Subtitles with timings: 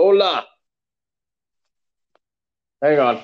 [0.00, 0.46] Hola.
[2.80, 3.22] Hang on.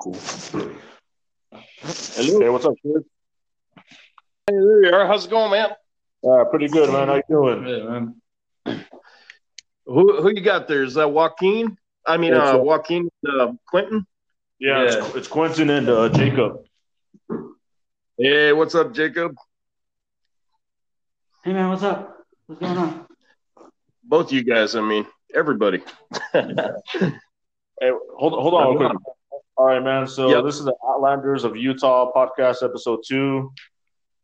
[0.00, 0.16] Cool.
[1.82, 2.40] Hello.
[2.40, 3.04] Hey, what's up, kid?
[3.76, 3.82] Hey,
[4.46, 5.06] there you are.
[5.06, 5.68] How's it going, man?
[6.26, 7.08] Uh, pretty good, man.
[7.08, 7.66] How you doing?
[7.68, 8.86] Yeah, man.
[9.84, 10.82] Who who you got there?
[10.82, 11.76] Is that Joaquin?
[12.06, 14.06] I mean, It's, uh, uh, Joaquin uh, Quentin.
[14.58, 15.06] Yeah, Yeah.
[15.08, 16.64] It's, it's Quentin and uh, Jacob.
[18.16, 19.36] Hey, what's up, Jacob?
[21.44, 22.21] Hey, man, what's up?
[22.52, 23.06] What's going on?
[24.04, 24.76] Both you guys.
[24.76, 25.82] I mean, everybody.
[26.34, 29.02] Hey, hold hold on, real quick.
[29.56, 30.06] All right, man.
[30.06, 30.44] So Yep.
[30.44, 33.50] this is the Outlanders of Utah podcast, episode two.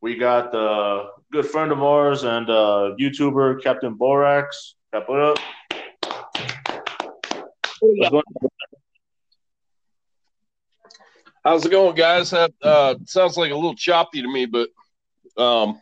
[0.02, 4.74] We got the good friend of ours and uh, YouTuber Captain Borax.
[4.92, 5.38] Cap it up.
[7.80, 8.28] What's?
[11.44, 12.30] How's it going, guys?
[12.32, 14.68] That uh, sounds like a little choppy to me, but
[15.42, 15.80] um,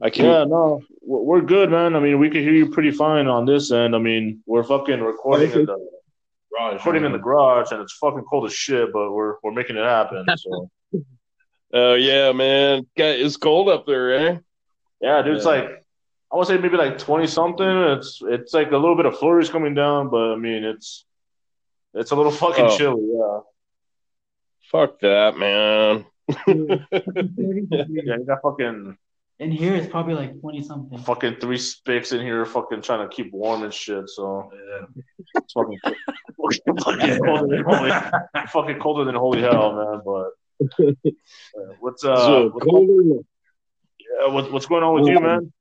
[0.00, 0.24] I can.
[0.26, 1.96] Yeah, no, we're we're good, man.
[1.96, 3.94] I mean, we can hear you pretty fine on this end.
[3.96, 5.88] I mean, we're fucking recording in the
[6.52, 9.76] garage, recording in the garage, and it's fucking cold as shit, but we're we're making
[9.76, 10.24] it happen.
[10.36, 10.68] So
[11.74, 12.86] Oh yeah, man.
[12.96, 14.38] It's cold up there, eh?
[15.02, 15.84] yeah, dude, it's like
[16.32, 17.66] I would say maybe like twenty something.
[17.66, 21.04] It's it's like a little bit of flurries coming down, but I mean, it's
[21.92, 22.76] it's a little fucking Oh.
[22.78, 23.02] chilly.
[23.12, 23.40] Yeah,
[24.70, 26.06] Fuck that, man.
[26.46, 28.96] yeah, you got fucking
[29.40, 30.98] In here, it's probably like 20 something.
[30.98, 34.08] fucking three spics in here, fucking trying to keep warm and shit.
[34.08, 34.50] So
[35.36, 35.78] it's fucking,
[36.84, 37.90] fucking colder than holy,
[38.48, 40.00] fucking colder than holy hell, man.
[40.04, 43.22] But uh, what's uh, So, what's, colder-
[44.00, 45.52] yeah, what, what's going on with you, man?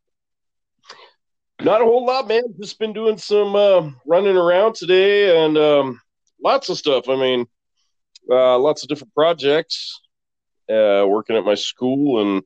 [1.62, 2.44] Not a whole lot, man.
[2.60, 6.02] Just been doing some uh, running around today and um,
[6.44, 7.10] lots of stuff.
[7.10, 7.46] I mean,
[8.32, 10.00] uh, lots of different projects,
[10.70, 12.44] uh, working at my school and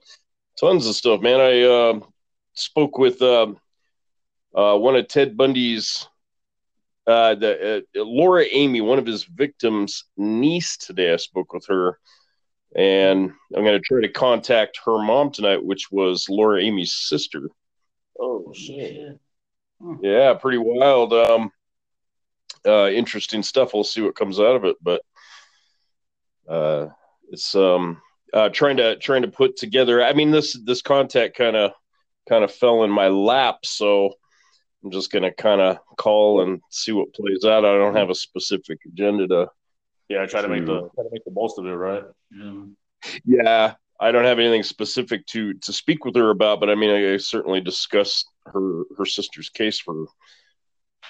[0.61, 1.41] tons of stuff, man.
[1.41, 1.99] I uh,
[2.53, 3.59] spoke with um
[4.55, 6.07] uh, one of Ted Bundy's,
[7.07, 11.13] uh, the uh, Laura Aime, one of his victims' niece today.
[11.13, 12.00] I spoke with her.
[12.75, 17.50] And I'm going to try to contact her mom tonight, which was Laura Aime's sister.
[18.19, 19.19] Oh shit.
[20.01, 21.11] Yeah, pretty wild.
[21.11, 21.51] Um,
[22.66, 23.73] uh, interesting stuff.
[23.73, 25.01] We'll see what comes out of it, but
[26.47, 26.88] uh,
[27.29, 28.01] it's um,
[28.34, 30.03] uh, trying to trying to put together.
[30.03, 31.72] I mean, this this contact kind of
[32.28, 34.14] kind of fell in my lap, so
[34.84, 37.66] I'm just gonna kind of call and see what plays out.
[37.66, 39.47] I don't have a specific agenda to.
[40.09, 42.03] Yeah, try to make the try to make the most of it, right?
[42.31, 42.64] Yeah.
[43.25, 46.90] Yeah, I don't have anything specific to to speak with her about, but I mean,
[46.90, 50.08] I, I certainly discussed her her sister's case for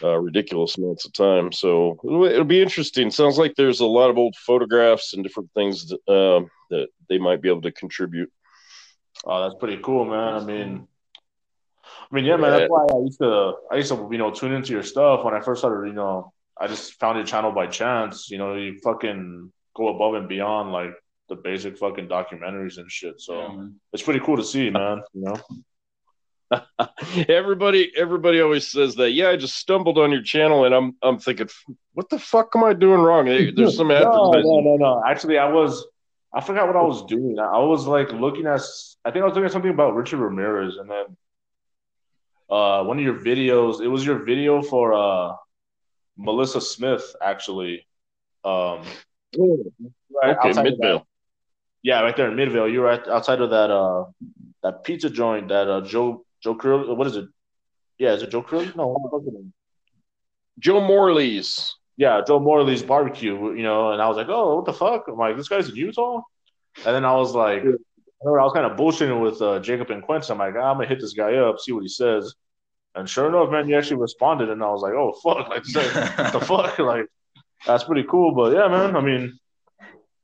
[0.04, 1.52] uh, ridiculous amounts of time.
[1.52, 3.12] So it'll, it'll be interesting.
[3.12, 7.18] Sounds like there's a lot of old photographs and different things that, um, that they
[7.18, 8.32] might be able to contribute.
[9.26, 10.34] Oh, that's pretty cool, man.
[10.34, 10.88] I mean,
[12.12, 12.52] I mean, yeah, man.
[12.52, 15.34] That's why I used to, I used to, you know, tune into your stuff when
[15.34, 15.88] I first started.
[15.88, 18.30] You know, I just found your channel by chance.
[18.30, 20.92] You know, you fucking go above and beyond like
[21.30, 23.22] the basic fucking documentaries and shit.
[23.22, 25.02] So Yeah, it's pretty cool to see, man.
[25.14, 25.36] You know,
[27.30, 29.12] everybody, everybody always says that.
[29.12, 31.50] Yeah, I just stumbled on your channel, and I'm I'm thinking,
[31.94, 33.26] what the fuck am I doing wrong?
[33.26, 35.04] There- There's some no, no, no, no.
[35.08, 35.86] Actually, I was,
[36.34, 37.38] I forgot what I was doing.
[37.40, 38.62] I was like looking at,
[39.06, 41.06] I think I was looking at something about Richard Ramirez, and then
[42.50, 43.82] uh, one of your videos.
[43.82, 45.36] It was your video for uh,
[46.18, 47.86] Melissa Smith, actually.
[48.44, 48.84] Um,
[50.12, 51.08] right Okay, Midvale.
[51.84, 52.68] yeah, right there in Midvale.
[52.68, 54.06] You were right outside of that uh,
[54.64, 56.94] that pizza joint that uh, Joe Joe Curly.
[56.94, 57.26] What is it?
[57.98, 58.72] Yeah, is it Joe Curly?
[58.76, 59.46] No, what the fuck it?
[60.60, 61.76] Joe Morley's.
[61.98, 65.06] yeah, Joe Morley's barbecue, you know, and I was like, oh, what the fuck?
[65.08, 66.22] I'm like, this guy's in Utah?
[66.86, 67.66] And then I was like, I
[68.26, 70.32] was kind of bullshitting with uh, Jacob and Quincy.
[70.32, 72.34] I'm like, I'm gonna hit this guy up, see what he says.
[72.96, 75.64] And sure enough, man, he actually responded, and I was like, oh fuck, like
[76.18, 77.06] what the fuck, like
[77.66, 78.34] that's pretty cool.
[78.36, 79.38] But yeah, man, I mean,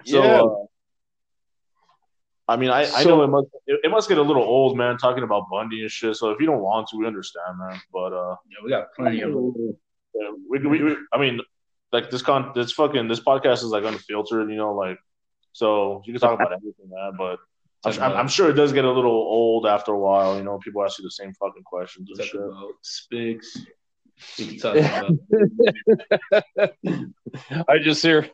[0.05, 0.41] so Yeah.
[0.41, 0.65] uh,
[2.49, 4.97] I mean, I, I know it must it, it must get a little old, man,
[4.97, 6.15] talking about Bundy and shit.
[6.15, 7.79] So if you don't want to, we understand, man.
[7.91, 9.31] But uh, Yeah, we got plenty of
[10.15, 11.41] yeah, we, we, we, I mean,
[11.91, 14.97] like this con, this fucking, this podcast is like unfiltered, you know, like,
[15.51, 17.13] so you can talk about anything, man.
[17.17, 17.39] But
[17.85, 20.37] I'm, I'm, I'm sure it does get a little old after a while.
[20.37, 22.41] You know, people ask you the same fucking questions and talk shit.
[22.41, 23.57] about Spigs.
[24.39, 24.75] We can talk
[26.57, 26.73] about
[27.69, 28.29] I just hear,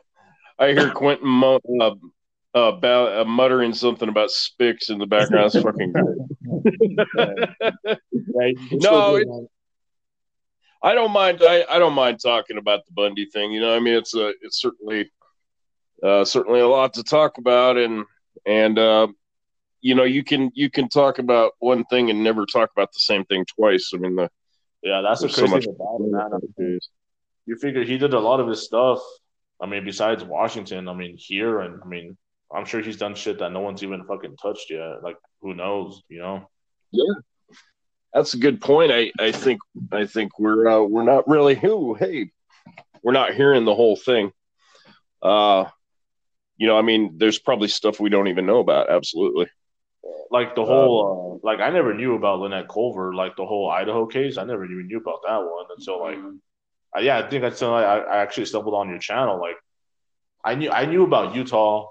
[0.58, 1.94] I hear Quentin mo- uh,
[2.54, 5.46] about, uh, muttering something about Spix in the background.
[5.54, 5.92] It's fucking
[8.32, 8.58] great.
[8.72, 9.28] No, it-
[10.82, 11.40] I don't mind.
[11.42, 13.52] I, I don't mind talking about the Bundy thing.
[13.52, 15.10] You know, I mean, it's a it's certainly
[16.02, 18.04] uh, certainly a lot to talk about, and
[18.44, 19.06] and uh,
[19.80, 23.00] you know, you can you can talk about one thing and never talk about the
[23.00, 23.92] same thing twice.
[23.94, 24.28] I mean, the,
[24.82, 26.30] Yeah, that's the There's so much- about it, man.
[26.34, 26.78] I mean,
[27.46, 29.00] you figure he did a lot of his stuff.
[29.62, 32.18] I mean, besides Washington, I mean, here and I mean,
[32.54, 35.02] I'm sure he's done shit that no one's even fucking touched yet.
[35.02, 36.02] Like, who knows?
[36.08, 36.50] You know?
[36.92, 37.14] Yeah,
[38.12, 38.92] that's a good point.
[38.92, 39.60] I, I think
[39.92, 42.30] I think we're uh, we're not really who hey
[43.02, 44.32] we're not hearing the whole thing.
[45.22, 45.66] Uh,
[46.56, 48.90] you know, I mean, there's probably stuff we don't even know about.
[48.90, 49.48] Absolutely.
[50.30, 54.06] Like the whole, uh, like I never knew about Lynette Culver, like the whole Idaho
[54.06, 54.38] case.
[54.38, 56.18] I never even knew about that one until like,
[56.96, 59.40] uh, yeah, I think that's until I, I actually stumbled on your channel.
[59.40, 59.56] Like,
[60.44, 61.90] I knew I knew about Utah.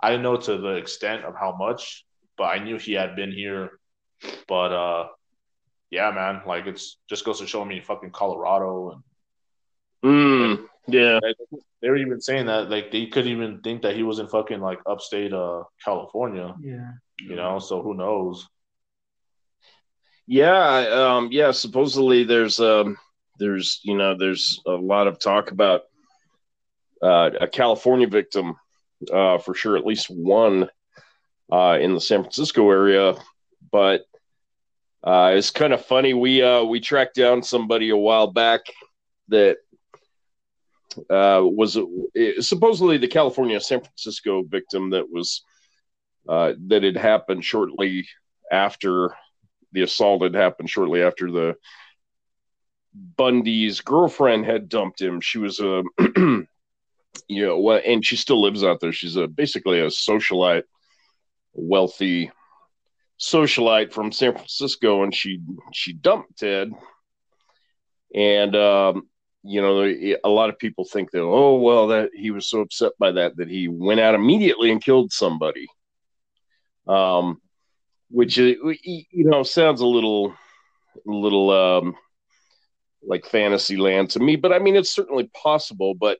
[0.00, 2.04] I didn't know to the extent of how much,
[2.36, 3.78] but I knew he had been here.
[4.48, 5.08] But uh,
[5.90, 9.02] yeah, man, like it's just goes to show me fucking Colorado and
[10.04, 11.18] Mm, yeah.
[11.82, 14.60] they were even saying that like they couldn't even think that he was in fucking
[14.60, 16.92] like upstate uh California, Yeah.
[17.20, 17.58] you know.
[17.58, 18.46] So who knows?
[20.26, 21.50] Yeah, um, yeah.
[21.52, 22.96] Supposedly, there's um,
[23.38, 25.82] there's you know, there's a lot of talk about
[27.02, 28.56] uh, a California victim,
[29.12, 30.68] uh, for sure, at least one
[31.52, 33.14] uh, in the San Francisco area.
[33.70, 34.04] But
[35.02, 36.14] uh, it's kind of funny.
[36.14, 38.60] We uh, we tracked down somebody a while back
[39.28, 39.58] that
[41.10, 41.78] uh, was
[42.40, 45.42] supposedly the California San Francisco victim that was
[46.28, 48.06] uh, that had happened shortly
[48.50, 49.14] after
[49.72, 51.56] the assault had happened shortly after the
[53.16, 55.20] Bundy's girlfriend had dumped him.
[55.20, 55.82] She was a,
[57.28, 58.92] you know, well, and she still lives out there.
[58.92, 60.64] She's a basically a socialite,
[61.52, 62.30] wealthy
[63.20, 65.40] socialite from San Francisco, and she
[65.72, 66.72] she dumped Ted.
[68.14, 69.08] And um,
[69.42, 72.92] you know, a lot of people think that oh well, that he was so upset
[72.98, 75.66] by that that he went out immediately and killed somebody.
[76.86, 77.40] Um,
[78.10, 80.34] which is, you know sounds a little
[81.04, 81.94] little um
[83.02, 86.18] like fantasy land to me but i mean it's certainly possible but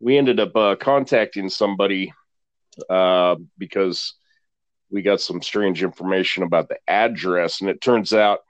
[0.00, 2.12] we ended up uh, contacting somebody
[2.88, 4.14] uh, because
[4.90, 8.40] we got some strange information about the address and it turns out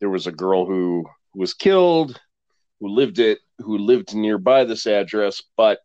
[0.00, 1.04] there was a girl who
[1.34, 2.20] was killed
[2.80, 5.78] who lived it who lived nearby this address but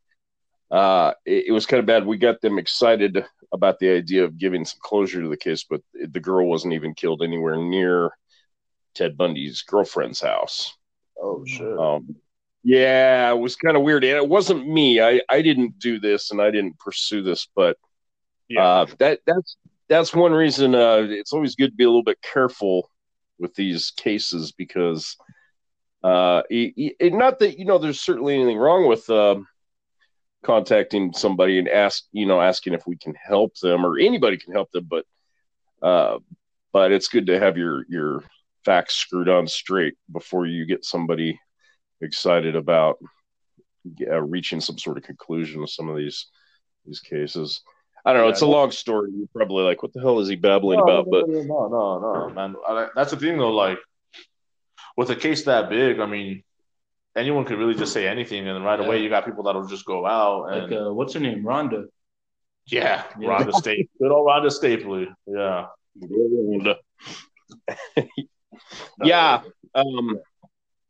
[0.71, 3.23] uh, it, it was kind of bad we got them excited
[3.55, 6.93] about the idea of giving some closure to the case, but the girl wasn't even
[6.93, 8.11] killed anywhere near
[8.93, 10.75] Ted Bundy's girlfriend's house.
[11.19, 11.77] Oh shit!
[11.77, 12.15] Um,
[12.65, 14.99] yeah, it was kind of weird, and it wasn't me.
[14.99, 17.77] I I didn't do this, and I didn't pursue this, but
[18.49, 18.63] Yeah.
[18.63, 19.57] uh, that that's
[19.87, 20.73] that's one reason.
[20.75, 22.89] Uh, it's always good to be a little bit careful
[23.39, 25.15] with these cases because,
[26.03, 29.09] uh, it, it, not that you know, there's certainly anything wrong with.
[29.09, 29.47] um
[30.43, 34.53] contacting somebody and ask you know asking if we can help them or anybody can
[34.53, 35.03] help them but
[35.81, 36.19] uh
[36.71, 38.21] but it's good to have your your
[38.63, 41.39] facts screwed on straight before you get somebody
[42.01, 42.97] excited about
[44.09, 46.27] uh, reaching some sort of conclusion with some of these
[46.85, 47.61] these cases
[48.05, 50.27] i don't know Yeah, it's a long story you're probably like what the hell is
[50.27, 52.55] he babbling about no, but no, no, no, no, man.
[52.67, 53.51] I, that's the thing, though.
[53.51, 53.79] Like,
[54.97, 56.43] with a case that big, I mean,
[57.15, 59.85] anyone could really just say anything, and then right away you got people that'll just
[59.85, 61.43] go out and Like, uh, what's her name?
[61.43, 61.85] Rhonda.
[62.67, 63.29] yeah, Yeah.
[63.29, 65.67] Rhonda Stapley, good old Rhonda Stapley, yeah,
[69.03, 69.41] yeah
[69.73, 70.19] um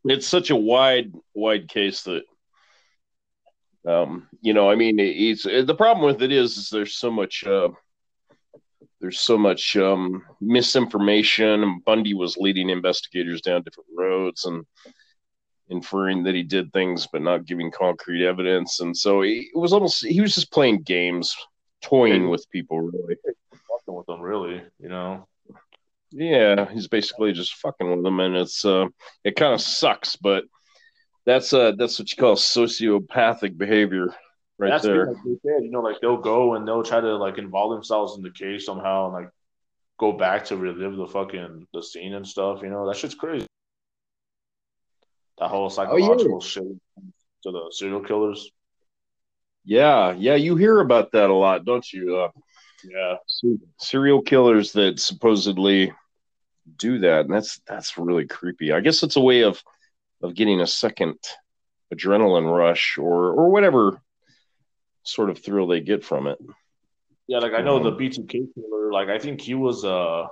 [0.06, 2.24] it's such a wide wide case that
[3.88, 7.44] um you know i mean it's the problem with it is, is there's so much
[7.46, 7.70] uh
[9.06, 11.80] there's so much um misinformation.
[11.86, 14.66] Bundy was leading investigators down different roads and
[15.70, 18.80] inferring that he did things but not giving concrete evidence.
[18.80, 21.36] And so he, it was almost he was just playing games
[21.84, 23.16] toying with people really.
[23.88, 25.28] With them, really, you know.
[26.16, 28.88] Yeah, he's basically just fucking with them, and it's uh,
[29.26, 30.46] it kind of sucks, but
[31.26, 34.16] that's uh, that's what you call sociopathic behavior,
[34.58, 35.08] right That's the there.
[35.08, 38.16] like they said, you know, like they'll go and they'll try to like involve themselves
[38.16, 39.30] in the case somehow and like
[40.00, 42.62] go back to relive the fucking the scene and stuff.
[42.62, 43.48] You know, that shit's crazy.
[45.40, 48.50] That whole psychological shit to the serial killers.
[49.66, 52.16] Yeah, yeah, you hear about that a lot, don't you?
[52.18, 52.30] Uh,
[52.84, 53.16] Yeah,
[53.80, 55.92] serial killers that supposedly
[56.78, 58.72] do that, and that's that's really creepy.
[58.72, 59.62] I guess it's a way of
[60.22, 61.18] of getting a second
[61.94, 64.02] adrenaline rush or or whatever
[65.04, 66.40] sort of thrill they get from it.
[67.28, 67.40] yeah.
[67.40, 68.92] Like I know the BTK killer.
[68.92, 70.28] Like I think he was a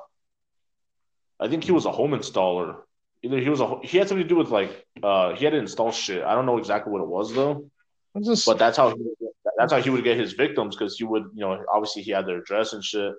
[1.40, 2.78] I think he was a home installer.
[3.22, 5.60] Either he was a he had something to do with like uh he had to
[5.60, 6.24] install shit.
[6.24, 7.70] I don't know exactly what it was though.
[8.16, 8.46] This?
[8.46, 8.96] But that's how he
[9.58, 12.26] that's how he would get his victims because he would you know obviously he had
[12.26, 13.14] their address and shit,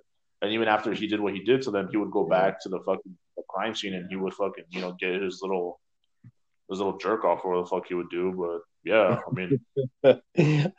[0.44, 2.68] And even after he did what he did to them, he would go back to
[2.68, 3.16] the fucking
[3.48, 5.80] crime scene and he would fucking you know get his little
[6.68, 8.32] his little jerk off or what the fuck he would do.
[8.36, 9.60] But yeah, I mean,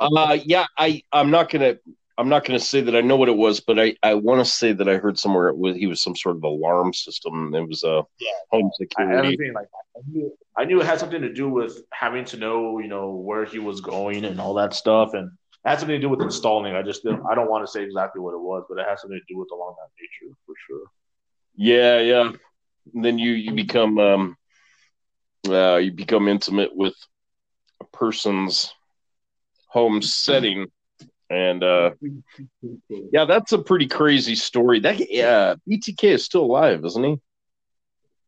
[0.00, 1.76] uh, yeah, I I'm not gonna
[2.18, 4.44] I'm not gonna say that I know what it was, but I I want to
[4.44, 7.54] say that I heard somewhere it was he was some sort of alarm system.
[7.54, 8.30] It was a Yeah.
[8.50, 9.16] home security.
[9.16, 9.66] everything like
[9.96, 13.10] I knew, I knew it had something to do with having to know you know
[13.10, 15.30] where he was going and all that stuff, and
[15.64, 16.74] it had something to do with installing.
[16.74, 19.18] I just I don't want to say exactly what it was, but it has something
[19.18, 20.86] to do with along that nature for sure.
[21.56, 22.32] Yeah, yeah.
[22.94, 24.36] And then you you become um
[25.48, 26.94] uh you become intimate with
[27.80, 28.72] a person's
[29.68, 30.66] home setting
[31.30, 31.90] and uh
[33.12, 34.80] yeah, that's a pretty crazy story.
[34.80, 37.20] That yeah, BTK is still alive, isn't he?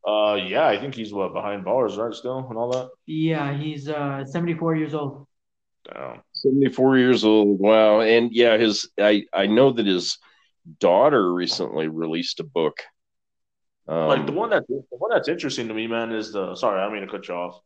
[0.06, 2.12] Uh, yeah, I think he's what behind bars, right?
[2.12, 2.90] Still and all that.
[3.06, 5.26] Yeah, he's uh 74 years old.
[5.90, 6.22] Damn.
[6.44, 7.58] 74 years old.
[7.58, 8.00] Wow.
[8.00, 10.18] And yeah, his I I know that his
[10.80, 12.78] daughter recently released a book.
[13.86, 16.54] Um, like the one that the one that's interesting to me, man, is the.
[16.54, 17.60] Sorry, I don't mean to cut you off.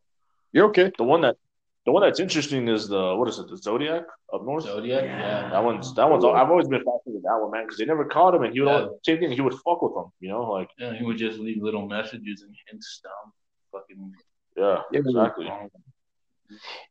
[0.51, 0.91] You're okay.
[0.97, 1.37] The one that
[1.85, 3.47] the one that's interesting is the what is it?
[3.49, 4.65] The Zodiac up north.
[4.65, 6.25] Zodiac, Yeah, that one's that one's.
[6.25, 8.59] I've always been fascinated with that one, man, because they never caught him, and he
[8.59, 8.75] would Yeah.
[8.81, 9.31] always, same thing.
[9.31, 12.41] He would fuck with them, you know, like Yeah, he would just leave little messages
[12.41, 13.31] and hints down.
[13.71, 14.13] Fucking.
[14.57, 14.99] yeah, Yeah.
[14.99, 15.45] exactly.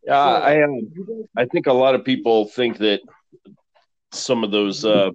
[0.04, 0.88] Yeah, I um,
[1.36, 3.00] I think a lot of people think that
[4.12, 5.10] some of those uh,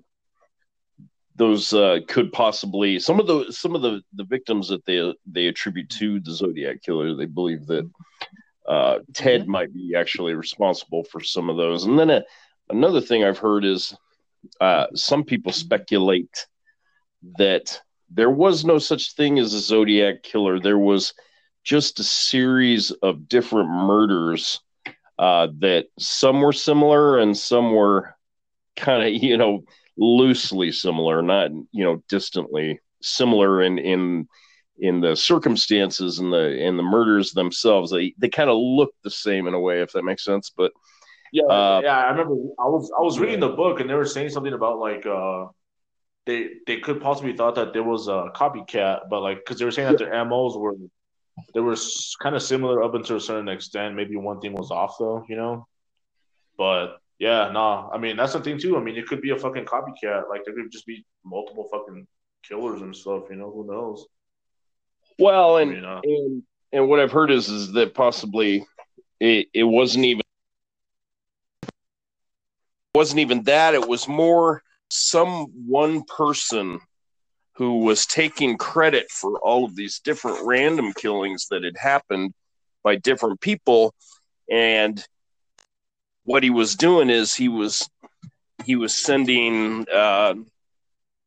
[1.35, 5.47] those uh, could possibly some of the some of the the victims that they they
[5.47, 7.15] attribute to the Zodiac killer.
[7.15, 7.89] They believe that
[8.67, 11.85] uh, Ted might be actually responsible for some of those.
[11.85, 12.23] And then a,
[12.69, 13.95] another thing I've heard is
[14.61, 16.47] uh, some people speculate
[17.37, 20.59] that there was no such thing as a Zodiac killer.
[20.59, 21.13] There was
[21.63, 24.61] just a series of different murders
[25.19, 28.15] uh, that some were similar and some were
[28.75, 29.63] kind of you know
[29.97, 34.27] loosely similar, not you know distantly similar in in
[34.79, 37.91] in the circumstances and the and the murders themselves.
[37.91, 40.51] They they kind of look the same in a way, if that makes sense.
[40.55, 40.71] But
[41.31, 41.97] Yeah, Uh, yeah.
[41.97, 44.79] I remember I was I was reading the book, and they were saying something about
[44.79, 45.47] like uh,
[46.25, 49.71] they they could possibly thought that there was a copycat, but like because they were
[49.71, 50.75] saying that their MOs were
[51.53, 51.75] they were
[52.21, 53.95] kind of similar up until a certain extent.
[53.95, 55.67] Maybe one thing was off though, you know.
[56.57, 57.89] But yeah, nah.
[57.91, 58.77] I mean, that's the thing too.
[58.77, 60.29] I mean, it could be a fucking copycat.
[60.29, 62.07] Like there could just be multiple fucking
[62.47, 63.23] killers and stuff.
[63.29, 64.05] You know, who knows?
[65.19, 68.65] well, I and mean, uh, and and what I've heard is is that possibly
[69.19, 70.23] it, it wasn't even
[72.95, 73.73] wasn't even that.
[73.73, 76.79] It was more some one person
[77.55, 82.33] who was taking credit for all of these different random killings that had happened
[82.83, 83.93] by different people,
[84.49, 85.05] and
[86.25, 87.89] what he was doing is he was
[88.65, 90.33] he was sending uh,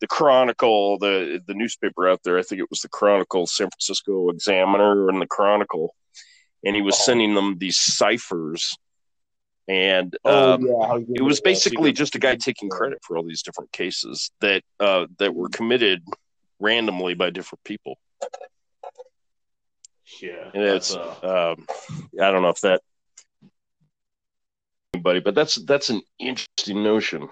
[0.00, 2.38] the Chronicle, the the newspaper out there.
[2.38, 5.94] I think it was the Chronicle, San Francisco Examiner, and the Chronicle,
[6.64, 8.76] and he was sending them these ciphers,
[9.68, 13.42] and um, Oh, yeah, it was basically just a guy taking credit for all these
[13.42, 16.02] different cases that uh, that were committed
[16.60, 17.98] randomly by different people.
[20.22, 21.66] Yeah, And it's uh, um,
[22.20, 22.80] I don't know if that
[24.94, 27.28] anybody, but that's that's an interesting notion.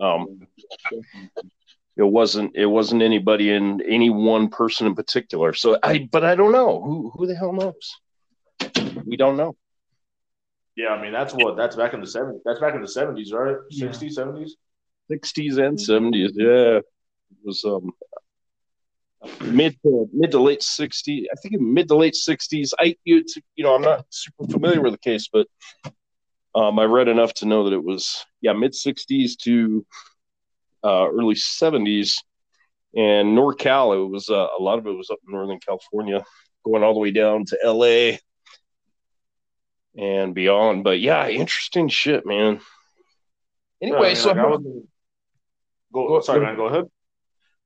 [0.00, 0.46] Um,
[1.96, 5.52] it wasn't it wasn't anybody in any one person in particular.
[5.52, 7.96] So I but I don't know who who the hell knows.
[9.04, 9.54] We don't know.
[10.76, 12.42] Yeah, I mean that's what that's back in the seventies.
[12.44, 13.56] That's back in the seventies, right?
[13.70, 13.88] Yeah.
[13.88, 14.50] 60s, 70s?
[15.10, 16.32] 60s and 70s.
[16.34, 16.84] Yeah, it
[17.44, 17.92] was um
[19.40, 21.24] mid to mid to late 60s.
[21.32, 22.72] I think mid to late 60s.
[22.78, 23.24] I you,
[23.56, 25.46] you know I'm not super familiar with the case, but
[26.54, 29.86] um, I read enough to know that it was yeah mid 60s to
[30.84, 32.22] uh, early 70s.
[32.94, 36.24] And NorCal, it was uh, a lot of it was up in Northern California,
[36.64, 38.16] going all the way down to LA
[39.96, 40.84] and beyond.
[40.84, 42.60] But yeah, interesting shit, man.
[43.82, 44.62] Anyway, Yeah, I mean, so like, I was,
[45.92, 46.56] go, Go- sorry, go- man.
[46.56, 46.84] Go ahead.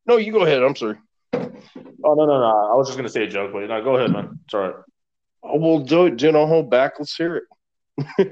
[0.06, 0.62] No, you go ahead.
[0.62, 0.96] I'm sorry.
[1.32, 2.70] Oh no, no, no.
[2.72, 4.38] I was just gonna say a joke, but no, go ahead, man.
[4.44, 4.75] It's all right.
[5.42, 6.16] Oh, well, do, it.
[6.16, 6.94] do not hold back.
[6.99, 7.42] Let's hear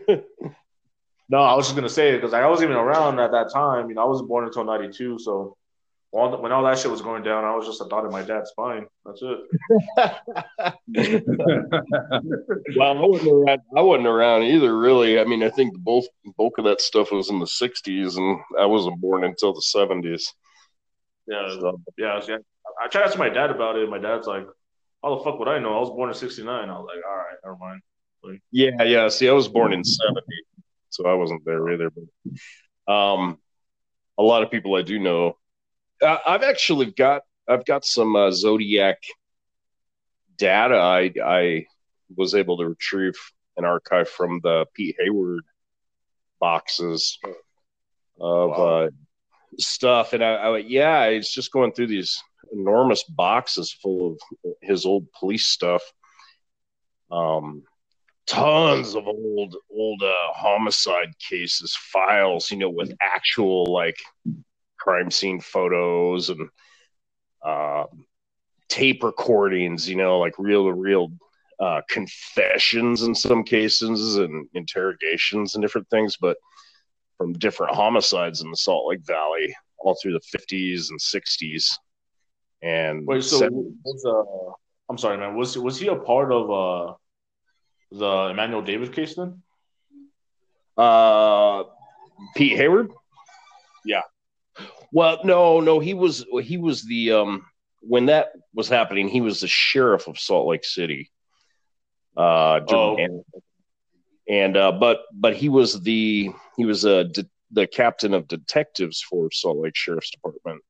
[0.07, 0.27] it.
[1.31, 3.91] No, I was just gonna say it because I wasn't even around at that time.
[3.91, 5.58] You know, I wasn't born until '92, so
[6.13, 8.11] all the, when all that shit was going down, I was just a dot in
[8.11, 8.87] my dad's spine.
[9.05, 9.39] That's it.
[12.77, 13.61] well, I wasn't around.
[13.77, 15.21] I wasn't around either, really.
[15.21, 18.41] I mean, I think the bulk bulk of that stuff was in the '60s, and
[18.59, 20.25] I wasn't born until the '70s.
[21.27, 22.37] Yeah, So, yeah, yeah.
[22.83, 23.83] I tried to ask my dad about it.
[23.83, 24.47] and My dad's like,
[25.03, 25.77] "How the fuck would I know?
[25.77, 27.83] I was born in '69." I was like, "All right, never mind."
[28.51, 29.09] yeah, yeah.
[29.09, 30.23] See, I was born in '70,
[30.89, 31.91] so I wasn't there either.
[31.91, 33.39] But, um,
[34.19, 35.37] a lot of people I do know.
[36.03, 38.99] Uh, I've actually got I've got some uh, Zodiac
[40.37, 41.67] data I I
[42.17, 43.17] was able to retrieve
[43.57, 45.45] an archive from the Pete Hayward
[46.41, 47.19] boxes
[48.21, 48.55] of Wow.
[48.87, 48.91] uh,
[49.59, 54.87] stuff, and I, I yeah, it's just going through these enormous boxes full of his
[54.87, 55.83] old police stuff.
[57.11, 57.63] Um,
[58.27, 63.97] tons of old old uh, homicide cases, files, you know, with actual like
[64.79, 66.49] crime scene photos and
[67.45, 68.07] um,
[68.69, 71.11] tape recordings, you know, like reel to reel
[71.61, 76.37] uh, confessions in some cases and interrogations and different things, but
[77.17, 81.79] from different homicides in the Salt Lake Valley all through the 50s and 60s.
[82.63, 83.49] And Wait, so
[83.85, 84.53] was uh,
[84.89, 85.37] I'm sorry, man.
[85.37, 86.95] Was was he a part of uh
[87.93, 89.43] the Immanuel David case then?
[90.77, 91.65] uh,
[92.37, 92.91] Pete Hayward?
[93.85, 94.03] Yeah.
[94.93, 97.47] Well, no, no, he was he was the um
[97.81, 101.11] when that was happening, he was the sheriff of Salt Lake City.
[102.17, 103.25] Uh, Oh, and,
[104.29, 109.01] and uh, but but he was the he was a de- the captain of detectives
[109.01, 110.63] for Salt Lake Sheriff's Department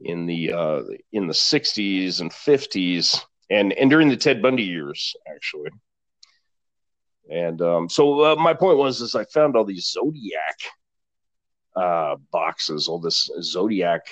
[0.00, 5.14] in the uh, in the '60s and '50s, and and during the Ted Bundy years,
[5.28, 5.70] actually.
[7.30, 10.58] And um, so uh, my point was, is I found all these Zodiac
[11.76, 14.06] uh, boxes, all this Zodiac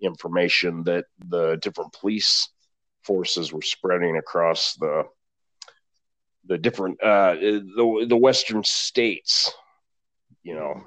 [0.00, 2.48] information that the different police
[3.02, 5.04] forces were spreading across the
[6.46, 9.52] the different uh, the the western states.
[10.42, 10.86] You know,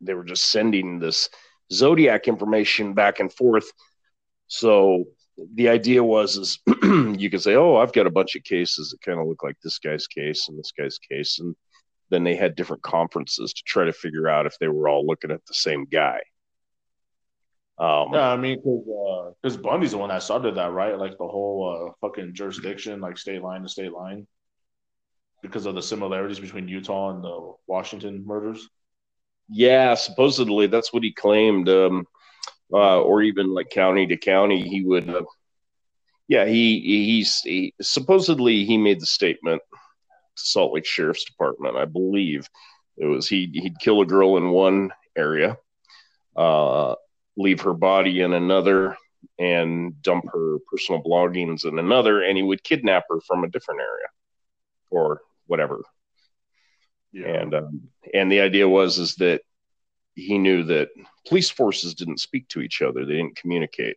[0.00, 1.28] they were just sending this
[1.72, 3.70] Zodiac information back and forth.
[4.46, 5.04] So
[5.54, 6.58] the idea was is
[7.18, 9.56] you could say, oh, I've got a bunch of cases that kind of look like
[9.62, 11.56] this guy's case and this guy's case, and
[12.12, 15.30] then they had different conferences to try to figure out if they were all looking
[15.30, 16.20] at the same guy.
[17.78, 20.98] Um, Yeah, I mean, because uh, Bundy's the one that started that, right?
[20.98, 24.26] Like the whole uh, fucking jurisdiction, like state line to state line,
[25.42, 28.68] because of the similarities between Utah and the Washington murders.
[29.48, 32.06] Yeah, supposedly that's what he claimed, um,
[32.72, 35.08] uh, or even like county to county, he would.
[35.08, 35.24] Uh,
[36.28, 39.60] yeah, he he's he, supposedly he made the statement
[40.34, 41.76] Salt Lake Sheriff's Department.
[41.76, 42.48] I believe
[42.96, 43.28] it was.
[43.28, 45.56] He he'd kill a girl in one area,
[46.36, 46.94] uh,
[47.36, 48.96] leave her body in another,
[49.38, 53.80] and dump her personal belongings in another, and he would kidnap her from a different
[53.80, 54.06] area,
[54.90, 55.82] or whatever.
[57.14, 59.42] And um, and the idea was is that
[60.14, 60.90] he knew that
[61.26, 63.04] police forces didn't speak to each other.
[63.04, 63.96] They didn't communicate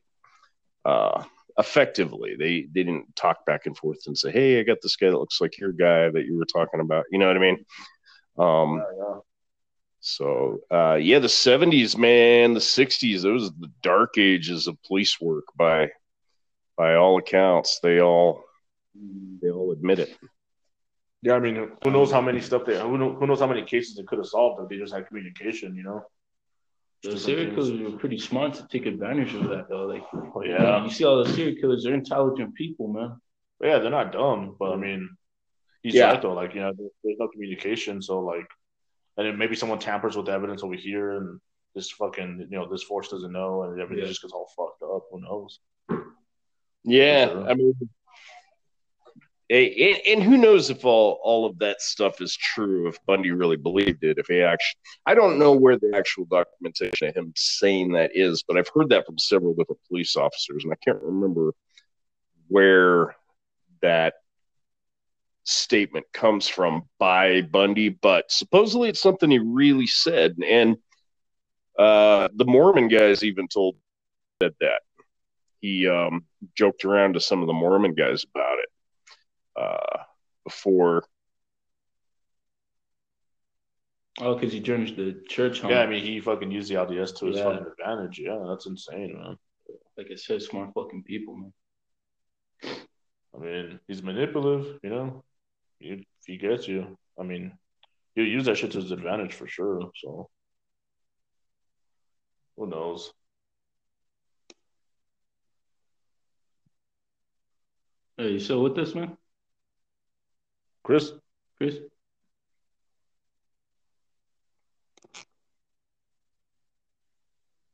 [0.83, 1.23] uh,
[1.57, 2.35] effectively.
[2.37, 5.17] They they didn't talk back and forth and say hey i got this guy that
[5.17, 7.05] looks like your guy that you were talking about.
[7.11, 7.65] You know what i mean?
[8.37, 9.19] Um, Yeah, yeah.
[10.01, 15.19] so uh, yeah the 70s man the 60s those are the dark ages of police
[15.21, 15.89] work by
[16.77, 17.79] by all accounts.
[17.81, 18.43] They all
[19.41, 20.17] they all admit it.
[21.21, 23.63] Yeah, I mean, who knows how many stuff they who, know, who knows how many
[23.63, 26.05] cases they could have solved if they just had communication, you know?
[27.05, 29.85] The Just serial killers were pretty smart to take advantage of that, though.
[29.85, 33.21] Like, Oh, yeah, you see all the serial killers; they're intelligent people, man.
[33.61, 35.07] yeah, they're not dumb, but I mean,
[35.83, 36.11] he's Yeah.
[36.11, 36.33] right though.
[36.33, 38.47] Like, you know, there- there's no communication, so like,
[39.17, 41.39] and then maybe someone tampers with the evidence over here, and
[41.75, 44.09] this fucking, you know, this force doesn't know, and everything Yeah.
[44.09, 45.03] just gets all fucked up.
[45.11, 45.59] Who knows?
[46.83, 47.49] Yeah, sure.
[47.49, 47.85] I mean, a-
[49.49, 52.87] and, and who knows if all all of that stuff is true?
[52.87, 57.09] If Bundy really believed it, if he actually, I don't know where the actual documentation
[57.09, 60.73] of him saying that is, but I've heard that from several different police officers, and
[60.73, 61.53] I can't remember
[62.47, 63.15] where
[63.81, 64.15] that
[65.43, 70.77] statement comes from by Bundy, but supposedly it's something he really said, and
[71.77, 73.75] uh, the Mormon guys even told
[74.41, 74.81] said that
[75.61, 78.69] he um, joked around to some of the Mormon guys about it
[79.55, 80.03] uh,
[80.43, 81.03] before.
[84.21, 85.69] Oh, because he joins the church, huh?
[85.69, 87.43] Yeah, I mean, he fucking used the LDS to his Yeah.
[87.43, 88.19] fucking advantage.
[88.19, 89.37] Yeah, that's insane, man.
[89.97, 91.53] like I said, smart fucking people, man.
[93.33, 95.23] I mean, he's manipulative, you know.
[95.79, 97.57] He, if he gets you, I mean,
[98.15, 99.91] he'll use that shit to his advantage for sure.
[99.95, 100.29] So,
[102.55, 103.13] who knows?
[108.17, 109.17] Hey, you still with us, man?
[110.85, 111.13] Chris,
[111.57, 111.77] Chris?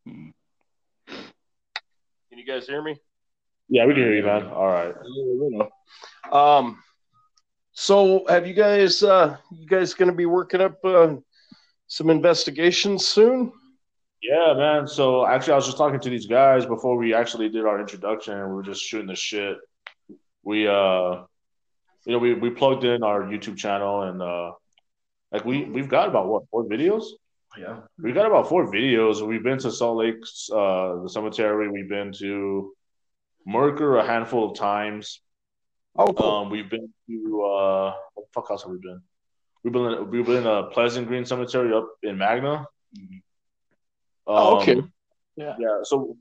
[0.08, 0.30] Hmm.
[2.30, 2.96] Can you guys hear me?
[3.68, 4.48] yeah, we can hear you, man.
[4.48, 4.96] All right.
[6.32, 6.82] Um,
[7.74, 9.04] so have you guys?
[9.04, 11.16] Uh, you guys going to be working up uh,
[11.88, 13.52] some investigations soon?
[14.24, 14.88] Yeah, man.
[14.88, 18.38] So actually, I was just talking to these guys before we actually did our introduction,
[18.38, 19.58] and we were just shooting the shit.
[20.44, 21.24] We, uh,
[22.06, 24.52] you know, we, we plugged in our YouTube channel, and uh,
[25.32, 27.06] like we we've got about what four videos?
[27.58, 27.82] Yeah.
[28.02, 29.26] We've got about four videos.
[29.26, 31.70] We've been to Salt Lake, uh, the cemetery.
[31.70, 32.74] We've been to
[33.48, 35.22] Mercur a handful of times.
[35.96, 36.30] Oh, cool.
[36.30, 39.02] Um, we've been to uh, what the fuck else have we been?
[39.64, 42.66] We've been we've been a Pleasant Green Cemetery up in Magna.
[42.98, 43.22] Mhm.
[44.28, 44.78] Oh, okay.
[44.78, 44.92] Um,
[45.36, 45.56] Yeah.
[45.84, 46.18] So,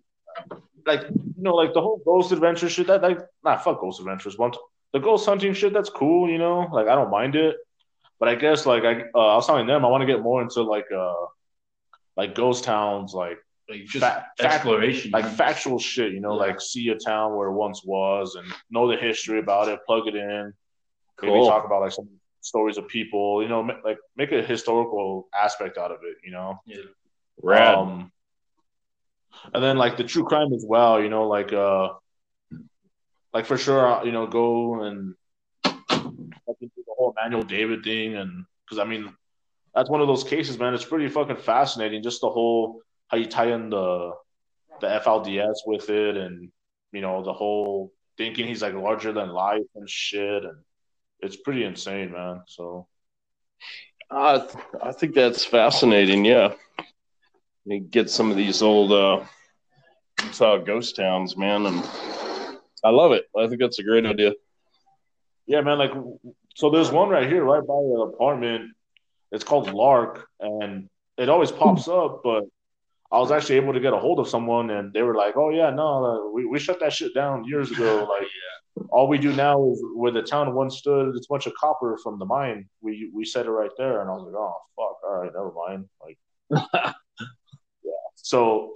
[0.87, 2.89] like you know, like the whole ghost adventure shit.
[2.89, 4.37] That like, nah, fuck ghost adventures.
[4.37, 4.53] One,
[4.93, 5.73] the ghost hunting shit.
[5.73, 6.29] That's cool.
[6.31, 7.57] You know, like I don't mind it.
[8.19, 10.43] But I guess like I, uh, I was telling them, I want to get more
[10.43, 11.15] into like uh,
[12.17, 15.11] like ghost towns, like Like just Fact- fact- exploration.
[15.13, 16.13] like factual shit.
[16.13, 16.47] You know, Yeah.
[16.49, 19.79] like see a town where it once was and know the history about it.
[19.87, 20.53] Plug it in.
[21.23, 22.09] Maybe talk about like some
[22.41, 23.43] stories of people.
[23.43, 26.17] You know, ma- like make a historical aspect out of it.
[26.25, 26.59] You know.
[26.67, 26.83] Yeah.
[27.43, 27.75] Rad.
[27.75, 28.13] Um,
[29.55, 31.91] and then like the true crime as well, you know, like uh,
[33.33, 35.15] like for sure, you know, go and
[35.65, 39.13] the whole Immanuel David thing, and because I mean,
[39.75, 40.75] that's one of those cases, man.
[40.75, 44.13] It's pretty fucking fascinating, just the whole how you tie in the
[44.81, 46.51] the FLDS with it, and
[46.93, 50.59] you know, the whole thinking he's like larger than life and shit, and
[51.21, 52.43] it's pretty insane, man.
[52.47, 52.87] So
[54.11, 54.47] I
[54.83, 56.25] I think that's fascinating.
[56.25, 56.55] Yeah,
[57.65, 59.25] you get some of these old uh,
[60.25, 61.85] Utah ghost towns, man, and
[62.85, 63.25] I love it.
[63.37, 64.33] I think that's a great idea.
[65.47, 65.79] Yeah, man.
[65.79, 65.93] Like,
[66.55, 68.71] so there's one right here, right by the apartment.
[69.33, 72.21] It's called Lark, and it always pops up.
[72.25, 72.45] But
[73.13, 75.51] I was actually able to get a hold of someone, and they were like, "Oh
[75.51, 78.09] yeah, no, uh, we we shut that shit down years ago.
[78.79, 81.53] Like, all we do now is where the town once stood, it's a bunch of
[81.55, 82.69] copper from the mine.
[82.81, 85.53] We we set it right there." And I was like, "Oh fuck, all right, never
[85.53, 86.19] mind." Like,
[87.85, 87.91] yeah.
[88.17, 88.75] So,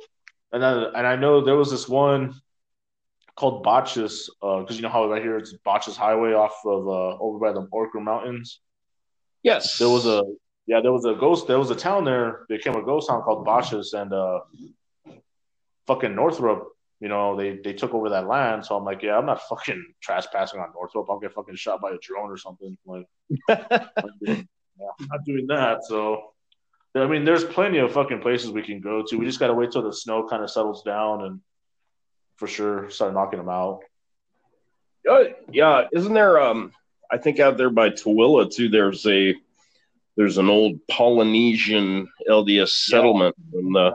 [0.53, 2.35] and then and I know there was this one
[3.37, 7.39] called Bacchus, because you know how right here it's Bacchus Highway off of uh, over
[7.39, 8.61] by the Oquirrh Mountains.
[9.43, 10.23] Yes, There was a
[10.67, 11.47] yeah, there was a ghost.
[11.47, 12.47] There was a town there.
[12.49, 14.41] There came a ghost town called Bacchus, and uh,
[15.87, 16.69] fucking Northrop.
[17.01, 18.65] You know, they they took over that land.
[18.65, 21.11] So I'm like, yeah, I'm not fucking trespassing on Northrop.
[21.11, 22.79] I'll get fucking shot by a drone or something.
[22.87, 23.07] Like,
[23.49, 24.49] I'm doing-
[24.81, 25.85] yeah, I'm not doing that.
[25.85, 26.31] So.
[26.97, 29.17] I mean, there's plenty of fucking places we can go to.
[29.17, 31.41] We just got to wait till the snow kind of settles down and
[32.37, 33.81] for sure start knocking them out.
[35.09, 36.41] Uh, yeah, isn't there?
[36.41, 36.73] Um,
[37.11, 38.69] I think out there by Tooele too.
[38.69, 39.35] There's a
[40.17, 43.35] there's an old Polynesian LDS settlement.
[43.53, 43.93] In the,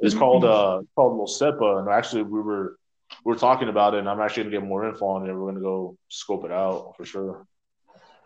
[0.00, 2.78] It's called uh called Iosepa, and actually we were
[3.24, 5.34] we were talking about it, and I'm actually gonna get more info on it.
[5.34, 7.46] We're gonna go scope it out for sure.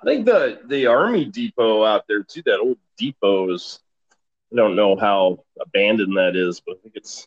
[0.00, 2.42] I think the the Army depot out there too.
[2.44, 3.80] That old depot is.
[4.52, 7.26] I don't know how abandoned that is, but I think it's.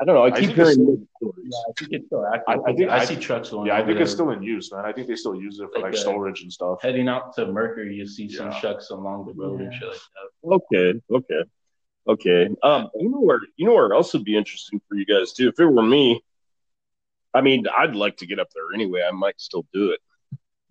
[0.00, 0.22] I don't know.
[0.22, 1.54] I I keep think hearing still- good stories.
[1.68, 2.44] I think it's still active.
[2.46, 3.66] I- I think- I, I- see trucks going.
[3.66, 4.84] Yeah, I over think it's still in use, man.
[4.84, 6.78] I think they still use it for Like like the- storage and stuff.
[6.82, 7.94] heading out to Mercury.
[7.96, 8.60] You see some Yeah.
[8.60, 9.78] trucks along the road and Yeah.
[9.78, 10.78] shit like that.
[10.78, 11.42] Okay, okay,
[12.46, 12.56] okay.
[12.62, 15.48] Um, you know where you know where else would be interesting for you guys too.
[15.48, 16.22] If it were me,
[17.34, 19.02] I mean, I'd like to get up there anyway.
[19.02, 20.00] I might still do it,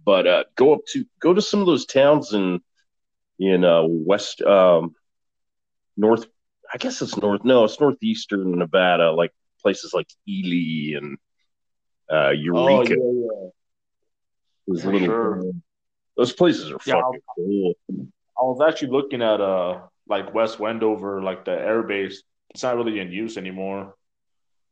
[0.06, 2.62] but uh, go up to go to some of those towns in
[3.40, 4.96] in uh, west um,
[5.98, 6.28] north.
[6.74, 7.44] I guess it's north.
[7.44, 11.18] No, it's northeastern Nevada, like places like Ely and
[12.12, 12.96] uh, Oh Eureka.
[12.96, 13.50] yeah, yeah.
[14.68, 15.44] Those for little- sure.
[16.18, 17.74] Those places are Yeah, fucking cool.
[18.40, 22.24] I was actually looking at uh like West Wendover, like the air base.
[22.52, 23.94] It's not really in use anymore.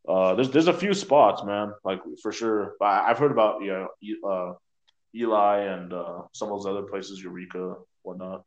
[0.08, 2.76] Uh, there's there's a few spots, man, like for sure.
[2.80, 3.88] But I- I've heard about you
[4.24, 4.54] know uh,
[5.16, 8.44] Ely and uh, some of those other places, Eureka, whatnot.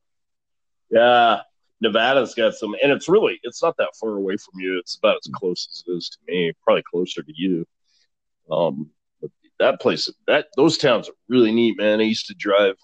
[0.91, 1.41] Yeah,
[1.81, 4.79] Nevada's got some, and it's really it's not that far away from you.
[4.79, 7.67] It's about as close as it is to me, probably closer to you.
[8.51, 12.01] Um, but that place, that those towns are really neat, man.
[12.01, 12.77] I used to drive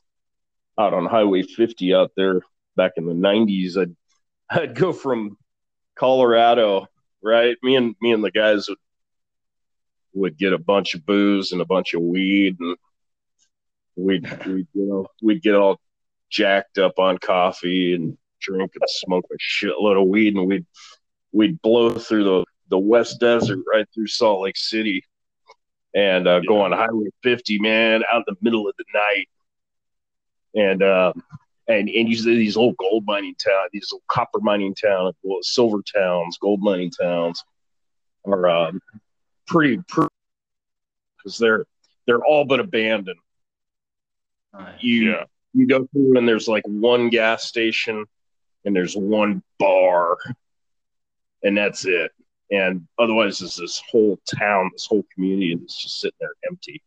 [0.78, 2.40] out on Highway 50 out there
[2.76, 3.76] back in the 90s.
[3.76, 3.96] I'd
[4.50, 5.36] I'd go from
[5.96, 6.86] Colorado,
[7.22, 7.56] right?
[7.62, 8.78] Me and me and the guys would
[10.14, 12.76] would get a bunch of booze and a bunch of weed, and
[13.96, 15.80] we'd we'd you know we'd get all
[16.30, 20.66] jacked up on coffee and drink and smoke a shitload of weed, and we'd
[21.32, 25.04] we'd blow through the the West Desert right through Salt Lake City,
[25.94, 29.28] and uh, go on Highway 50, man, out in the middle of the night,
[30.54, 31.12] and uh,
[31.68, 35.38] and and you see these old gold mining towns, these old copper mining towns, well,
[35.42, 37.42] silver towns, gold mining towns,
[38.24, 38.80] are um,
[39.46, 40.10] pretty pretty
[41.16, 41.64] because they're
[42.06, 43.18] they're all but abandoned.
[44.80, 45.24] You Yeah.
[45.52, 48.04] you go through and there's like one gas station
[48.64, 50.16] and there's one bar
[51.44, 52.10] and that's it.
[52.50, 56.82] And otherwise, there's this whole town, this whole community that's just sitting there empty.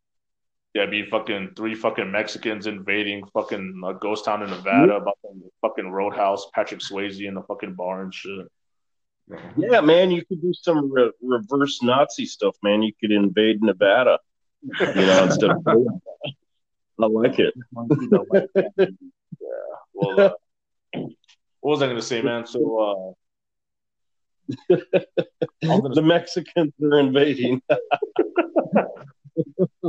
[0.73, 5.49] Yeah, be fucking three fucking Mexicans invading fucking a ghost town in Nevada about the
[5.61, 8.47] fucking roadhouse, Patrick Swayze in the fucking bar and shit.
[9.57, 12.83] Yeah, man, you could do some re- reverse Nazi stuff, man.
[12.83, 14.19] You could invade Nevada,
[14.61, 15.65] you know, instead of.
[16.99, 17.53] I like it.
[19.93, 20.29] Well, uh,
[21.61, 22.45] what was I going to say, man?
[22.45, 23.15] So,
[24.49, 24.53] uh,
[25.61, 27.61] the Mexicans are invading.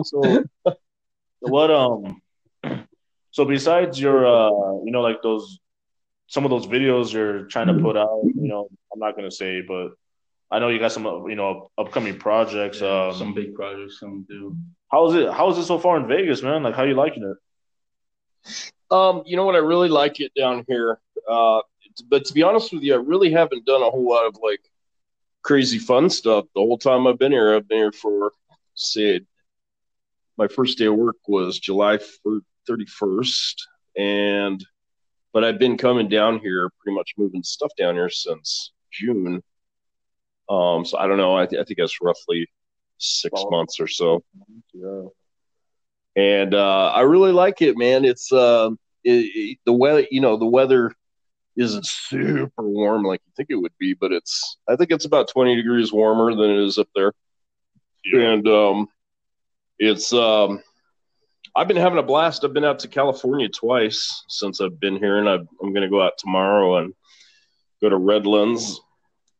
[0.02, 0.44] so
[1.40, 1.70] what?
[1.70, 2.20] Um,
[3.30, 5.58] so besides your, uh, you know, like those,
[6.26, 9.34] some of those videos you're trying to put out, you know, I'm not going to
[9.34, 9.92] say, but
[10.50, 12.80] I know you got some, you know, upcoming projects.
[12.80, 14.56] Um, some big projects coming through.
[14.90, 15.30] How's it?
[15.30, 16.62] How is it so far in Vegas, man?
[16.62, 17.36] Like, how you liking it?
[18.90, 19.54] Um, you know what?
[19.54, 20.98] I really like it down here.
[21.28, 21.60] Uh,
[22.08, 24.60] but to be honest with you, I really haven't done a whole lot of like
[25.42, 27.54] crazy fun stuff the whole time I've been here.
[27.54, 28.32] I've been here for,
[28.74, 29.20] say,
[30.36, 31.98] my first day of work was July
[32.66, 34.64] thirty first, and
[35.32, 39.42] but I've been coming down here, pretty much moving stuff down here since June.
[40.48, 41.36] Um, so I don't know.
[41.36, 42.48] I, th- I think that's roughly
[42.98, 44.22] six months or so
[44.72, 45.08] Yeah.
[46.18, 48.04] And uh, I really like it, man.
[48.04, 48.70] It's uh,
[49.04, 50.92] it, it- the weather, you know, the weather
[51.56, 55.28] isn't super warm like you think it would be, but it's I think it's about
[55.28, 57.12] twenty degrees warmer than it is up there,
[58.14, 58.88] and um,
[59.78, 60.62] it's um,
[61.56, 62.44] I've been having a blast.
[62.44, 65.88] I've been out to California twice since I've been here, and I, I'm going to
[65.88, 66.94] go out tomorrow and
[67.80, 68.80] go to Redlands,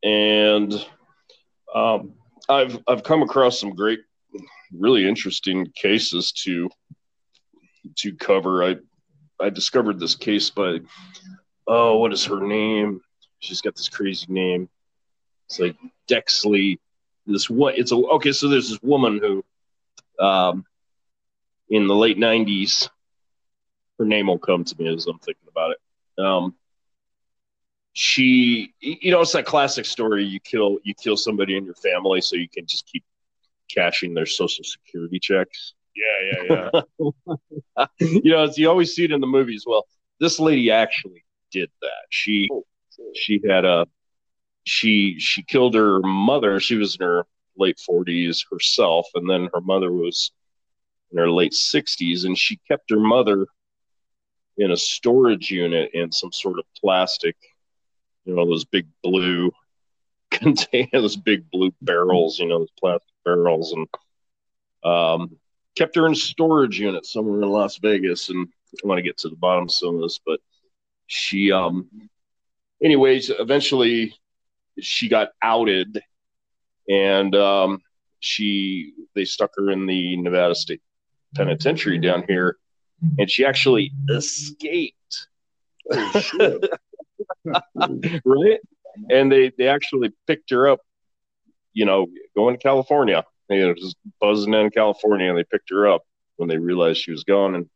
[0.04, 0.72] and
[1.74, 2.14] um,
[2.48, 4.00] I've I've come across some great
[4.72, 6.70] really interesting cases to
[7.96, 8.64] to cover.
[8.64, 8.76] I
[9.40, 10.81] I discovered this case by
[11.66, 13.00] oh, what is her name?
[13.40, 14.68] She's got this crazy name.
[15.46, 15.76] It's like
[16.09, 16.78] Dexley.
[17.26, 17.78] This what?
[17.78, 18.33] It's a okay.
[18.33, 19.44] So there's this woman who,
[20.24, 20.64] um,
[21.68, 22.88] in the late '90s,
[23.98, 26.22] her name will come to me as I'm thinking about it.
[26.22, 26.54] Um,
[27.92, 30.24] she, you know, it's that classic story.
[30.24, 33.04] You kill you kill somebody in your family so you can just keep
[33.72, 35.74] cashing their social security checks.
[35.94, 37.87] Yeah, yeah, yeah.
[38.00, 39.64] you know, as you always see it in the movies.
[39.66, 39.87] Well,
[40.20, 42.07] this lady actually did that.
[42.11, 42.64] She oh,
[43.14, 43.87] she had a
[44.64, 46.61] she she killed her mother.
[46.61, 47.24] She was in her
[47.57, 50.31] late forties herself, and then her mother was
[51.11, 53.46] in her late sixties, and she kept her mother
[54.59, 57.37] in a storage unit in some sort of plastic,
[58.24, 59.52] you know, those big blue
[60.31, 63.86] contain those big blue barrels, you know, those plastic barrels, and
[64.84, 65.36] um,
[65.76, 68.28] kept her in storage unit somewhere in Las Vegas.
[68.28, 68.48] And
[68.82, 70.40] I want to get to the bottom of some of this, but
[71.06, 71.88] she, um,
[72.82, 74.14] anyways, eventually
[74.80, 76.00] she got outed,
[76.88, 77.80] and um,
[78.20, 80.82] she they stuck her in the Nevada State
[81.34, 82.56] Penitentiary down here,
[83.18, 85.28] and she actually escaped.
[87.74, 88.60] right?
[89.10, 90.80] And they they actually picked her up,
[91.72, 93.24] you know, going to California.
[93.48, 96.02] You know, just buzzing in California, and they picked her up
[96.37, 97.54] when they realized she was gone.
[97.54, 97.68] And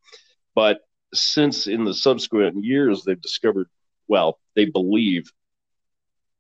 [0.55, 0.81] but
[1.15, 3.69] since in the subsequent years, they've discovered,
[4.09, 5.31] well, they believe,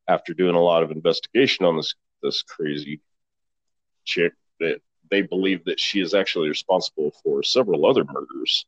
[0.09, 3.01] after doing a lot of investigation on this this crazy
[4.05, 8.67] chick, that they believe that she is actually responsible for several other murders,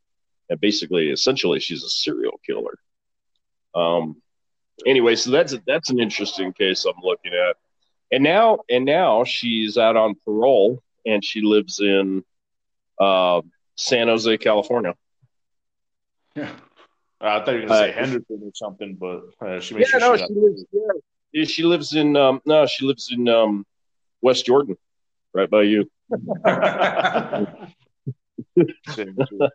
[0.49, 2.79] and basically, essentially, she's a serial killer.
[3.75, 4.23] Um,
[4.87, 7.57] anyway, so that's that's an interesting case I'm looking at.
[8.15, 12.23] And now and now she's out on parole and she lives in
[13.01, 13.41] uh,
[13.77, 14.95] San Jose, California.
[16.37, 16.51] Yeah.
[17.21, 19.99] I thought you were gonna say Uh, Henderson or something, but uh, she makes Yeah,
[19.99, 20.65] sure no, she she lives.
[21.33, 23.67] Yeah, she lives in um, no, she lives in um,
[24.23, 24.77] West Jordan,
[25.33, 25.91] right by you.
[28.91, 29.49] Same, too.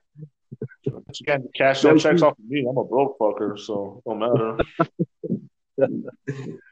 [1.13, 2.65] She can't cash no checks off of me.
[2.69, 4.57] I'm a broke fucker, so don't matter.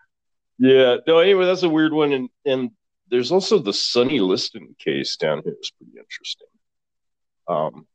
[0.60, 0.98] Yeah.
[1.08, 1.20] No.
[1.20, 2.72] Anyway, that's a weird one, and and
[3.10, 5.54] there's also the Sonny Liston case down here.
[5.58, 6.48] It's pretty interesting.
[7.48, 7.88] Um,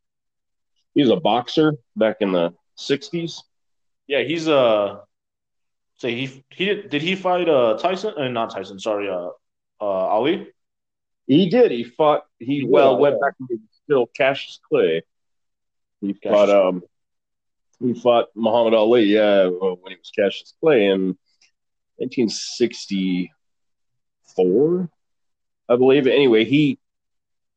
[0.94, 3.42] he's a boxer back in the '60s.
[4.06, 5.00] Yeah, he's uh
[5.98, 9.28] say he he did, did he fight uh Tyson uh, not Tyson, sorry, uh
[9.80, 10.48] uh Ali?
[11.26, 11.70] He did.
[11.70, 12.24] He fought.
[12.38, 15.02] He Yeah, well went back to still Cassius Clay.
[16.00, 16.50] He Cassius fought.
[16.50, 16.82] Um,
[17.80, 19.04] he fought Muhammad Ali.
[19.04, 21.16] Yeah, when he was Cassius Clay in
[21.96, 24.90] 1964,
[25.68, 26.06] I believe.
[26.06, 26.78] Anyway, he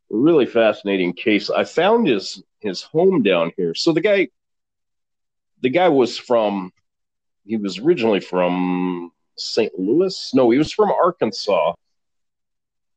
[0.09, 1.49] really fascinating case.
[1.49, 3.73] I found his his home down here.
[3.75, 4.29] So the guy,
[5.61, 6.71] the guy was from.
[7.45, 9.77] He was originally from St.
[9.77, 10.31] Louis.
[10.33, 11.73] No, he was from Arkansas.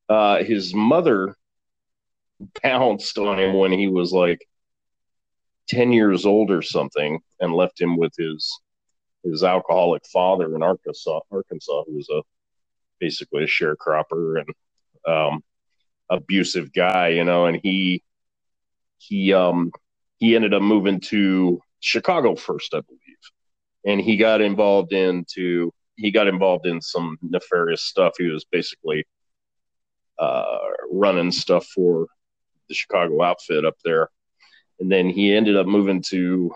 [0.08, 1.36] Uh, his mother
[2.62, 4.48] pounced on him when he was like
[5.68, 8.58] 10 years old or something and left him with his
[9.30, 12.22] his alcoholic father in Arkansas, Arkansas, who was a
[13.00, 14.48] basically a sharecropper and
[15.06, 15.42] um,
[16.10, 18.02] abusive guy, you know, and he
[18.98, 19.70] he um
[20.18, 23.00] he ended up moving to Chicago first, I believe,
[23.84, 28.14] and he got involved into he got involved in some nefarious stuff.
[28.18, 29.04] He was basically
[30.18, 30.58] uh,
[30.90, 32.06] running stuff for
[32.68, 34.10] the Chicago outfit up there,
[34.80, 36.52] and then he ended up moving to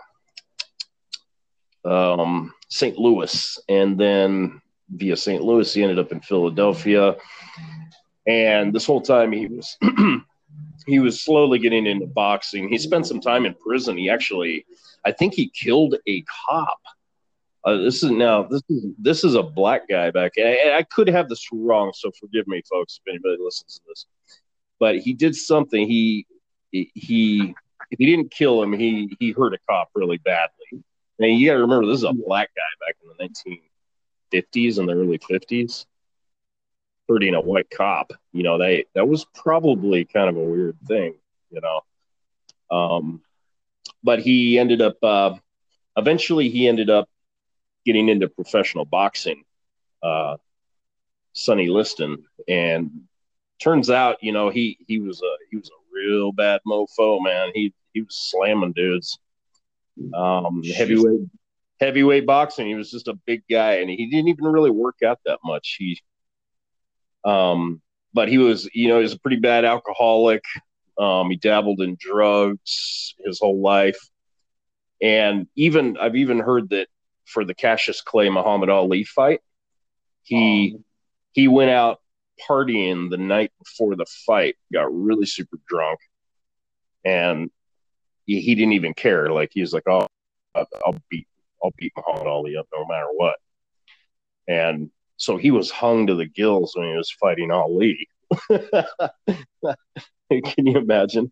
[1.85, 2.97] um, St.
[2.97, 5.41] Louis, and then via St.
[5.43, 7.15] Louis, he ended up in Philadelphia.
[8.25, 9.77] And this whole time, he was
[10.87, 12.69] he was slowly getting into boxing.
[12.69, 13.97] He spent some time in prison.
[13.97, 14.65] He actually,
[15.05, 16.79] I think, he killed a cop.
[17.65, 20.33] Uh, this is now this is this is a black guy back.
[20.37, 24.05] I, I could have this wrong, so forgive me, folks, if anybody listens to this.
[24.79, 25.87] But he did something.
[25.87, 26.27] He
[26.71, 27.55] he
[27.97, 30.62] he didn't kill him, he he hurt a cop really badly.
[31.19, 34.89] And you got to remember, this is a black guy back in the 1950s and
[34.89, 35.85] the early 50s,
[37.07, 38.13] hurting a white cop.
[38.31, 41.15] You know, they that was probably kind of a weird thing.
[41.51, 43.21] You know, um,
[44.03, 44.97] but he ended up.
[45.03, 45.35] Uh,
[45.95, 47.09] eventually, he ended up
[47.85, 49.43] getting into professional boxing.
[50.01, 50.37] Uh,
[51.33, 52.91] Sonny Liston, and
[53.59, 57.51] turns out, you know, he he was a he was a real bad mofo, man.
[57.53, 59.19] He he was slamming dudes.
[60.13, 61.27] Um, heavyweight
[61.83, 62.67] heavyweight boxing.
[62.67, 65.75] He was just a big guy, and he didn't even really work out that much.
[65.77, 66.01] He,
[67.25, 67.81] um,
[68.13, 70.43] but he was, you know, he was a pretty bad alcoholic.
[70.97, 73.99] Um, he dabbled in drugs his whole life,
[75.01, 76.87] and even I've even heard that
[77.25, 79.41] for the Cassius Clay Muhammad Ali fight,
[80.23, 80.85] he um,
[81.31, 81.99] he went out
[82.47, 85.99] partying the night before the fight, got really super drunk,
[87.03, 87.49] and
[88.25, 89.29] he, he didn't even care.
[89.31, 90.07] Like he was like, "Oh,
[90.55, 91.27] I'll beat
[91.63, 93.35] I'll beat Muhammad Ali up no matter what."
[94.47, 98.07] And so he was hung to the gills when he was fighting Ali.
[100.31, 101.31] Can you imagine?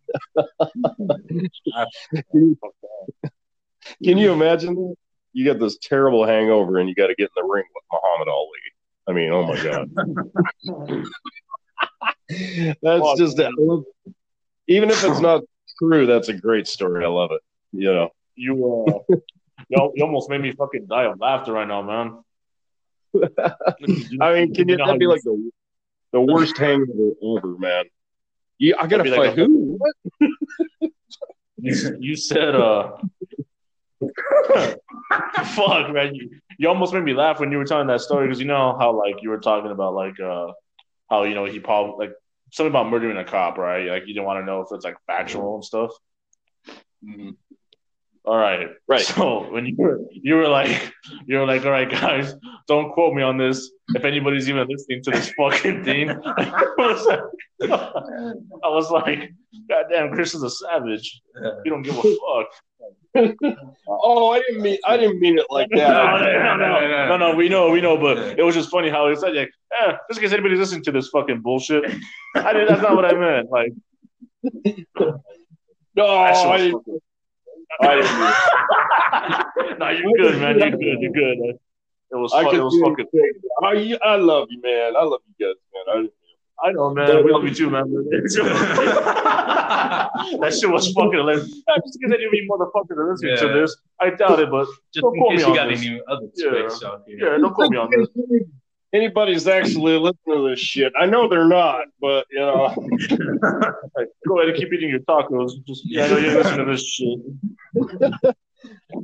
[4.03, 4.95] Can you imagine?
[5.33, 8.27] You got this terrible hangover and you got to get in the ring with Muhammad
[8.27, 8.59] Ali.
[9.07, 9.89] I mean, oh my god,
[12.81, 13.39] that's just
[14.67, 15.41] even if it's not
[15.81, 17.03] true, that's a great story.
[17.03, 17.41] I love it.
[17.71, 19.15] You know, you uh,
[19.69, 22.23] you, you almost made me fucking die of laughter right now, man.
[24.21, 25.51] I mean, can you, you that'd be like the
[26.11, 27.85] the worst hangover ever, man.
[28.59, 29.79] Yeah, I gotta fight like who?
[31.57, 32.97] you, you said uh
[35.55, 38.39] fuck man you, you almost made me laugh when you were telling that story because
[38.39, 40.47] you know how like you were talking about like uh
[41.09, 42.15] how you know he probably like
[42.51, 43.87] something about murdering a cop, right?
[43.87, 45.91] Like you didn't want to know if it's like factual and stuff.
[47.03, 47.31] Mm-hmm.
[48.23, 49.01] All right, right.
[49.01, 50.93] So when you were you were like
[51.25, 52.35] you were like, all right, guys,
[52.67, 53.71] don't quote me on this.
[53.95, 57.19] If anybody's even listening to this fucking thing, I was like,
[57.71, 59.33] I was like,
[59.67, 61.21] God damn, Chris is a savage.
[61.65, 62.47] You don't give a fuck.
[63.15, 65.77] Oh, I didn't mean I didn't mean it like that.
[65.77, 69.09] no, no, no, no, no, we know, we know, but it was just funny how
[69.09, 71.83] he said like, eh, just in case anybody's listening to this fucking bullshit.
[72.35, 73.49] I did that's not what I meant.
[73.51, 73.73] Like
[75.95, 76.83] No, I didn't,
[77.81, 80.59] I didn't No, you're good, man.
[80.59, 81.59] You're good, you're good.
[82.11, 82.55] It was fun.
[82.55, 83.07] it was fucking
[83.63, 84.95] I, I love you, man.
[84.95, 86.05] I love you guys, man.
[86.05, 86.09] I
[86.63, 87.23] I know, man.
[87.23, 87.85] We love you too, man.
[90.39, 91.49] that shit was fucking hilarious.
[91.49, 93.41] Just because any of you motherfuckers are listening yeah.
[93.41, 95.81] to this, I doubt it, but just don't in case you got this.
[95.81, 96.87] any other yeah.
[96.87, 97.33] out here.
[97.33, 98.07] Yeah, don't quote me on this.
[98.93, 100.91] Anybody's actually listening to this shit.
[100.99, 102.73] I know they're not, but you know.
[104.27, 105.51] Go ahead and keep eating your tacos.
[105.65, 107.19] Just yeah, I know you're listening to this shit.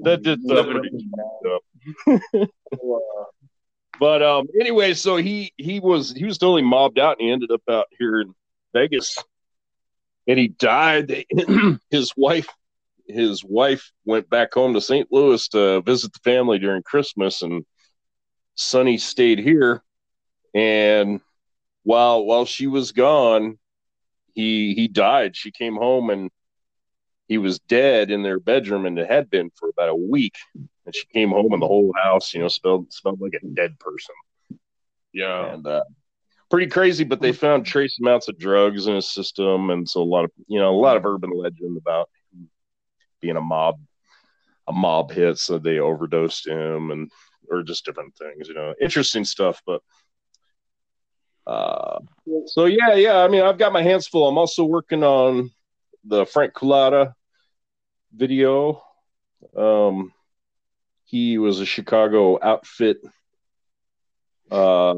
[0.03, 1.09] that did sound pretty
[1.49, 2.49] up.
[3.99, 7.51] But um, anyway, so he he was he was totally mobbed out, and he ended
[7.51, 8.33] up out here in
[8.73, 9.17] Vegas,
[10.27, 11.25] and he died.
[11.89, 12.47] his wife
[13.07, 15.07] his wife went back home to St.
[15.11, 17.65] Louis to visit the family during Christmas, and
[18.55, 19.81] Sonny stayed here.
[20.53, 21.21] And
[21.83, 23.57] while while she was gone,
[24.33, 25.35] he he died.
[25.35, 26.29] She came home and
[27.27, 30.35] he was dead in their bedroom, and it had been for about a week.
[30.55, 33.77] And she came home and the whole house, you know, smelled smelled like a dead
[33.79, 34.15] person.
[35.11, 35.83] Yeah, and uh,
[36.49, 37.03] pretty crazy.
[37.03, 40.31] But they found trace amounts of drugs in his system, and so a lot of
[40.47, 42.09] you know a lot of urban legend about
[43.19, 43.79] being a mob
[44.67, 45.37] a mob hit.
[45.37, 47.11] So they overdosed him, and
[47.49, 48.47] or just different things.
[48.47, 49.61] You know, interesting stuff.
[49.65, 49.81] But
[51.45, 51.99] uh,
[52.45, 53.17] so yeah, yeah.
[53.17, 54.29] I mean, I've got my hands full.
[54.29, 55.51] I'm also working on
[56.05, 57.13] the Frank Cullotta
[58.13, 58.83] video.
[59.55, 60.13] Um,
[61.05, 62.97] he was a Chicago outfit.
[64.51, 64.95] Uh,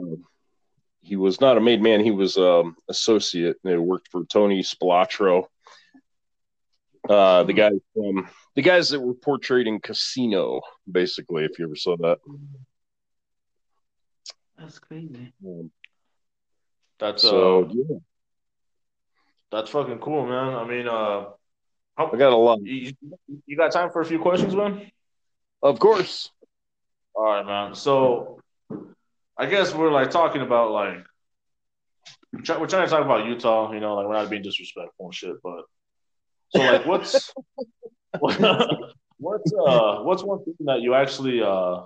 [1.02, 2.04] he was not a made man.
[2.04, 3.58] He was um, associate.
[3.64, 5.46] He worked for Tony Spilotro.
[7.08, 11.46] Uh, the guy from the guys that were portrayed in Casino, basically.
[11.46, 12.20] If you ever saw that,
[14.58, 15.34] That's crazy.
[15.46, 15.72] um,
[17.00, 17.98] That's so uh, yeah,
[19.52, 20.54] that's fucking cool, man.
[20.54, 21.39] I mean, uh, how,
[22.00, 22.60] I got a lot.
[22.64, 22.94] you,
[23.46, 24.90] you got time for a few questions, man?
[25.62, 26.32] Of course,
[27.14, 27.76] All right, man.
[27.76, 28.40] So,
[29.38, 31.06] I guess we're like talking about like
[32.34, 33.74] we're trying to talk about Utah.
[33.74, 35.64] You know, like we're not being disrespectful and shit, but
[36.56, 37.34] so like, what's
[39.18, 41.82] what's uh what's one thing that you actually uh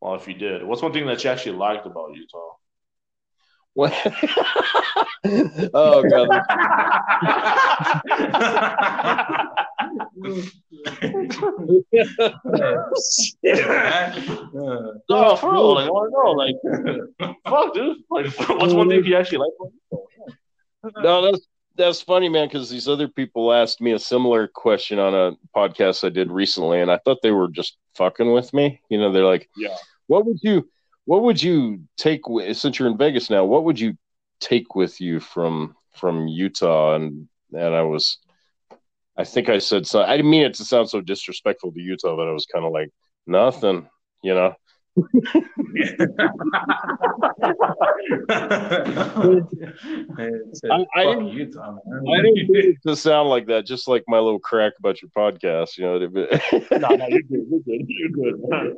[0.00, 2.55] well, if you did, what's one thing that you actually liked about Utah?
[3.76, 3.92] What?
[5.74, 6.28] oh god,
[13.44, 15.74] No, oh, for real.
[15.74, 16.30] Like, I want to know.
[16.32, 16.56] Like,
[17.46, 17.98] fuck, dude.
[18.10, 19.52] Like, what's one thing you actually like?
[21.04, 21.46] no, that's
[21.76, 22.48] that's funny, man.
[22.48, 26.80] Because these other people asked me a similar question on a podcast I did recently,
[26.80, 28.80] and I thought they were just fucking with me.
[28.88, 29.76] You know, they're like, Yeah.
[30.06, 30.66] "What would you,
[31.06, 33.44] what would you take wi- since you're in Vegas now?
[33.44, 33.96] What would you
[34.40, 38.18] take with you from from Utah?" And and I was,
[39.16, 40.02] I think I said so.
[40.02, 42.72] I didn't mean it to sound so disrespectful to Utah, but I was kind of
[42.72, 42.90] like
[43.26, 43.88] nothing.
[44.22, 44.54] You know,
[50.70, 52.04] I- I didn't- Utah, man.
[52.08, 53.66] I didn't mean to sound like that.
[53.66, 55.76] Just like my little crack about your podcast.
[55.76, 55.98] You know,
[56.78, 57.46] no, no, you're good.
[57.50, 57.86] You're good.
[57.88, 58.76] You're good, man.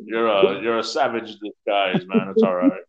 [0.00, 2.32] You're a you're a savage disguise, man.
[2.34, 2.82] It's all right.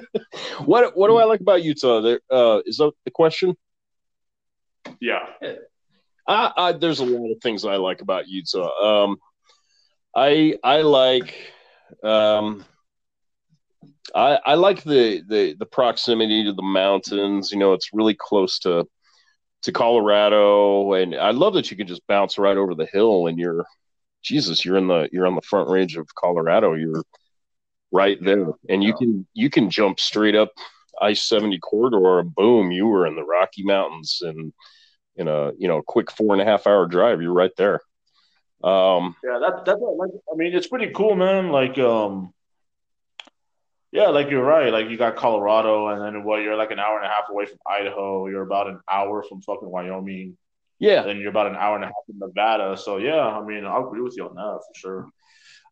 [0.64, 2.00] what what do I like about Utah?
[2.00, 3.56] There uh, is that the question.
[5.00, 5.26] Yeah.
[6.26, 9.04] I, I, there's a lot of things I like about Utah.
[9.04, 9.16] Um,
[10.14, 11.34] I I like
[12.02, 12.64] um,
[14.14, 17.52] I I like the, the the proximity to the mountains.
[17.52, 18.86] You know, it's really close to
[19.62, 23.38] to Colorado, and I love that you can just bounce right over the hill, and
[23.38, 23.66] you're
[24.22, 26.74] Jesus, you're in the you're on the front range of Colorado.
[26.74, 27.02] You're
[27.92, 30.50] right there, and you can you can jump straight up
[31.00, 34.52] I seventy corridor, boom, you were in the Rocky Mountains, and
[35.16, 37.80] in a you know quick four and a half hour drive, you're right there.
[38.62, 41.50] Um, Yeah, that that's like I mean, it's pretty cool, man.
[41.50, 42.32] Like um
[43.90, 44.70] yeah, like you're right.
[44.72, 47.46] Like you got Colorado and then what you're like an hour and a half away
[47.46, 48.26] from Idaho.
[48.26, 50.36] You're about an hour from fucking Wyoming.
[50.78, 52.76] yeah, Then you're about an hour and a half from Nevada.
[52.76, 55.08] So yeah, I mean, I'll agree with you on that for sure.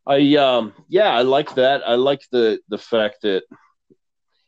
[0.06, 1.82] I um yeah, I like that.
[1.86, 3.42] I like the the fact that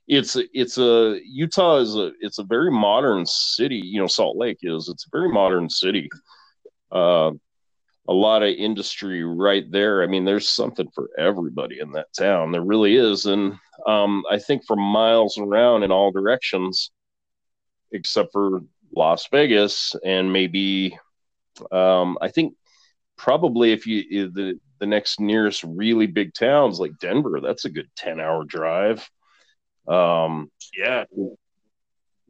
[0.06, 3.76] it's it's a Utah is a it's a very modern city.
[3.84, 4.88] You know, Salt Lake is.
[4.88, 6.08] It's a very modern city.
[6.90, 7.32] Uh,
[8.08, 10.02] a lot of industry right there.
[10.02, 12.52] I mean, there's something for everybody in that town.
[12.52, 13.54] There really is, and
[13.86, 16.90] um, I think for miles around in all directions,
[17.92, 18.62] except for
[18.96, 20.98] Las Vegas and maybe
[21.70, 22.54] um, I think
[23.16, 27.88] probably if you the the next nearest really big towns like Denver, that's a good
[27.96, 29.08] 10 hour drive.
[29.86, 31.04] Um, Yeah.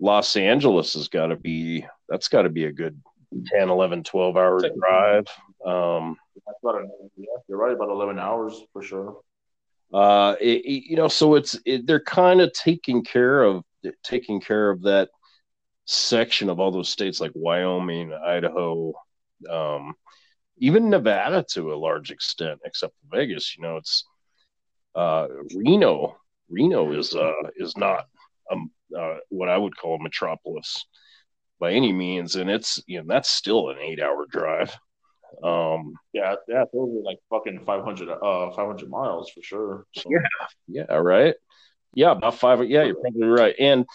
[0.01, 3.01] Los Angeles has got to be, that's got to be a good
[3.49, 5.27] 10, 11, 12 hour drive.
[5.65, 9.21] Um, That's about an, yeah, you're right, about eleven hours for sure.
[9.93, 13.65] uh, it, it- you know, so it's, it, they're kind of taking care of,
[14.03, 15.09] taking care of that
[15.87, 18.93] section of all those states like Wyoming, Idaho,
[19.51, 19.95] um,
[20.59, 23.57] even Nevada to a large extent, except for Vegas.
[23.57, 24.05] You know, it's
[24.95, 26.17] uh, Reno.
[26.49, 28.07] Reno is uh, is not
[28.53, 30.85] um, uh, what I would call a metropolis
[31.61, 34.77] by any means, and it's you know that's still an eight hour drive.
[35.43, 39.87] Um, Yeah, yeah, those are like fucking 500, uh, 500 miles for sure.
[39.95, 40.11] So,
[40.67, 41.35] yeah, right.
[41.95, 42.69] Yeah, about five.
[42.69, 43.55] Yeah, you're probably right.
[43.59, 43.87] And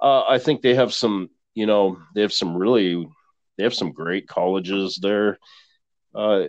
[0.00, 3.08] uh, I think they have some, you know, they have some really,
[3.56, 5.38] they have some great colleges there.
[6.14, 6.44] Uh,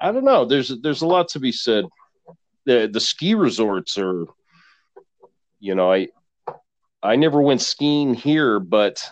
[0.00, 0.44] I don't know.
[0.44, 1.84] There's there's a lot to be said.
[2.66, 4.26] The the ski resorts are,
[5.60, 6.08] you know, I
[7.02, 9.02] I never went skiing here, but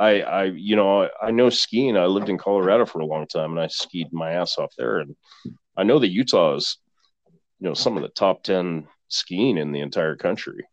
[0.00, 1.96] I I you know I know skiing.
[1.96, 4.98] I lived in Colorado for a long time, and I skied my ass off there.
[4.98, 5.14] And
[5.76, 6.78] I know that Utah is,
[7.60, 10.66] you know, some of the top ten skiing in the entire country.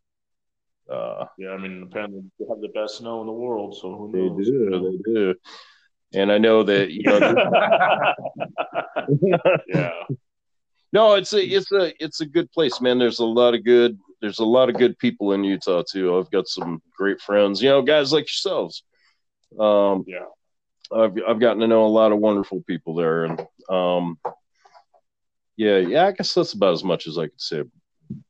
[0.90, 4.12] Uh, yeah, I mean, apparently they have the best snow in the world, so who
[4.14, 4.46] they knows?
[4.46, 5.36] do, they do.
[6.14, 7.20] And I know that you know,
[9.68, 9.92] yeah,
[10.94, 12.98] No, it's a it's a it's a good place, man.
[12.98, 16.18] There's a lot of good there's a lot of good people in Utah too.
[16.18, 18.84] I've got some great friends, you know, guys like yourselves.
[19.60, 20.26] Um, Yeah.
[20.92, 24.18] I've I've gotten to know a lot of wonderful people there, and um,
[25.58, 26.08] yeah, yeah.
[26.08, 27.64] I guess that's about as much as I could say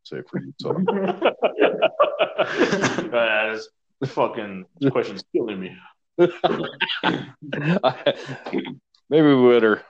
[0.03, 0.73] say for Utah.
[3.11, 3.69] that is
[4.09, 5.77] fucking this question's killing me.
[9.09, 9.83] Maybe we better.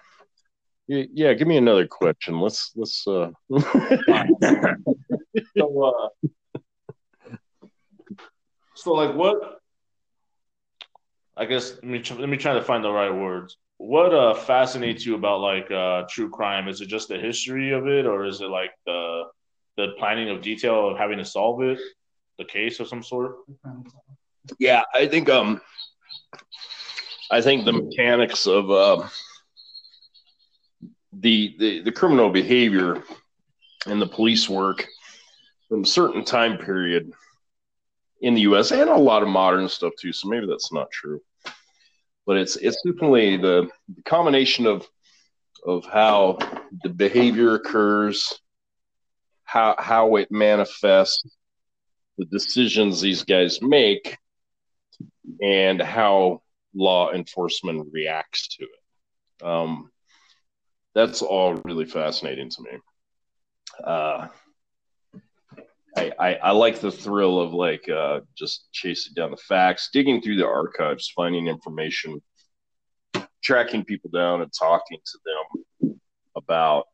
[0.90, 2.42] y- Yeah, give me another question.
[2.42, 3.08] Let's let's.
[3.08, 3.32] uh
[5.58, 6.10] So, uh,
[8.76, 9.57] so like, what?
[11.38, 13.58] I guess let me let me try to find the right words.
[13.78, 16.68] What uh fascinates you about like uh true crime?
[16.68, 19.24] Is it just the history of it, or is it like the
[19.78, 21.80] the planning of detail of having to solve it,
[22.40, 23.36] the case of some sort?
[24.60, 25.62] Yeah, I think um,
[27.30, 29.08] I think the mechanics of uh,
[31.14, 33.04] the, the the criminal behavior
[33.86, 34.88] and the police work
[35.70, 37.12] from a certain time period
[38.22, 38.72] in the U.S.
[38.72, 40.14] and a lot of modern stuff too.
[40.14, 41.22] So maybe that's not true,
[42.26, 44.88] but it's it's definitely the, the combination of
[45.66, 46.38] of how
[46.84, 48.40] the behavior occurs,
[49.44, 51.24] how how it manifests,
[52.18, 54.18] the decisions these guys make,
[55.42, 56.42] and how
[56.74, 59.46] law enforcement reacts to it.
[59.46, 59.92] Um,
[60.94, 62.72] that's all really fascinating to me.
[63.84, 64.28] Uh,
[65.98, 70.22] I, I, I like the thrill of like uh, just chasing down the facts, digging
[70.22, 72.22] through the archives, finding information,
[73.44, 76.00] tracking people down, and talking to them
[76.36, 76.86] about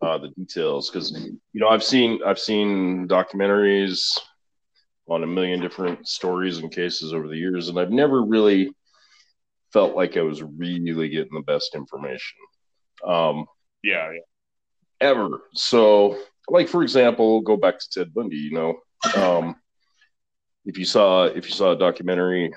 [0.00, 0.90] uh, the details.
[0.90, 4.18] Because you know, I've seen I've seen documentaries
[5.08, 8.70] on a million different stories and cases over the years, and I've never really
[9.72, 12.38] felt like I was really getting the best information.
[13.06, 13.44] Um,
[13.82, 14.20] Yeah, yeah.
[15.00, 15.42] ever.
[15.54, 16.18] So,
[16.50, 18.36] like for example, go back to Ted Bundy.
[18.36, 18.80] You know,
[19.16, 19.56] um,
[20.64, 22.52] if you saw if you saw a documentary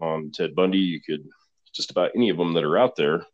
[0.00, 1.24] on Ted Bundy, you could
[1.72, 3.26] just about any of them that are out there.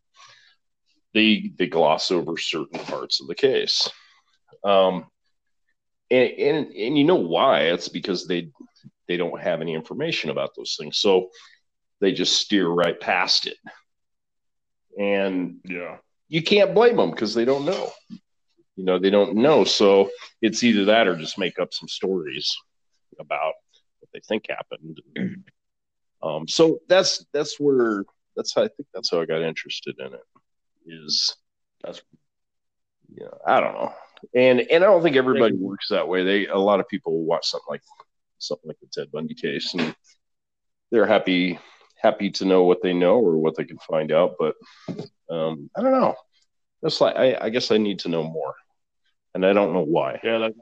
[1.14, 3.90] They they gloss over certain parts of the case,
[4.64, 5.06] um,
[6.10, 7.62] and and and you know why?
[7.62, 8.50] It's because they
[9.08, 11.30] they don't have any information about those things, so
[12.00, 13.56] they just steer right past it.
[14.98, 15.98] And Yeah.
[16.28, 17.90] you can't blame them because they don't know.
[18.80, 19.64] You know, they don't know.
[19.64, 20.08] So
[20.40, 22.56] it's either that or just make up some stories
[23.18, 23.52] about
[23.98, 25.00] what they think happened.
[26.22, 28.04] Um, so that's that's where
[28.36, 30.20] that's how I think that's how I got interested in it.
[30.84, 31.34] Is
[31.82, 32.02] That's-
[33.14, 33.94] yeah, I don't know,
[34.34, 36.22] and and I don't think everybody works that way.
[36.22, 37.80] They a lot of people watch something like
[38.36, 39.96] something like the Ted Bundy case, and
[40.90, 41.58] they're happy
[41.96, 44.34] happy to know what they know or what they can find out.
[44.38, 44.56] But
[45.30, 46.16] um, I don't know.
[46.82, 48.54] That's like I, I guess I need to know more,
[49.34, 50.20] and I don't know why.
[50.22, 50.54] Yeah, like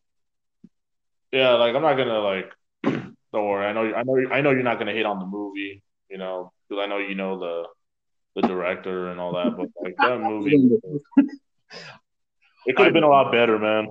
[1.32, 2.52] yeah, like I'm not gonna like
[2.82, 3.66] don't worry.
[3.66, 6.52] I know I know I know you're not gonna hate on the movie, you know,
[6.68, 10.80] because I know you know the the director and all that, but like that movie
[12.66, 13.88] it could have been a lot better, man.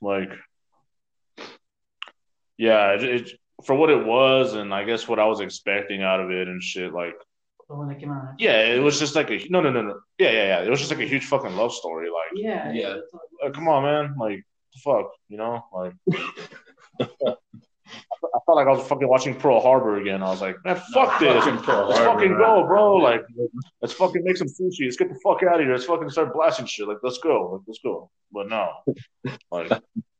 [0.00, 0.30] Like
[2.56, 3.30] yeah, it, it
[3.64, 6.62] for what it was and I guess what I was expecting out of it and
[6.62, 7.14] shit, like
[7.72, 8.34] The one that came out.
[8.38, 10.62] yeah, it was just like a no no no no yeah yeah yeah.
[10.62, 12.08] It was just like a huge fucking love story.
[12.10, 12.70] Like Yeah.
[12.70, 12.96] Yeah.
[13.42, 14.14] uh, come on, man.
[14.18, 14.44] Like,
[14.84, 15.64] fuck, you know?
[15.72, 15.94] Like,
[17.00, 20.22] I felt like I was fucking watching Pearl Harbor again.
[20.22, 21.44] I was like, man, fuck this.
[21.44, 22.96] fucking Pearl Let's fucking go, bro.
[22.96, 23.22] Like,
[23.80, 24.84] let's fucking make some sushi.
[24.84, 25.72] Let's get the fuck out of here.
[25.72, 26.86] Let's fucking start blasting shit.
[26.86, 27.52] Like, let's go.
[27.52, 28.10] Like, let's go.
[28.32, 28.68] But no.
[29.50, 29.72] Like,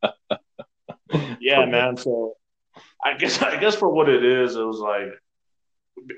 [1.40, 1.98] yeah, man.
[1.98, 2.34] So,
[3.05, 5.12] I guess, I guess for what it is, it was like,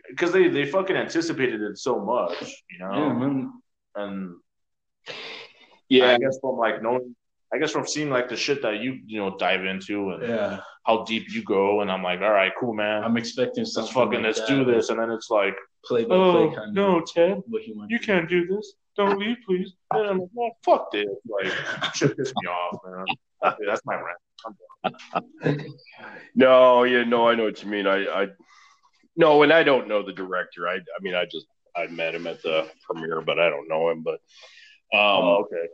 [0.09, 2.93] because they, they fucking anticipated it so much, you know?
[2.95, 3.53] Yeah, man.
[3.97, 4.37] And
[5.89, 7.14] Yeah, I guess from like knowing,
[7.53, 10.61] I guess from seeing like the shit that you you know dive into and Yeah.
[10.87, 13.05] how deep you go, and I'm like, all right, cool, man.
[13.05, 14.49] I'm expecting let's fucking like let's that.
[14.49, 15.55] do this, and then it's like,
[15.85, 18.75] Play by oh play kind no, of Ted, what he went you can't do this.
[18.97, 19.72] Don't leave, please.
[19.93, 21.07] And I'm like, man, fuck this.
[21.29, 21.53] Like,
[21.95, 23.05] shit pissed me off, man.
[23.43, 24.18] That's, that's my rant.
[26.35, 27.87] no, yeah, no, I know what you mean.
[27.87, 28.29] I, I,
[29.17, 30.69] no, and I don't know the director.
[30.69, 31.47] I, I mean, I just
[31.77, 34.03] I met him at the premiere, but I don't know him.
[34.03, 34.15] But,
[34.93, 35.69] um, Oh, okay.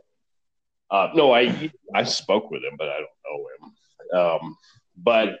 [0.89, 4.19] Uh, no, I I spoke with him, but I don't know him.
[4.19, 4.57] Um,
[4.97, 5.39] but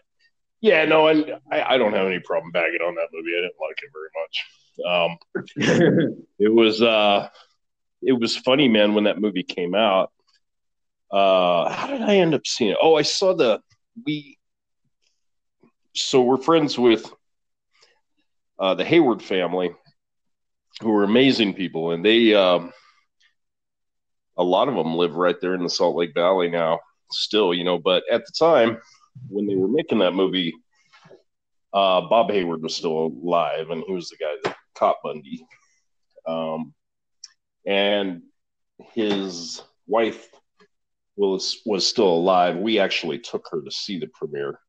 [0.61, 3.31] yeah, no, and I, I don't have any problem bagging on that movie.
[3.37, 4.45] I didn't like it very much.
[4.87, 7.27] Um, it was uh,
[8.01, 10.11] it was funny, man, when that movie came out.
[11.11, 12.77] Uh, how did I end up seeing it?
[12.81, 13.61] Oh, I saw the
[14.05, 14.37] we.
[15.93, 17.11] So we're friends with
[18.61, 19.71] uh, the Hayward family,
[20.81, 22.33] who are amazing people, and they.
[22.33, 22.71] Um,
[24.37, 26.79] a lot of them live right there in the Salt Lake Valley now,
[27.11, 27.77] still, you know.
[27.77, 28.79] But at the time
[29.29, 30.53] when they were making that movie,
[31.73, 35.45] uh, Bob Hayward was still alive, and he was the guy that caught Bundy.
[36.27, 36.73] Um,
[37.65, 38.23] and
[38.93, 40.27] his wife
[41.15, 42.57] was was still alive.
[42.57, 44.59] We actually took her to see the premiere,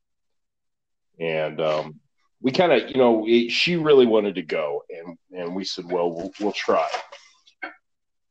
[1.19, 2.01] and um,
[2.43, 5.91] we kind of, you know, it, she really wanted to go, and and we said,
[5.91, 6.89] well, we'll, we'll try.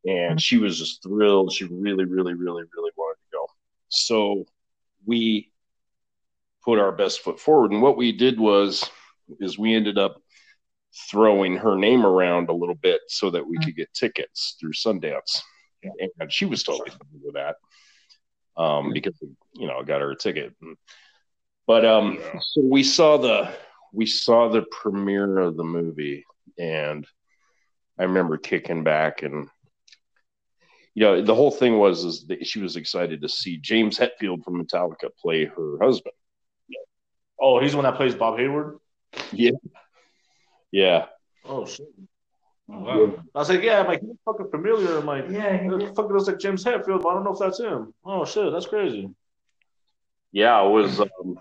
[0.06, 1.54] And she was just thrilled.
[1.54, 3.48] She really, really, really, really wanted to go.
[3.90, 4.46] So
[5.06, 5.52] we
[6.66, 8.90] put our best foot forward, and what we did was,
[9.40, 10.22] is we ended up
[11.10, 15.42] throwing her name around a little bit so that we could get tickets through Sundance,
[15.84, 17.56] and she was totally fine with that
[18.58, 19.16] um, because
[19.54, 20.54] you know I got her a ticket.
[21.66, 23.54] But um, so we saw the
[23.92, 26.26] we saw the premiere of the movie,
[26.58, 27.06] and
[28.00, 29.48] I remember kicking back and
[30.94, 34.44] you know the whole thing was is that she was excited to see James Hetfield
[34.44, 36.16] from Metallica play her husband.
[37.40, 38.78] Oh, he's the one that plays Bob Hayward.
[39.32, 39.52] Yeah,
[40.72, 41.06] yeah.
[41.46, 41.88] Oh shit.
[42.70, 43.24] Oh, wow.
[43.36, 44.98] I was like, yeah, I'm like, he's fucking familiar.
[44.98, 47.40] I'm like, Yeah, he it fucking looks like James Hetfield, but I don't know if
[47.40, 47.94] that's him.
[48.06, 49.10] Oh shit, that's crazy.
[50.32, 51.00] Yeah, it was.
[51.00, 51.40] Um,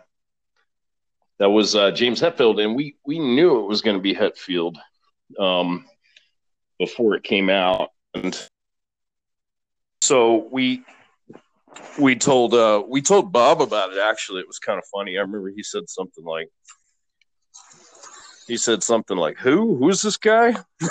[1.40, 4.76] that was uh, James Hetfield, and we we knew it was going to be Hetfield
[5.38, 5.86] um,
[6.78, 8.38] before it came out, and
[10.02, 10.84] so we
[11.98, 13.98] we told uh, we told Bob about it.
[13.98, 15.16] Actually, it was kind of funny.
[15.16, 16.48] I remember he said something like.
[18.46, 19.76] He said something like, "Who?
[19.76, 20.56] Who's this guy?"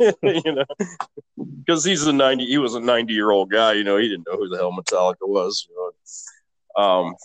[0.00, 0.64] you know,
[1.58, 2.46] because he's a ninety.
[2.46, 3.74] He was a ninety-year-old guy.
[3.74, 5.68] You know, he didn't know who the hell Metallica was.
[5.68, 5.92] You
[6.76, 6.82] know?
[6.82, 7.16] Um,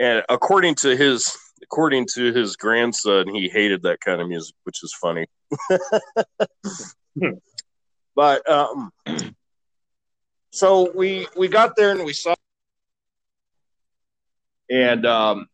[0.00, 4.82] and according to his according to his grandson, he hated that kind of music, which
[4.82, 5.26] is funny.
[8.16, 8.90] but um,
[10.50, 12.34] so we we got there and we saw,
[14.70, 15.46] and um,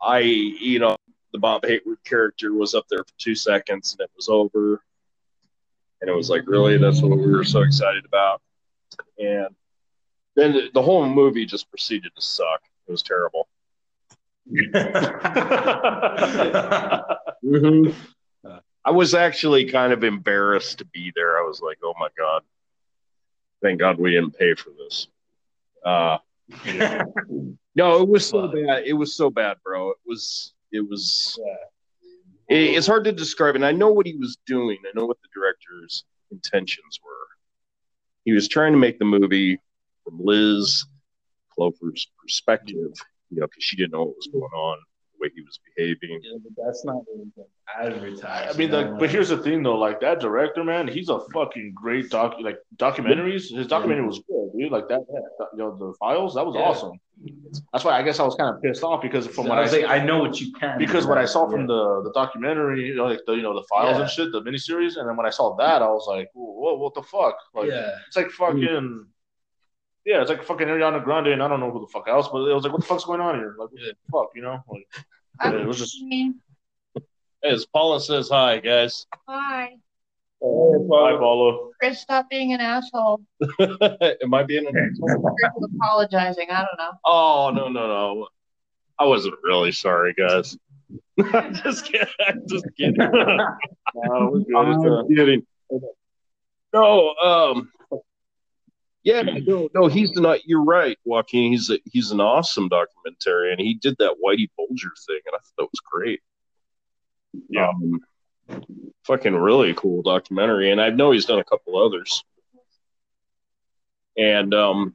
[0.00, 0.96] I you know
[1.32, 4.82] the Bob Hayward character was up there for two seconds and it was over,
[6.02, 8.42] and it was like really that's what we were so excited about,
[9.18, 9.48] and
[10.36, 12.60] then the, the whole movie just proceeded to suck.
[12.86, 13.48] It was terrible.
[17.44, 17.90] Mm-hmm.
[18.86, 21.38] I was actually kind of embarrassed to be there.
[21.38, 22.42] I was like, "Oh my god,
[23.62, 25.08] thank God we didn't pay for this."
[25.84, 26.18] Uh,
[27.74, 28.84] no, it was so bad.
[28.84, 29.90] It was so bad, bro.
[29.90, 30.52] It was.
[30.72, 31.38] It was.
[32.48, 34.78] It, it's hard to describe, and I know what he was doing.
[34.86, 37.10] I know what the director's intentions were.
[38.24, 39.60] He was trying to make the movie
[40.04, 40.84] from Liz
[41.56, 42.92] Kloepfer's perspective,
[43.34, 44.78] you know, because she didn't know what was going on,
[45.12, 46.20] the way he was behaving.
[46.22, 47.30] Yeah, but that's not really
[47.76, 48.54] advertised.
[48.54, 51.20] I mean, like, know, but here's the thing though, like that director, man, he's a
[51.32, 52.36] fucking great doc.
[52.40, 54.72] Like documentaries, his documentary was good, dude.
[54.72, 56.62] Like that, that you know, the files, that was Yeah.
[56.62, 56.92] awesome.
[57.72, 59.62] That's why I guess I was kind of pissed off because from So what I
[59.62, 60.78] I was like, I know what you can.
[60.78, 61.66] because do, what I saw from Yeah.
[61.68, 64.02] the the documentary, you know, like the you know the files Yeah.
[64.02, 66.92] and shit, the miniseries, and then when I saw that, I was like, what, what
[66.94, 67.36] the fuck?
[67.54, 69.06] Like, yeah, it's like fucking.
[70.04, 72.46] Yeah, it's like fucking Ariana Grande, and I don't know who the fuck else, but
[72.48, 73.56] it was like, what the fuck's going on here?
[73.58, 74.62] Like, what the fuck, you know?
[74.68, 74.86] Like,
[75.42, 75.96] yeah, it was just.
[77.42, 79.06] As Paula says hi, guys.
[79.28, 79.76] Hi,
[80.44, 81.70] Hi, Paula.
[81.80, 83.22] Chris, stop being an asshole.
[83.60, 86.50] Am I being an Chris apologizing.
[86.50, 86.92] I don't know.
[87.04, 88.28] Oh no no no!
[88.98, 90.58] I wasn't really sorry, guys.
[91.32, 92.06] I'm just kidding.
[92.26, 92.96] I'm just kidding.
[93.96, 94.56] Uh.
[94.56, 95.46] I'm kidding.
[96.72, 97.70] No, um,
[99.04, 99.86] yeah, no, no.
[99.86, 100.46] He's not.
[100.46, 101.52] You're right, Joaquin.
[101.52, 103.58] He's a, he's an awesome documentarian.
[103.60, 106.20] He did that Whitey Bulger thing, and I thought that was great.
[107.48, 107.68] Yeah.
[107.68, 108.00] Um,
[109.04, 112.24] fucking really cool documentary, and I know he's done a couple others.
[114.16, 114.94] And um,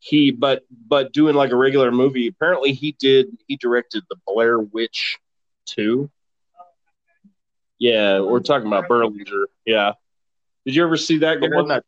[0.00, 2.26] he, but but doing like a regular movie.
[2.26, 3.28] Apparently, he did.
[3.46, 5.18] He directed the Blair Witch
[5.66, 6.10] two.
[7.78, 9.44] Yeah, we're talking about Berlinger.
[9.64, 9.92] Yeah.
[10.64, 11.40] Did you ever see that?
[11.40, 11.84] The one that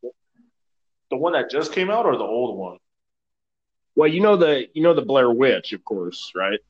[1.11, 2.79] the one that just came out or the old one?
[3.95, 6.61] Well, you know the you know the Blair Witch, of course, right?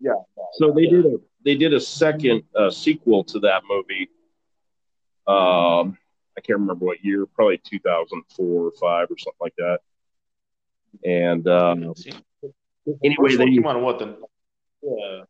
[0.00, 0.14] Yeah.
[0.54, 4.08] So they did a they did a second uh, sequel to that movie.
[5.26, 5.98] Um,
[6.36, 9.80] I can't remember what year, probably two thousand four or five or something like that.
[11.04, 11.94] And um,
[13.02, 14.18] anyway, First one they came out in what the
[14.82, 15.22] yeah.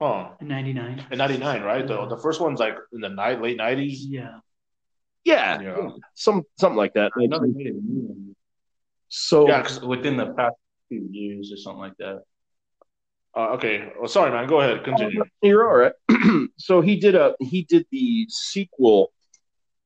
[0.00, 0.28] Huh.
[0.40, 1.06] In 99.
[1.10, 1.86] In ninety nine, right?
[1.86, 4.04] The the first one's like in the night late nineties.
[4.04, 4.40] Yeah.
[5.26, 5.88] Yeah, Yeah.
[6.14, 7.10] some something like that.
[7.20, 8.36] I know they made a new one
[9.08, 10.56] So Yeah, 'cause- within the past
[10.88, 12.22] few years or something like that.
[13.36, 13.92] uh, okay.
[14.00, 14.46] Oh, sorry, man.
[14.48, 14.82] Go ahead.
[14.84, 15.22] Continue.
[15.42, 15.92] You're all right.
[16.56, 19.12] so he did a he did the sequel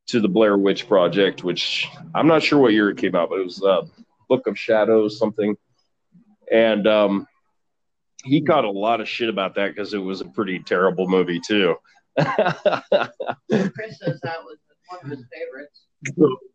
[0.09, 3.41] to the Blair Witch Project, which I'm not sure what year it came out, but
[3.41, 3.83] it was uh,
[4.29, 5.57] Book of Shadows something,
[6.51, 7.27] and um,
[8.25, 11.41] he got a lot of shit about that because it was a pretty terrible movie
[11.41, 11.77] too.
[12.19, 14.59] Chris says that was
[14.91, 15.87] one of his favorites.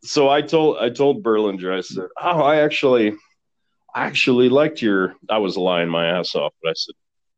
[0.04, 3.14] so I told I told Berlinger, I said, "Oh, I actually,
[3.94, 6.96] I actually liked your." I was lying my ass off, but I said,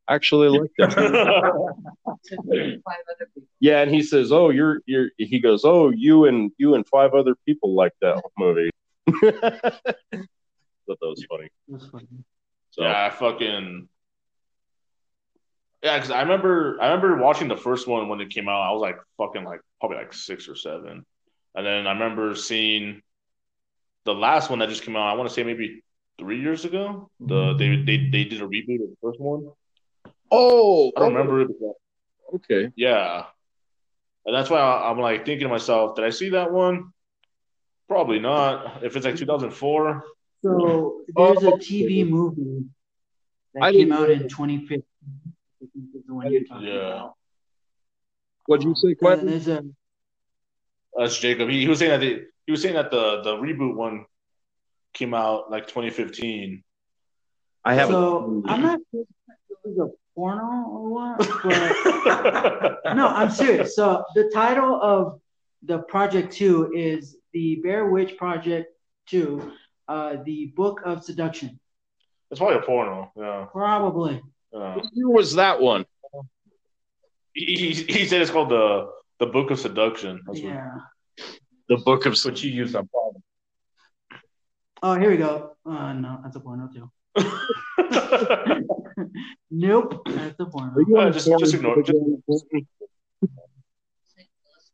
[0.08, 3.48] "I actually liked that." movie." Five other people.
[3.60, 7.14] yeah, and he says, "Oh, you're you're." He goes, "Oh, you and you and five
[7.14, 8.70] other people like that movie."
[9.06, 11.48] Thought that was funny.
[11.68, 12.06] That's funny.
[12.70, 13.88] So Yeah, I fucking
[15.82, 15.96] yeah.
[15.96, 18.62] Because I remember, I remember watching the first one when it came out.
[18.62, 21.04] I was like fucking like probably like six or seven,
[21.54, 23.02] and then I remember seeing
[24.04, 25.08] the last one that just came out.
[25.08, 25.82] I want to say maybe
[26.18, 27.10] three years ago.
[27.20, 29.50] The they they they did a reboot of the first one.
[30.30, 31.48] oh, I don't remember it.
[31.60, 31.74] but-
[32.34, 33.24] Okay, Yeah,
[34.26, 36.92] and that's why I, I'm like thinking to myself, did I see that one?
[37.88, 38.84] Probably not.
[38.84, 40.04] If it's like 2004,
[40.42, 42.66] So there's a Oh, TV movie
[43.54, 44.82] that I came out in 2015.
[45.62, 46.74] I think is the one you're talking Yeah.
[46.94, 47.14] about.
[48.46, 49.26] what'd you say, Quentin?
[49.26, 49.64] there's a
[50.96, 51.48] That's Jacob.
[51.48, 54.06] He, he was saying that the, he was saying that the the reboot one
[54.94, 56.62] came out like 2015.
[57.64, 57.92] I haven't.
[57.94, 59.08] so I'm not sure if
[59.50, 63.74] it was a porno or what, but no, I'm serious.
[63.76, 65.20] So the title of
[65.62, 68.72] the project two is the Bear Witch Project
[69.06, 69.52] Two,
[69.88, 71.58] uh, the Book of Seduction.
[72.30, 73.10] It's probably a porno.
[73.16, 73.46] Yeah.
[73.52, 74.22] Probably.
[74.52, 74.76] Yeah.
[74.76, 75.84] What year was that one?
[77.34, 80.20] He, he, he said it's called the the Book of Seduction.
[80.26, 80.70] That's what- Yeah.
[81.68, 82.16] The Book of.
[82.24, 83.22] But you use on problem.
[84.82, 85.56] Oh, here we go.
[85.66, 86.90] Uh, no, that's a porno too.
[89.50, 90.74] Nope, that's a porno.
[90.88, 91.98] Yeah, just just ignore just,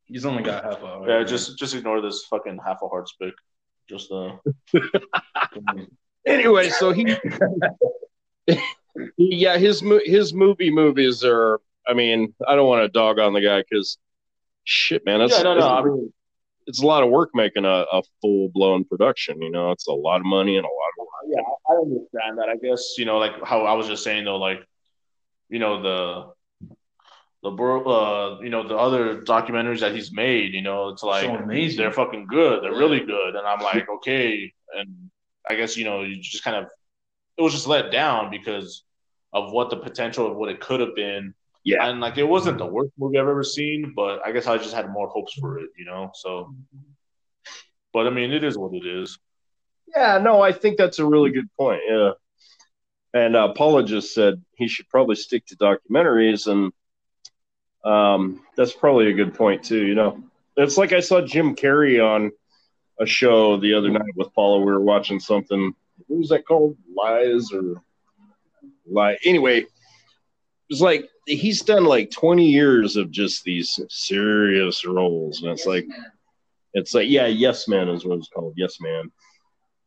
[0.06, 1.08] He's only got half hour.
[1.08, 3.34] yeah, just just ignore this fucking half a heart spick.
[3.88, 4.36] Just uh
[6.26, 7.16] Anyway, so he.
[9.16, 11.60] yeah, his his movie movies are.
[11.86, 13.98] I mean, I don't want to dog on the guy because,
[14.64, 15.68] shit, man, that's yeah, no, no.
[15.68, 16.12] I mean,
[16.66, 19.42] it's a lot of work making a, a full blown production.
[19.42, 22.48] You know, it's a lot of money and a lot of yeah, I understand that.
[22.48, 24.64] I guess you know, like how I was just saying though, like
[25.48, 26.68] you know the
[27.42, 30.52] the bro- uh you know the other documentaries that he's made.
[30.54, 31.78] You know, it's like so amazing.
[31.78, 32.62] they're fucking good.
[32.62, 34.52] They're really good, and I'm like, okay.
[34.76, 35.10] And
[35.48, 36.66] I guess you know, you just kind of
[37.36, 38.84] it was just let down because
[39.32, 41.34] of what the potential of what it could have been.
[41.64, 41.88] Yeah.
[41.88, 44.74] and like it wasn't the worst movie I've ever seen, but I guess I just
[44.74, 45.70] had more hopes for it.
[45.78, 46.54] You know, so.
[47.92, 49.18] But I mean, it is what it is.
[49.94, 51.80] Yeah, no, I think that's a really good point.
[51.88, 52.10] Yeah.
[53.14, 56.72] And uh, Paula just said he should probably stick to documentaries, and
[57.84, 59.86] um, that's probably a good point too.
[59.86, 60.22] You know,
[60.56, 62.32] it's like I saw Jim Carrey on
[63.00, 64.58] a show the other night with Paula.
[64.58, 65.74] We were watching something.
[66.06, 66.76] What was that called?
[66.94, 67.82] Lies or
[68.86, 69.18] lie?
[69.24, 69.66] Anyway,
[70.68, 75.86] it's like he's done like 20 years of just these serious roles, and it's like
[76.72, 78.54] it's like yeah, Yes Man is what it's called.
[78.56, 79.10] Yes Man.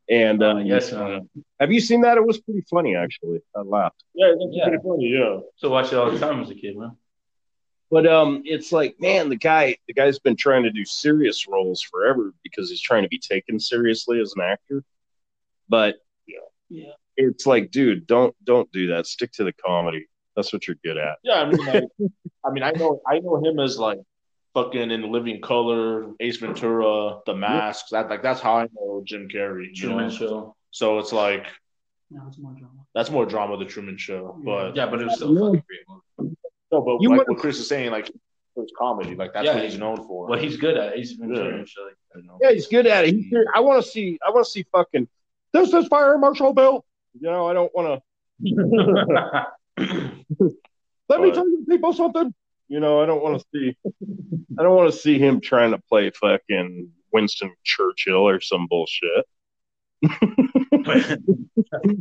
[0.09, 1.29] And uh, yes, man.
[1.59, 2.15] have you seen that?
[2.17, 3.41] It was pretty funny, actually.
[3.53, 4.05] I laughed.
[4.13, 4.67] Yeah, that's Yeah.
[4.67, 5.07] pretty funny.
[5.09, 5.39] Yeah.
[5.57, 6.95] So watch it all the time as a kid, man.
[7.91, 11.81] But um, it's like, man, the guy, the guy's been trying to do serious roles
[11.81, 14.81] forever because he's trying to be taken seriously as an actor.
[15.69, 15.95] But
[16.69, 16.91] Yeah.
[17.15, 19.05] it's like, dude, don't don't do that.
[19.07, 20.07] Stick to the comedy.
[20.35, 21.17] That's what you're good at.
[21.23, 21.83] Yeah, I mean, like,
[22.45, 23.99] I mean, I know, I know him as like
[24.53, 27.87] fucking in Living Color, Ace Ventura, The Mask.
[27.91, 29.67] That like that's how I know Jim Carrey.
[29.69, 30.13] You Truman know?
[30.13, 30.55] Show.
[30.71, 31.47] So it's like
[32.11, 32.85] No, it's more drama.
[32.93, 34.39] that's more drama, The Truman Show.
[34.45, 36.35] But Yeah, but it was still a fucking great movie.
[36.71, 38.11] no, but You like would've- what Chris is saying, like
[38.59, 39.15] it's comedy.
[39.15, 39.55] Like that's Yeah.
[39.55, 40.27] what he's known for.
[40.27, 41.55] What he's good at, Ace Ventura Yeah.
[41.59, 42.37] and shit like that, know.
[42.41, 43.13] Yeah, he's good at it.
[43.15, 43.45] He's good.
[43.55, 44.17] I want to see.
[44.25, 45.07] I want to see fucking.
[45.53, 46.85] This is Fire Marshal Bill.
[47.19, 49.45] You know, I don't want to.
[51.09, 52.33] Let me tell you people something.
[52.67, 53.77] You know, I don't want to see.
[54.59, 59.25] I don't want to see him trying to play fucking Winston Churchill or some bullshit.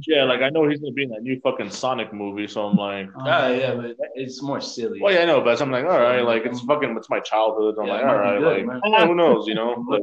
[0.06, 2.46] yeah, like I know he's gonna be in that new fucking Sonic movie.
[2.48, 5.00] So I'm like, Um, yeah, yeah, but it's more silly.
[5.00, 7.76] well, yeah, I know, but I'm like, all right, like it's fucking, it's my childhood.
[7.80, 9.08] I'm Yeah, like, it might all be right, good, like man.
[9.08, 9.84] who knows, you know?
[9.88, 10.02] Like,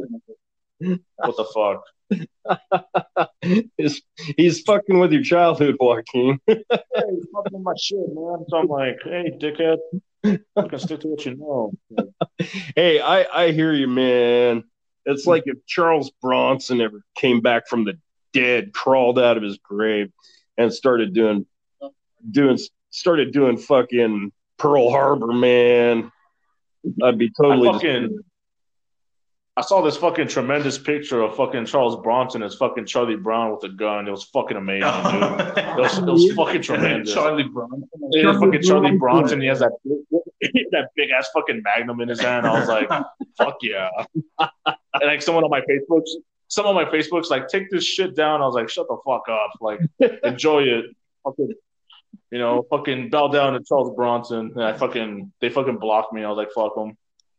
[1.16, 1.84] what the fuck?
[3.78, 4.02] he's,
[4.38, 6.40] he's fucking with your childhood, Joaquin.
[6.48, 8.46] Hey, he's fucking with my shit, man.
[8.50, 9.78] So I'm like, hey, dickhead,
[10.56, 11.72] fucking stick to what you know.
[12.76, 14.64] hey, I I hear you, man.
[15.06, 17.98] It's like if Charles Bronson ever came back from the
[18.32, 20.12] dead, crawled out of his grave,
[20.58, 21.48] and started doing
[22.30, 22.60] doing
[22.92, 26.12] started doing fucking Pearl Harbor, man.
[27.02, 28.20] I'd be totally I fucking,
[29.56, 33.64] I saw this fucking tremendous picture of fucking Charles Bronson as fucking Charlie Brown with
[33.64, 34.08] a gun.
[34.08, 35.58] It was fucking amazing, dude.
[35.58, 37.14] It was, it was fucking tremendous.
[37.14, 37.88] Charlie Brown.
[38.12, 39.42] Yeah, fucking Charlie Bronson.
[39.42, 39.72] He has that
[40.72, 42.48] that big ass fucking magnum in his hand.
[42.48, 42.90] I was like,
[43.38, 43.90] fuck yeah.
[44.40, 46.02] and like someone on my Facebook,
[46.48, 48.42] some on my Facebook's like, take this shit down.
[48.42, 49.52] I was like, shut the fuck up.
[49.62, 49.80] Like,
[50.24, 50.86] enjoy it.
[51.24, 51.54] Fucking,
[52.32, 54.52] you know, fucking bow down to Charles Bronson.
[54.56, 56.24] And I fucking, they fucking blocked me.
[56.24, 56.98] I was like, fuck them.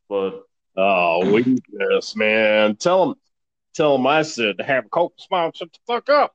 [0.09, 0.43] But
[0.77, 2.77] Oh, we this man.
[2.77, 3.15] Tell him,
[3.75, 5.53] tell him I said to have a Coke smile.
[5.55, 6.35] Shut the fuck up.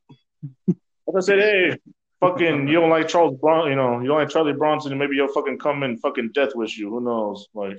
[0.66, 1.78] Like I said, hey,
[2.20, 5.16] fucking, you don't like Charles Bronson, you know, you don't like Charlie Bronson, and maybe
[5.16, 6.88] you'll fucking come and fucking death wish you.
[6.90, 7.48] Who knows?
[7.52, 7.78] Like,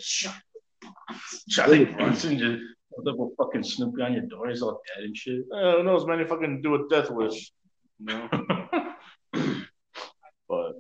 [1.50, 2.62] Charlie Bronson just
[3.06, 4.50] double fucking Snoopy on your door.
[4.50, 5.40] He's all dead and shit.
[5.56, 6.20] eh, who knows, man?
[6.20, 7.52] You fucking do a death wish.
[8.00, 8.30] You know?
[10.50, 10.74] but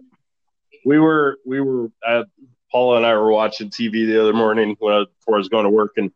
[0.86, 1.92] We were, we were.
[2.06, 2.24] Uh,
[2.72, 5.64] Paula and I were watching TV the other morning when I, before I was going
[5.64, 6.12] to work, and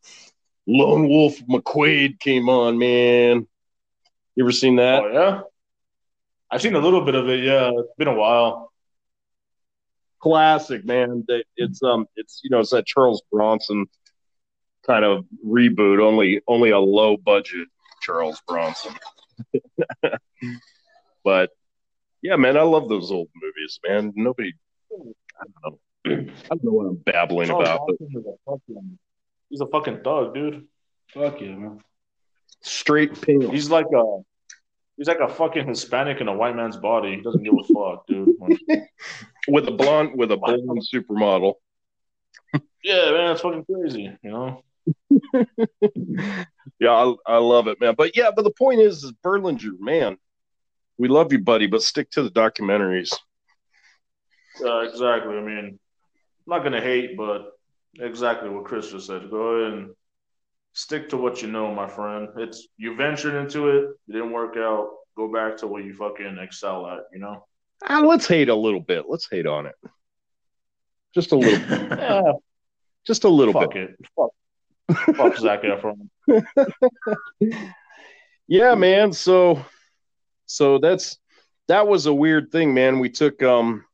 [0.67, 2.78] Lone Wolf McQuaid came on.
[2.78, 3.47] Man,
[4.36, 5.01] you ever seen that?
[5.03, 5.41] oh yeah,
[6.51, 7.43] I've seen a little bit of it.
[7.43, 8.71] Yeah, it's been a while.
[10.19, 11.26] Classic, man.
[11.57, 13.88] It's um, it's you know, it's that Charles Bronson
[14.86, 15.99] kind of reboot.
[15.99, 17.67] Only, only a low budget
[18.03, 18.93] Charles Bronson.
[21.23, 21.49] but
[22.21, 24.13] yeah, man, I love those old movies, man.
[24.15, 24.53] Nobody,
[24.91, 25.80] I don't know.
[26.06, 26.10] I
[26.49, 28.99] don't know what I'm babbling Charles about, but Bronson is a fucking,
[29.49, 30.68] he's a fucking thug, dude.
[31.14, 31.80] Fuck yeah, man.
[32.62, 33.51] straight pink.
[33.51, 34.20] He's like a,
[34.97, 37.16] he's like a fucking Hispanic in a white man's body.
[37.16, 38.30] He doesn't give a fuck, dude.
[39.47, 41.53] With a blonde with a blonde supermodel.
[42.84, 44.12] yeah, man, it's fucking crazy.
[44.24, 44.64] You know.
[46.80, 47.93] yeah, I, I love it, man.
[47.95, 50.18] But yeah, but the point is, is Berlinger, man,
[50.97, 53.14] we love you, buddy, but stick to the documentaries.
[54.64, 55.38] Uh, exactly.
[55.38, 55.80] I mean, I'm
[56.48, 57.52] not gonna hate, but
[58.00, 59.30] exactly what Chris just said.
[59.30, 59.89] Go ahead and
[60.74, 62.30] stick to what you know, my friend.
[62.38, 64.89] It's you ventured into it, it didn't work out.
[65.18, 67.00] Go back to what you fucking excel at.
[67.14, 67.46] You know.
[67.88, 69.06] Ah, let's hate a little bit.
[69.08, 69.76] Let's hate on it,
[71.14, 71.60] just a little,
[71.98, 72.34] Yeah.
[73.06, 73.89] just a little Fuck bit.
[73.91, 74.06] it.
[74.16, 75.16] Fuck.
[75.16, 76.10] Fuck Zac Efron.
[78.48, 79.12] Yeah, man.
[79.12, 79.66] So,
[80.46, 81.18] so that's
[81.68, 83.00] that was a weird thing, man.
[83.00, 83.86] We took um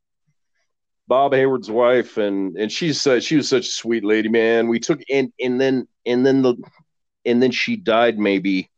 [1.12, 4.70] Bob Hayward's wife, and and she's uh, she was such a sweet lady, man.
[4.70, 6.56] We took and and then and then the
[7.26, 8.70] and then she died maybe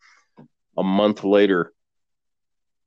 [0.75, 1.73] a month later.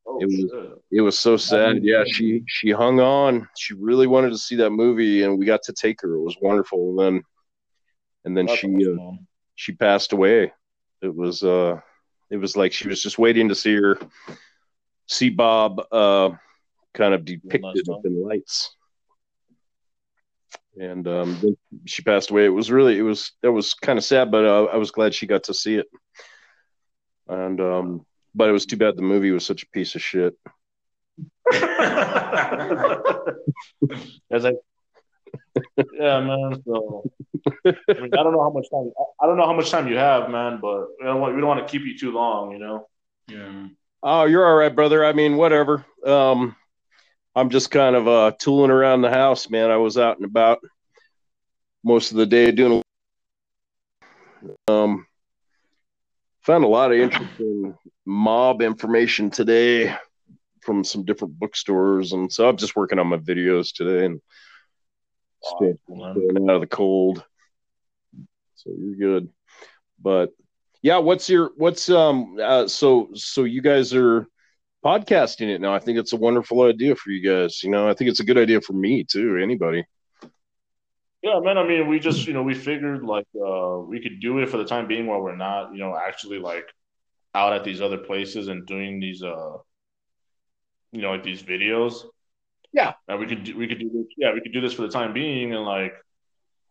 [0.04, 0.72] Oh, It was- shit.
[0.90, 1.84] It was so sad.
[1.84, 3.48] Yeah, she she hung on.
[3.56, 6.14] She really wanted to see that movie, and we got to take her.
[6.14, 6.88] It was wonderful.
[6.90, 7.22] And then
[8.24, 9.12] and then That's she awesome, uh,
[9.54, 10.52] she passed away.
[11.02, 11.80] It was uh
[12.30, 13.96] it was like she was just waiting to see her
[15.06, 16.30] see Bob uh
[16.94, 18.75] kind of depicted up in lights.
[20.78, 21.56] And um then
[21.86, 22.44] she passed away.
[22.44, 25.14] It was really it was that was kind of sad, but uh, I was glad
[25.14, 25.86] she got to see it.
[27.28, 30.34] And um but it was too bad the movie was such a piece of shit.
[34.30, 34.52] As I,
[35.94, 36.62] yeah, man.
[36.66, 37.10] So
[37.64, 38.90] I, mean, I don't know how much time.
[38.98, 40.58] I- I don't know how much time you have, man.
[40.60, 42.52] But we don't want we don't want to keep you too long.
[42.52, 42.88] You know.
[43.28, 43.68] Yeah.
[44.02, 45.04] Oh, you're all right, brother.
[45.04, 45.84] I mean, whatever.
[46.04, 46.54] Um,
[47.36, 49.70] I'm just kind of uh, tooling around the house, man.
[49.70, 50.58] I was out and about
[51.84, 52.82] most of the day doing.
[54.68, 55.06] Um,
[56.40, 57.76] found a lot of interesting
[58.06, 59.94] mob information today
[60.62, 64.22] from some different bookstores, and so I'm just working on my videos today and
[65.42, 67.22] staying, staying out of the cold.
[68.54, 69.28] So you're good,
[70.00, 70.32] but
[70.80, 74.26] yeah, what's your what's um uh, so so you guys are
[74.86, 75.74] podcasting it now.
[75.74, 77.62] I think it's a wonderful idea for you guys.
[77.64, 79.36] You know, I think it's a good idea for me too.
[79.42, 79.84] Anybody.
[81.22, 81.58] Yeah, man.
[81.58, 84.58] I mean, we just you know we figured like uh we could do it for
[84.58, 86.68] the time being while we're not you know actually like
[87.34, 89.56] out at these other places and doing these uh
[90.92, 92.04] you know like these videos.
[92.72, 92.92] Yeah.
[93.08, 94.06] and we could do, we could do this.
[94.16, 95.94] Yeah, we could do this for the time being and like.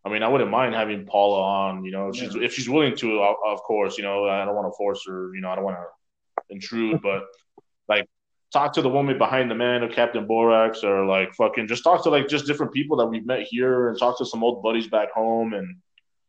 [0.04, 2.94] I mean, I wouldn't mind having Paula on, you know, if she's if she's willing
[2.98, 5.56] to, of of course, you know, I don't want to force her, you know, I
[5.56, 7.24] don't want to intrude, but
[7.88, 8.06] like
[8.52, 12.02] talk to the woman behind the man of Captain Borax or like fucking just talk
[12.04, 14.88] to like just different people that we've met here and talk to some old buddies
[14.88, 15.76] back home and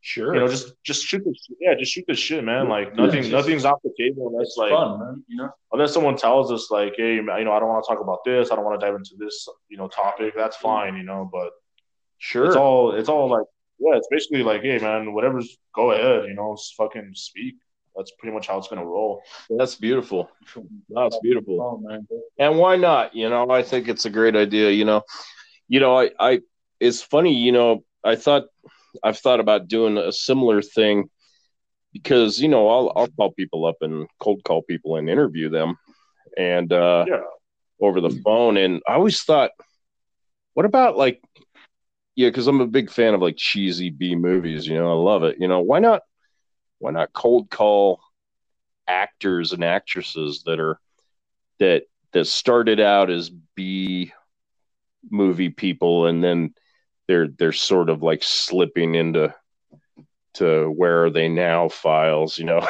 [0.01, 0.34] Sure.
[0.34, 1.58] you know just just shoot the shit.
[1.60, 4.55] yeah just shoot the shit man like Yeah, nothing just- nothing's off the table unless
[4.55, 5.24] like fun, man.
[5.28, 5.49] You know.
[5.74, 8.51] unless someone tells us like hey you know I don't want to talk about this
[8.51, 11.49] I don't want to dive into this you know topic that's fine you know but
[12.20, 12.45] sure.
[12.45, 13.45] it's all it's all like
[13.80, 17.55] yeah it's basically like hey man whatever's go ahead you know fucking speak
[17.98, 20.30] that's pretty much how it's gonna roll That's beautiful.
[20.89, 21.60] That's beautiful.
[21.62, 22.08] Oh man.
[22.39, 23.16] And why not?
[23.16, 24.70] You know, I think it's a great idea.
[24.72, 25.02] You know,
[25.68, 26.41] you know, I, I,
[26.80, 27.34] it's funny.
[27.34, 28.45] You know, I thought
[29.04, 31.10] I've thought about doing a similar thing
[31.93, 35.76] because you know I'll I'll call people up and cold call people and interview them,
[36.38, 37.22] and uh, Yeah.
[37.82, 38.58] over the phone.
[38.58, 39.52] And I always thought,
[40.54, 41.22] what about like,
[42.16, 44.68] yeah, because I'm a big fan of like cheesy B movies.
[44.68, 45.38] You know, I love it.
[45.39, 46.02] You know, why not?
[46.80, 48.02] Why not cold call
[48.88, 50.80] actors and actresses that are
[51.60, 54.14] that that started out as B
[55.10, 56.54] movie people and then
[57.08, 59.34] they're they're sort of like slipping into
[60.38, 62.66] to where are they now files, you know.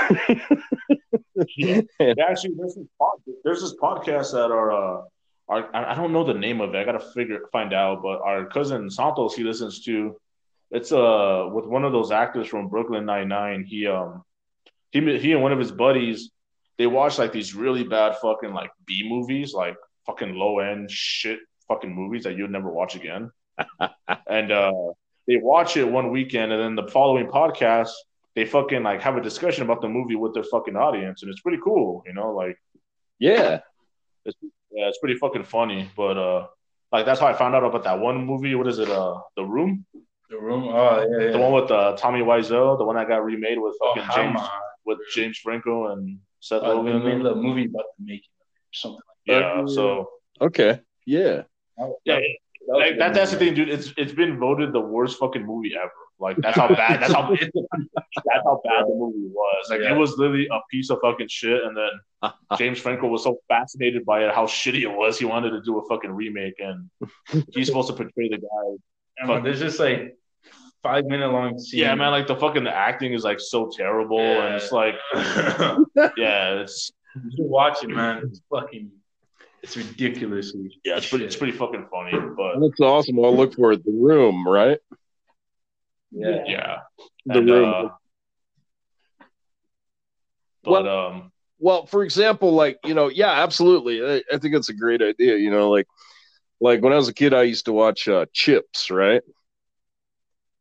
[1.56, 5.02] Yeah, actually, there's this, pod, there's this podcast that our, uh,
[5.50, 6.78] our I I don't know the name of it.
[6.78, 8.02] I gotta figure find out.
[8.02, 10.16] But our cousin Santos, he listens to.
[10.72, 13.64] It's uh with one of those actors from Brooklyn Nine Nine.
[13.64, 14.24] He um
[14.92, 16.32] he he and one of his buddies
[16.78, 21.40] they watch like these really bad fucking like B movies, like fucking low end shit
[21.68, 23.32] fucking movies that you'd never watch again.
[24.28, 24.72] and uh
[25.28, 27.92] they watch it one weekend, and then the following podcast
[28.36, 31.42] they fucking like have a discussion about the movie with their fucking audience, and it's
[31.42, 32.58] pretty cool, you know, like
[33.20, 33.60] yeah.
[34.26, 35.90] yeah, it's pretty fucking funny.
[35.96, 36.48] But uh
[36.92, 38.56] like that's how I found out about that one movie.
[38.56, 38.90] What is it?
[38.90, 39.86] Uh The Room?
[40.30, 40.66] The room.
[40.68, 41.32] Oh yeah, yeah.
[41.32, 44.16] The one with uh Tommy Wiseau, the one that got remade with oh, fucking how
[44.16, 44.60] James am I?
[44.86, 47.04] with James Franco and Seth Oh, they Rogen.
[47.24, 50.10] made a movie about the making or something yeah, so
[50.42, 50.80] Okay.
[51.06, 51.44] Yeah.
[51.78, 52.22] like that.
[52.22, 53.70] yeah, like, that that's the thing, dude.
[53.70, 55.92] It's it's been voted the worst fucking movie ever.
[56.20, 59.68] Like that's how bad that's how that's how bad the movie was.
[59.70, 59.94] Like Yeah.
[59.94, 61.64] it was literally a piece of fucking shit.
[61.64, 65.52] And then James Franco was so fascinated by it, how shitty it was, he wanted
[65.52, 66.90] to do a fucking remake, and
[67.54, 68.78] he's supposed to portray the guy.
[69.20, 70.16] And when there's just like
[70.84, 71.82] five minute long scene.
[71.82, 74.96] Yeah, man, like the fucking the acting is like so terrible, and it's like,
[76.18, 78.24] yeah, it's you should watch it, man.
[78.26, 78.92] It's fucking,
[79.64, 80.80] it's ridiculously.
[80.86, 83.18] yeah, it's pretty, it's pretty fucking funny, but That's awesome.
[83.24, 83.84] I'll look for it.
[83.84, 84.78] The room, right?
[86.12, 86.44] Yeah.
[86.46, 86.78] yeah,
[87.26, 87.74] The and, room.
[87.74, 87.90] uh,
[90.64, 94.74] but um, well for example like you know yeah absolutely I, I think it's a
[94.74, 95.88] great idea you know like
[96.60, 99.22] like when i was a kid i used to watch uh chips right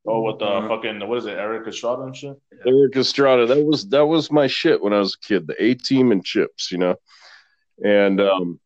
[0.07, 0.69] oh, with the Mhm.
[0.69, 2.37] fucking what is it, Erik Estrada and shit?
[2.67, 5.75] erik estrada that was that was my shit when i was a kid the a
[5.75, 6.95] team and chips you know
[7.85, 8.59] and um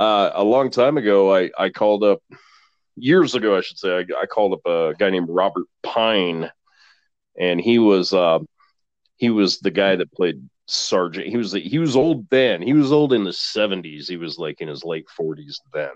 [0.00, 2.20] uh a long time ago i i called up
[2.96, 6.50] years ago i should say i, I called up a guy named robert pine
[7.38, 8.40] and he was uh
[9.16, 10.42] he was the guy that played
[10.72, 11.28] sergeant.
[11.28, 12.62] He was he was old then.
[12.62, 15.90] He was old in the 70s he was like in his late 40s then.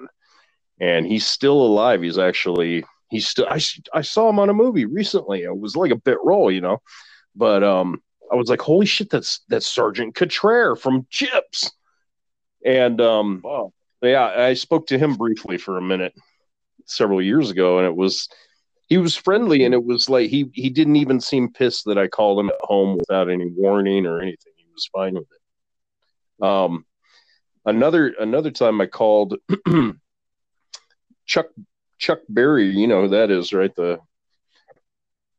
[0.81, 2.03] And he's still alive.
[2.03, 3.61] He's actually he's still I,
[3.93, 5.43] I saw him on a movie recently.
[5.43, 6.83] It was like a bit role you know?
[7.35, 11.71] But um i was like holy shit that's that's sergeant Cottrell from chips.
[12.65, 13.73] And um Wow,
[14.03, 16.15] yeah i spoke to him briefly for a minute
[16.87, 18.29] several years ago and it was
[18.89, 22.07] he was friendly and it was like he he didn't even seem pissed that i
[22.07, 26.85] called him at home without any warning or anything was fine with it um
[27.65, 29.35] another another time i called
[31.27, 31.47] chuck
[31.99, 33.99] chuck berry you know who that is right the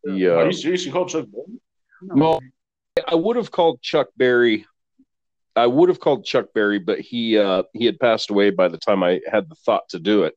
[0.04, 0.86] the are uh, you serious?
[0.86, 1.60] You called Chuck Berry?
[2.02, 2.40] no,
[3.08, 4.66] I would have called Chuck Berry.
[5.56, 8.78] I would have called Chuck Berry, but he uh, he had passed away by the
[8.78, 10.36] time I had the thought to do it.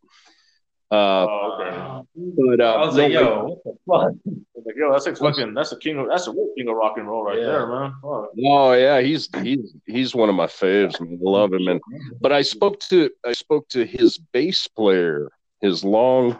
[0.93, 2.07] Uh, Oh, okay.
[2.37, 4.15] but uh, I was like, no, yo, what the I was
[4.67, 6.99] like, yo, that's like fucking, that's a king of, that's a real king of rock
[6.99, 7.47] and roll right Yeah.
[7.47, 7.93] there, man.
[8.03, 8.31] Fuck.
[8.45, 11.01] Oh yeah, he's he's he's one of my faves.
[11.01, 11.13] Man.
[11.13, 11.69] I love him.
[11.69, 11.81] And
[12.21, 15.29] but I spoke to I spoke to his bass player,
[15.61, 16.39] his long.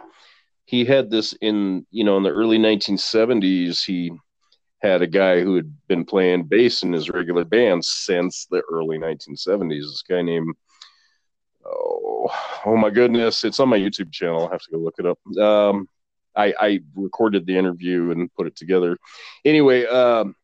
[0.65, 3.85] He had this in you know in the early 1970s.
[3.85, 4.11] He
[4.81, 8.97] had a guy who had been playing bass in his regular band since the early
[8.97, 9.81] 1970s.
[9.81, 10.55] This guy named
[11.65, 12.00] oh
[12.65, 14.47] oh my goodness, it's on my YouTube channel.
[14.47, 15.19] I have to go look it up.
[15.37, 15.87] Um,
[16.35, 18.97] I I recorded the interview and put it together.
[19.45, 20.35] Anyway, um,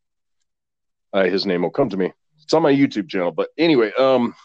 [1.13, 2.11] uh, his name will come to me.
[2.41, 3.32] It's on my YouTube channel.
[3.32, 4.36] But anyway, um,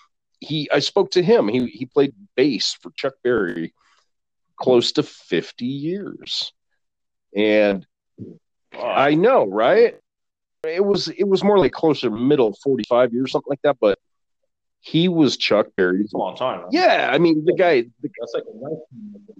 [0.40, 1.48] he I spoke to him.
[1.48, 3.72] He he played bass for Chuck Berry
[4.56, 6.52] close to 50 years.
[7.36, 7.86] And
[8.80, 9.96] I know, right?
[10.64, 13.76] It was it was more like closer to middle 45 years, something like that.
[13.80, 13.98] But
[14.84, 16.12] he was Chuck Berry's.
[16.12, 16.62] A long time.
[16.62, 16.68] Man.
[16.72, 18.44] Yeah, I mean the guy the, That's like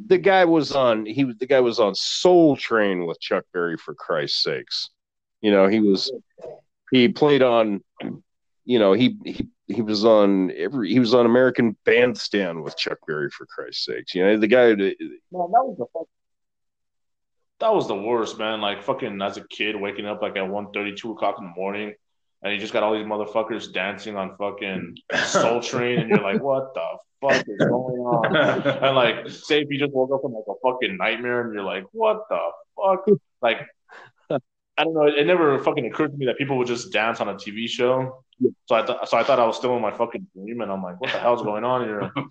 [0.07, 3.77] the guy was on he was the guy was on Soul Train with Chuck Berry
[3.77, 4.91] for Christ's sakes.
[5.41, 6.13] You know, he was
[6.93, 7.83] he played on
[8.65, 12.99] you know, he he he was on every he was on American Bandstand with Chuck
[13.09, 14.15] Berry for Christ's sakes.
[14.15, 14.97] You know, the guy Man, that
[15.33, 16.07] was the fuck.
[17.59, 18.61] That was the worst, man.
[18.61, 21.95] Like fucking as a kid, waking up like at 1.30, 2 o'clock in the morning,
[22.43, 25.25] and you just got all these motherfuckers dancing on fucking mm.
[25.27, 26.87] Soul Train, and you're like, what the
[27.21, 28.37] fuck is going on?
[28.67, 31.65] And like, say if you just woke up from like a fucking nightmare, and you're
[31.65, 32.39] like, what the
[32.77, 33.07] fuck?
[33.41, 33.61] Like,
[34.31, 35.07] I don't know.
[35.07, 38.25] It never fucking occurred to me that people would just dance on a TV show.
[38.67, 40.83] So I thought, so I thought I was still in my fucking dream, and I'm
[40.83, 42.11] like, what the hell's going on here?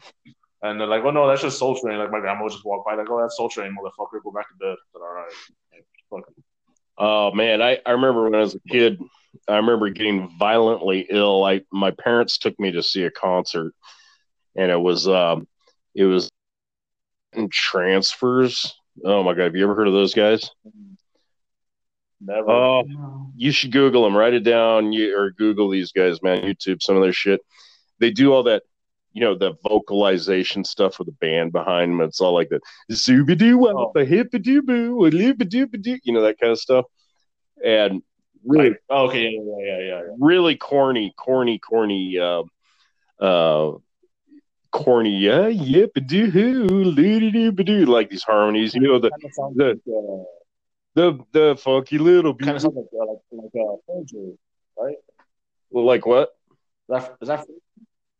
[0.64, 1.98] And they're like, oh no, that's just Soul Train.
[1.98, 4.22] Like my grandma would just walk by, like, oh, that's Soul Train, motherfucker.
[4.24, 4.76] Go back to bed.
[4.94, 5.32] Said, all right.
[6.12, 6.44] Fucking-
[6.98, 9.00] Oh man, I, I remember when I was a kid,
[9.48, 11.44] I remember getting violently ill.
[11.44, 13.74] I my parents took me to see a concert
[14.56, 15.48] and it was um
[15.96, 16.30] it was
[17.50, 18.74] transfers.
[19.06, 20.50] Oh my god, have you ever heard of those guys?
[22.20, 22.50] Never.
[22.52, 23.32] Oh, No.
[23.36, 24.16] you should Google them.
[24.16, 26.44] Write it down, you, or Google these guys, man.
[26.44, 27.42] YouTube, some of their shit.
[28.00, 28.64] They do all that,
[29.14, 32.02] you know, the vocalization stuff with the band behind them.
[32.02, 32.62] It's all like that,
[32.92, 36.86] zoobidoo wop, a hippidoo boo, a loopidoo you know, that kind of stuff.
[37.64, 38.04] And
[38.46, 40.16] really, Like, oh, okay, yeah, yeah, yeah, yeah, yeah.
[40.20, 42.44] really corny, corny, corny, uh,
[43.20, 43.78] uh,
[44.72, 49.24] corny, yeah, yip, doo hoo, loo doo doo, like these harmonies, you know, the Kind
[49.26, 50.24] of the- like, uh,
[50.94, 54.36] the the funky little kind of like uh, like like uh, Frasier,
[54.78, 54.96] right?
[55.72, 56.30] like what?
[56.90, 57.48] Is that is that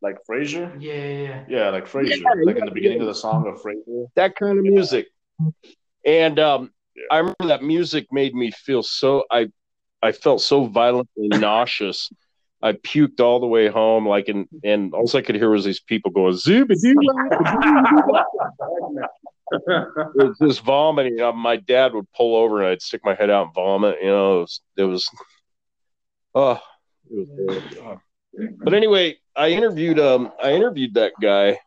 [0.00, 0.74] like Frasier?
[0.80, 1.44] Yeah, yeah, yeah.
[1.48, 2.18] Yeah, like Frasier.
[2.18, 4.06] Yeah, like in the beginning of the song of Frasier.
[4.14, 5.08] that kind of music.
[6.04, 6.72] And um,
[7.10, 9.48] I remember that music made me feel so I
[10.02, 12.10] I felt so violently nauseous.
[12.62, 15.80] I puked all the way home, like and and all I could hear was these
[15.80, 16.94] people going zoobidoo.
[19.54, 21.20] It was just vomiting.
[21.20, 23.98] Uh, my dad would pull over and I'd stick my head out and vomit.
[24.00, 25.10] You know, it was, it was
[26.34, 26.60] oh,
[27.10, 27.98] it was.
[28.64, 31.58] But anyway, I interviewed um I interviewed that guy.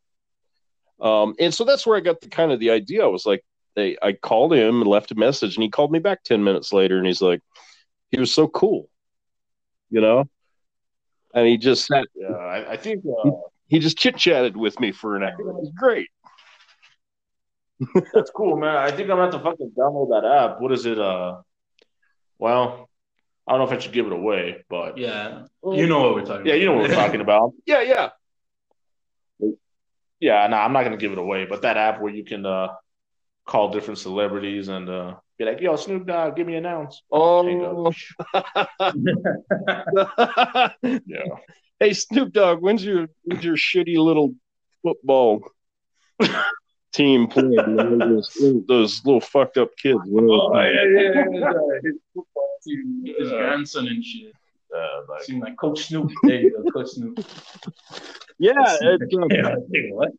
[0.99, 3.03] Um and so that's where I got the kind of the idea.
[3.03, 3.43] I was like,
[3.75, 6.73] they I called him and left a message and he called me back 10 minutes
[6.73, 7.41] later and he's like,
[8.15, 8.89] he was so cool.
[9.89, 10.23] You know?
[11.33, 13.31] And he just sat Yeah, I, I think uh,
[13.67, 15.37] he just chit chatted with me for an hour.
[15.37, 16.07] It was great.
[18.13, 18.77] that's cool, man.
[18.77, 20.61] I think I'm gonna have to fucking download that app.
[20.61, 20.97] What is it?
[20.97, 21.41] Uh,
[22.39, 22.89] well,
[23.45, 26.25] I don't know if I should give it away, but Yeah, you know what we're
[26.25, 26.59] talking yeah, about.
[26.61, 27.53] you know what we're talking about.
[27.65, 28.09] Yeah, yeah.
[30.21, 32.69] Yeah, no, I'm not gonna give it away, but that app where you can uh
[33.45, 37.43] call different celebrities and uh be like, "Yo, Snoop Dogg, give me an ounce." Oh.
[40.83, 41.23] Yeah,
[41.79, 44.33] hey Snoop Dogg, when's your when's your shitty little
[44.83, 45.41] football
[46.93, 47.55] team playing?
[47.99, 49.99] Those, those little fucked up kids.
[50.11, 51.51] Oh, yeah, yeah, yeah.
[51.83, 54.31] His football team, his grandson and shit.
[54.75, 56.11] uh, like, Seemed like Coach Snoop.
[56.23, 57.19] There you go, Coach Snoop.
[58.39, 60.11] yeah, it's, um, Yeah, I think what?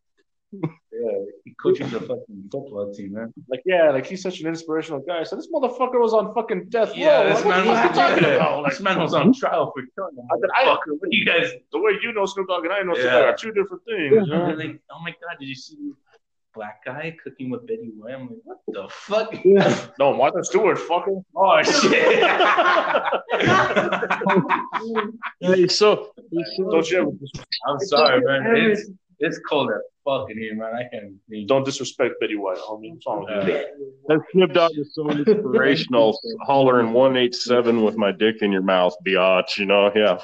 [0.99, 3.33] Yeah, he coaches a fucking football team, man.
[3.49, 5.25] like, yeah, like he's such an inspirational guy.
[5.25, 6.95] So this motherfucker was on fucking death row.
[6.97, 8.63] Yeah, this Like, man was fuck you talking about?
[8.63, 10.93] Like, this man was on trial for killing a I said, I- motherfucker.
[10.99, 11.51] What do you guys?
[11.73, 13.19] the way you know Snoop Dogg and I know Snoop Yeah.
[13.21, 14.17] Dogg are two different things.
[14.31, 15.97] And like, oh my god, did you see this
[16.55, 18.15] black guy cooking with Betty White?
[18.15, 19.35] I'm like, what the fuck?
[19.99, 21.23] No, Martha Stewart, fucking.
[21.37, 22.23] Oh shit!
[25.41, 26.11] hey, so
[26.71, 27.19] Don't you
[27.69, 28.57] I'm sorry, man.
[28.57, 30.73] It's it's cold as fuck in here, man.
[30.75, 31.14] I can't.
[31.29, 31.49] Breathe.
[31.49, 32.93] don't disrespect Betty White, homie.
[32.93, 33.95] What's wrong with you?
[34.09, 36.19] That Snoop Dogg is so inspirational.
[36.43, 39.59] hollering one eight seven with my dick in your mouth, biatch.
[39.59, 40.19] You know, yeah.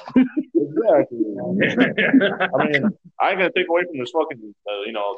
[0.55, 1.17] Exactly.
[1.39, 2.89] I mean,
[3.19, 5.17] I ain't gonna take away from this fucking, uh, you know,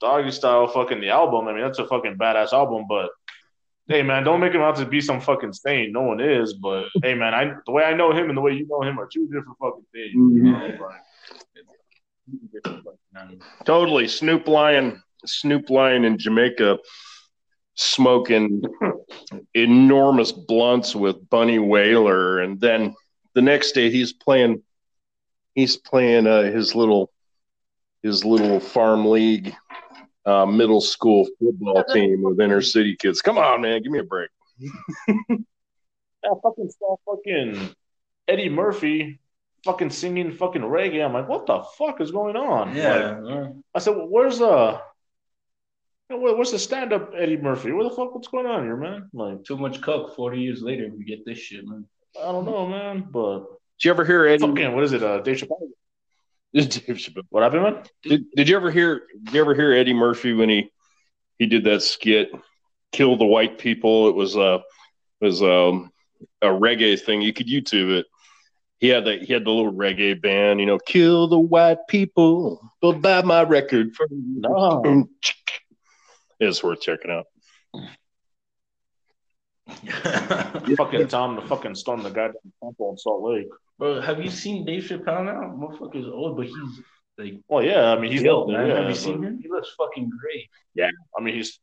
[0.00, 1.48] doggy style fucking the album.
[1.48, 3.10] I mean, that's a fucking badass album, but
[3.88, 5.92] hey, man, don't make him out to be some fucking saint.
[5.92, 8.52] No one is, but hey, man, I the way I know him and the way
[8.52, 10.12] you know him are two different fucking things.
[10.14, 10.58] You know?
[10.58, 10.78] Like,
[13.64, 14.08] Totally.
[14.08, 16.78] Snoop Lion, Snoop Lion in Jamaica
[17.74, 18.62] smoking
[19.54, 22.40] enormous blunts with Bunny Wailer.
[22.40, 22.94] And then
[23.34, 24.62] the next day he's playing
[25.54, 27.10] he's playing uh, his little
[28.02, 29.54] his little farm league
[30.26, 33.22] uh, middle school football team with inner city kids.
[33.22, 34.30] Come on, man, give me a break.
[34.98, 37.74] I fucking saw fucking
[38.26, 39.20] Eddie Murphy
[39.68, 41.04] fucking singing fucking reggae.
[41.04, 42.68] I'm like, what the fuck is going on?
[42.68, 43.48] Like, yeah.
[43.74, 44.80] I said, well, where's uh,
[46.08, 47.72] where's the stand up Eddie Murphy?
[47.72, 49.10] Where the fuck what's going on here, man?
[49.12, 50.16] Like, Too much coke.
[50.16, 51.84] Forty years later, we get this shit, man.
[52.18, 54.46] I don't know, man, but Did you ever hear Eddie?
[54.46, 55.02] fucking what is it?
[55.02, 55.68] Uh, Dave Chappelle.
[56.54, 57.24] Dave Chappelle.
[57.28, 57.82] What happened, man?
[58.02, 59.02] Did, did you ever hear?
[59.24, 60.70] Did you ever hear Eddie Murphy when he
[61.38, 62.30] he did that skit,
[62.90, 64.08] "Kill the White People"?
[64.08, 64.60] It was uh,
[65.20, 65.90] it was um,
[66.40, 67.20] a reggae thing.
[67.20, 68.06] You could YouTube it.
[68.78, 72.72] He had the he had the little reggae band, you know, "Kill the White People,"
[72.80, 73.94] but buy my record.
[73.94, 75.08] For No.
[76.40, 77.26] It's worth checking out.
[80.76, 83.48] fucking Tom to fucking storm the goddamn temple in Salt Lake.
[83.76, 85.52] Bro, have you seen Dave Chappelle now?
[85.56, 86.80] Motherfucker's old, but he's
[87.18, 88.68] like Well, yeah, I mean he's built, out there, man.
[88.68, 89.40] yeah, have you seen him?
[89.42, 90.48] He looks fucking great.
[90.74, 91.58] Yeah, I mean he's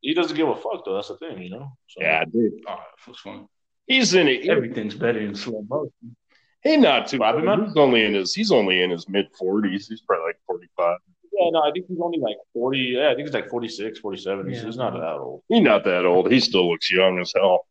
[0.00, 0.94] he doesn't give a fuck though.
[0.94, 1.72] That's the thing, you know.
[1.88, 2.52] So, Yeah, dude.
[2.68, 3.48] Oh, it was fun.
[3.86, 4.48] He's in it.
[4.48, 6.16] Everything's better in slow motion.
[6.62, 7.18] He not too.
[7.18, 7.64] Robbie Man?
[7.66, 8.34] He's only in his.
[8.34, 9.86] He's only in his mid forties.
[9.88, 10.98] He's probably like forty five.
[11.32, 12.78] Yeah, no, I think he's only like 40.
[12.78, 14.48] Yeah, I think he's like 46, 47.
[14.48, 14.64] He's, Yeah.
[14.64, 15.42] he's not that old.
[15.48, 16.32] He's not that old.
[16.32, 17.66] He still looks young as hell.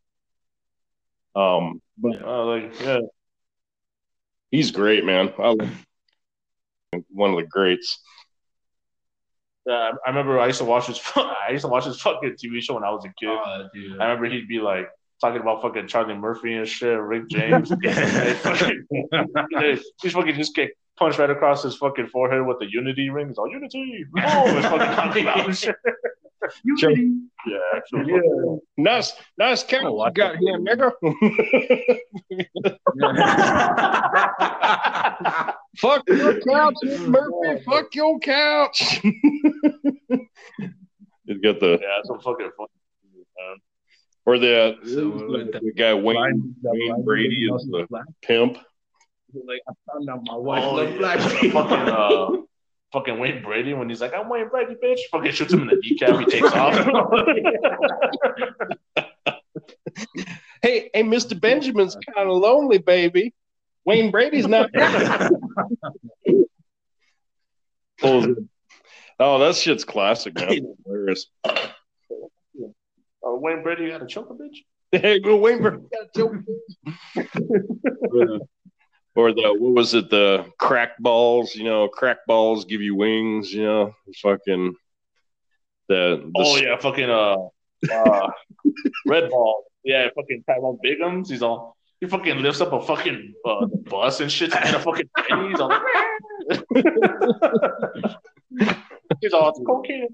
[1.35, 2.99] Um, but Uh, like, yeah.
[4.51, 5.33] he's great, man.
[5.39, 5.55] I
[7.09, 7.99] one of the greats.
[9.65, 11.01] Yeah, I, I remember I used to watch his.
[11.15, 13.29] I used to watch his fucking TV show when I was a kid.
[13.29, 13.99] Oh, dude.
[13.99, 14.87] I remember he'd be like
[15.21, 17.71] talking about fucking Charlie Murphy and shit, Rick James.
[17.83, 18.85] And fucking-
[20.01, 23.27] he's fucking just get punched right across his fucking forehead with the Unity ring.
[23.27, 24.05] He's all Unity.
[24.17, 25.75] Oh, it's fucking knocking out and shit.
[26.77, 26.91] Sure.
[26.91, 28.57] Yeah, actually, Yeah.
[28.77, 30.91] Nice, nice couch Oh, you got here, nigga.
[35.77, 37.63] Fuck your couch, Murphy.
[37.65, 38.99] Fuck your couch.
[39.01, 39.13] He's
[41.41, 42.69] got the yeah, some fucking funny.
[43.37, 43.57] Man.
[44.25, 47.85] Or the, So, like, the guy Wayne Wayne Brady is the
[48.21, 48.57] pimp.
[49.45, 50.97] Like I found out my wife Oh, loved yeah.
[50.97, 51.61] black fucking people.
[51.61, 52.37] uh,
[52.93, 55.75] fucking Wayne Brady when he's like, "I'm Wayne Brady, bitch." Fucking shoots him in the
[55.75, 56.17] kneecap.
[56.19, 56.75] He takes off.
[60.61, 61.39] Hey, hey, Mr.
[61.39, 63.33] Benjamin's kind of lonely, baby.
[63.85, 64.69] Wayne Brady's not.
[69.17, 70.75] Oh, that shit's classic, man.
[70.85, 71.27] Hilarious.
[73.25, 74.63] Uh, Wayne Brady got a choke a bitch.
[74.91, 76.35] Hey, well, Wayne Brady got a joke.
[79.15, 80.09] or the what was it?
[80.09, 81.55] The crack balls.
[81.55, 83.53] You know, crack balls give you wings.
[83.53, 84.75] You know, fucking
[85.87, 86.23] the.
[86.23, 87.37] the Oh yeah, fucking uh,
[87.91, 88.29] uh
[89.05, 89.63] Red Ball.
[89.83, 91.29] Yeah, fucking Tyrone Biggums.
[91.29, 94.79] He's all he fucking lifts up a fucking uh, bus and shit to get a
[94.79, 95.49] fucking penny.
[95.49, 95.81] He's all like,
[99.21, 100.03] he's all it's cocaine.
[100.03, 100.09] in.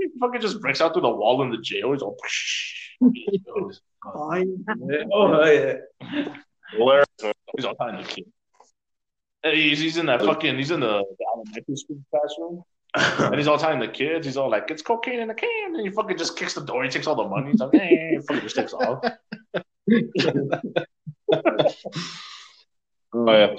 [0.00, 1.92] He fucking just breaks out through the wall in the jail.
[1.92, 2.16] He's all.
[4.06, 4.44] Oh, yeah.
[5.12, 5.74] oh yeah.
[6.72, 7.06] hilarious.
[7.56, 8.24] He's all tying the kid.
[9.44, 12.62] He's, he's in that fucking he's in the, the elementary school classroom.
[12.96, 14.24] And he's all tying the kids.
[14.26, 16.84] He's all like, "It's cocaine in a can," and he fucking just kicks the door.
[16.84, 17.50] He takes all the money.
[17.50, 19.04] He's like, "Hey," fucking just takes off.
[23.14, 23.54] Oh yeah,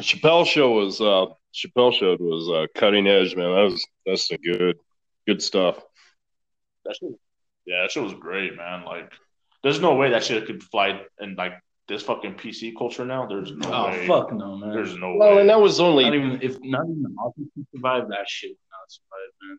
[0.00, 3.54] Chappelle show was uh Chappelle showed was uh cutting edge, man.
[3.54, 4.78] That was that's some good
[5.26, 5.76] good stuff.
[6.84, 7.10] That shit,
[7.66, 8.84] yeah, that shit was great, man.
[8.84, 9.12] Like,
[9.62, 11.52] there's no way that shit could fly in like
[11.88, 13.26] this fucking PC culture now.
[13.26, 14.06] There's no Oh way.
[14.06, 14.72] fuck no, man.
[14.72, 15.40] There's no Well, way.
[15.40, 18.50] and that was not only even if not even the office can survive that shit.
[18.50, 19.58] would Not survive, man.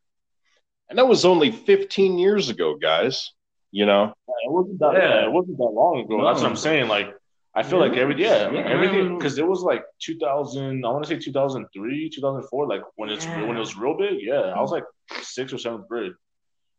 [0.89, 3.31] and that was only 15 years ago, guys.
[3.73, 4.93] You know, it wasn't that.
[4.93, 4.99] Yeah.
[4.99, 5.25] Yeah.
[5.25, 6.17] it wasn't that long ago.
[6.17, 6.25] No.
[6.25, 6.87] That's what I'm saying.
[6.89, 7.13] Like,
[7.53, 8.61] I feel like every yeah, Yeah.
[8.61, 10.85] everything because it was like 2000.
[10.85, 12.67] I want to say 2003, 2004.
[12.67, 13.43] Like when it's Yeah.
[13.45, 14.19] when it was real big.
[14.21, 14.83] Yeah, I was mm-hmm.
[15.15, 16.13] like sixth or seventh grade,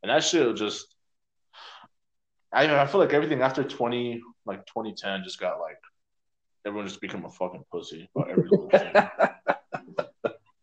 [0.02, 0.86] and that shit was just.
[2.52, 5.78] I I feel like everything after 20 like 2010 just got like
[6.66, 8.92] everyone just become a fucking pussy about every little thing.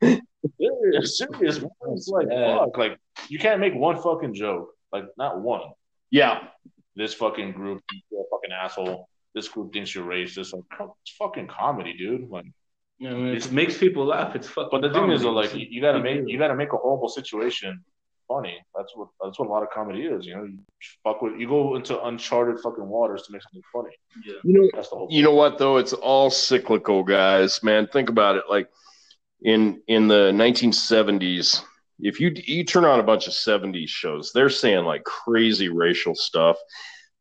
[0.59, 1.71] serious, serious, man.
[1.93, 2.59] It's like Yeah.
[2.59, 5.61] fuck, like you can't make one fucking joke, like not one
[6.11, 6.39] yeah,
[6.95, 7.81] this fucking group,
[8.31, 9.07] fucking asshole.
[9.35, 10.53] This group thinks you're racist.
[10.53, 12.29] Like, come- it's fucking comedy, dude.
[12.29, 12.45] Like,
[12.97, 14.35] You know, I mean, if it makes people laugh.
[14.35, 14.69] It's fucking.
[14.71, 17.09] but the thing is, though, like, you, you gotta make you gotta make a horrible
[17.09, 17.83] situation
[18.27, 18.57] funny.
[18.75, 20.25] That's what that's what a lot of comedy is.
[20.25, 20.59] You know, you
[21.03, 23.95] fuck with you go into uncharted fucking waters to make something funny.
[24.25, 24.33] Yeah.
[24.43, 25.07] you know, That's the whole.
[25.09, 25.77] you know what though?
[25.77, 27.63] It's all cyclical, guys.
[27.63, 28.43] Man, think about it.
[28.49, 28.69] Like
[29.41, 31.61] in in the 1970s,
[31.99, 36.15] if you you turn on a bunch of 70s shows, they're saying like crazy racial
[36.15, 36.57] stuff.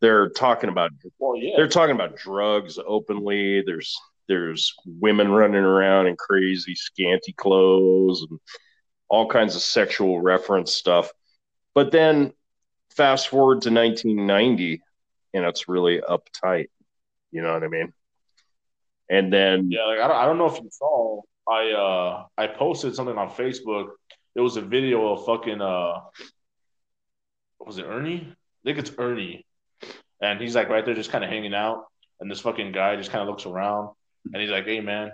[0.01, 3.63] They're talking about Well, yeah, they're talking about drugs openly.
[3.65, 3.99] There's
[4.29, 8.39] there's women running around in crazy scanty clothes and
[9.09, 11.11] all kinds of sexual reference stuff.
[11.75, 12.33] But then
[12.91, 14.83] fast forward to 1990
[15.35, 16.69] and it's really uptight.
[17.31, 17.93] You know what I mean?
[19.11, 19.85] And then yeah.
[19.85, 21.23] Like, I don't, I don't know if you saw.
[21.49, 23.89] I uh I posted something on Facebook.
[24.35, 26.01] It was a video of fucking uh,
[27.59, 28.29] was it Ernie?
[28.31, 28.35] I
[28.65, 29.47] think it's Ernie,
[30.21, 31.85] and he's like right there, just kind of hanging out,
[32.21, 33.91] and this fucking guy just kind of looks around,
[34.33, 35.13] and he's like, "Hey man,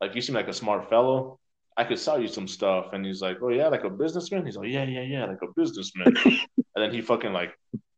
[0.00, 1.38] like you seem like a smart fellow.
[1.76, 4.56] I could sell you some stuff." And he's like, "Oh yeah, like a businessman." He's
[4.56, 6.46] like, "Yeah, yeah, yeah, like a businessman." and
[6.76, 7.52] then he fucking like,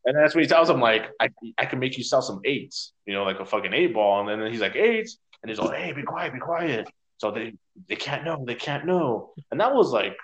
[0.05, 1.29] and that's what he tells him like, "I
[1.59, 4.43] I can make you sell some eights, you know, like a fucking eight ball." And
[4.43, 6.89] then he's like, "Eights," and he's like, "Hey, be quiet, be quiet."
[7.19, 7.55] So they
[7.89, 10.17] they can't know, they can't know, and that was like,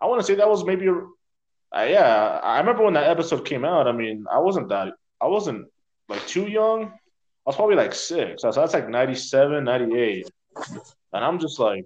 [0.00, 0.88] I want to say that was maybe,
[1.72, 3.86] a, uh, yeah, I remember when that episode came out.
[3.86, 5.66] I mean, I wasn't that, I wasn't
[6.08, 6.84] like too young.
[6.86, 8.42] I was probably like six.
[8.42, 10.30] So that's like 97, 98.
[11.12, 11.84] And I'm just like,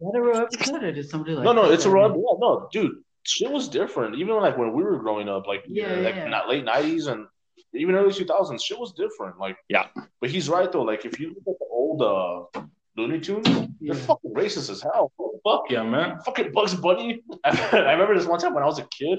[0.00, 1.44] Is that a real episode or did somebody like?
[1.44, 2.08] no, no, it's a that raw.
[2.08, 2.92] Yeah, no, dude,
[3.22, 4.16] shit was different.
[4.16, 6.28] Even like when we were growing up, like Yeah, like yeah.
[6.28, 7.26] not late 90s and
[7.74, 9.38] even early 2000s, shit was different.
[9.38, 9.86] Like, Yeah.
[10.20, 10.82] But he's right though.
[10.82, 12.60] Like, if you look at the old uh,
[12.96, 13.66] Looney Tunes, Yeah.
[13.80, 15.12] they're fucking racist as hell.
[15.44, 16.18] Fuck yeah, man.
[16.24, 17.22] Fucking Bugs Bunny.
[17.44, 19.18] I, remember this one time when I was a kid,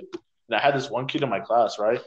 [0.49, 2.02] and I had this one kid in my class, right?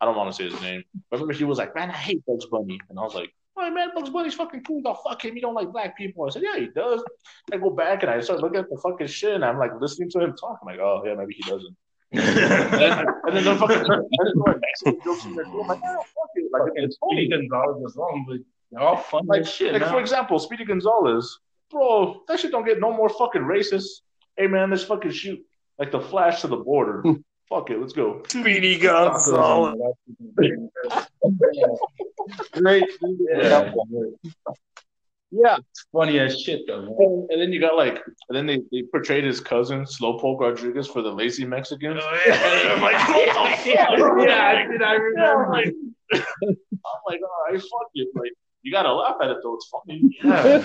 [0.00, 0.82] I don't want to say his name.
[1.10, 3.30] But I remember he was like, "Man, I hate Bugs Bunny," and I was like,
[3.56, 4.82] "Oh man, Bugs Bunny's fucking cool.
[4.82, 5.34] Don't fuck him.
[5.36, 7.02] You don't like black people." I said, "Yeah, he does."
[7.52, 10.10] I go back and I start looking at the fucking shit, and I'm like listening
[10.10, 10.58] to him talk.
[10.62, 11.76] I'm like, "Oh yeah, maybe he doesn't."
[12.12, 12.22] and
[12.72, 15.60] then, and then the fucking and then the Mexican jokes in there too.
[15.62, 17.28] I'm like, "Oh fuck it." Like it's funny.
[17.28, 18.38] Gonzalez was wrong, but
[18.74, 19.72] they're all fun Like, as shit.
[19.72, 19.90] like man.
[19.90, 21.38] for example, Speedy Gonzalez,
[21.70, 23.86] bro, that shit don't get no more fucking racist.
[24.36, 25.40] Hey man, let's fucking shoot
[25.78, 27.02] like the flash to the border.
[27.02, 27.12] Hmm.
[27.48, 28.22] Fuck it, let's go.
[28.28, 29.78] Speedy Gonzalez.
[32.52, 32.84] Great.
[33.02, 33.72] Yeah.
[35.30, 35.56] Yeah.
[35.92, 36.82] Funny as shit though.
[36.82, 36.94] Man.
[36.98, 40.86] And, and then you got like, and then they, they portrayed his cousin Slowpoke Rodriguez
[40.86, 42.00] for the lazy Mexicans.
[42.04, 43.66] And I'm like, what the fuck?
[43.66, 45.66] Yeah, did I Yeah, I'm like,
[46.12, 48.08] I'm like, all right, fuck it.
[48.14, 48.32] Like,
[48.64, 49.54] you gotta laugh at it though.
[49.54, 50.18] It's funny.
[50.24, 50.64] Yeah.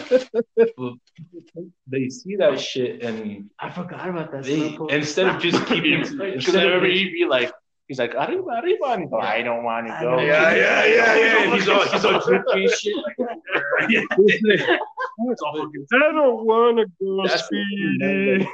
[1.88, 4.44] they see that shit and I forgot about that.
[4.46, 7.52] they instead of just keeping instead of remember he'd be like,
[7.90, 8.86] he's like, arriba, arriba.
[8.86, 10.20] And he'd go, I don't want to go.
[10.20, 11.54] yeah, yeah, yeah, yeah.
[11.56, 12.96] He's all he's all drippy and shit.
[15.22, 18.48] It's all fucking I don't want to go That's- speedy.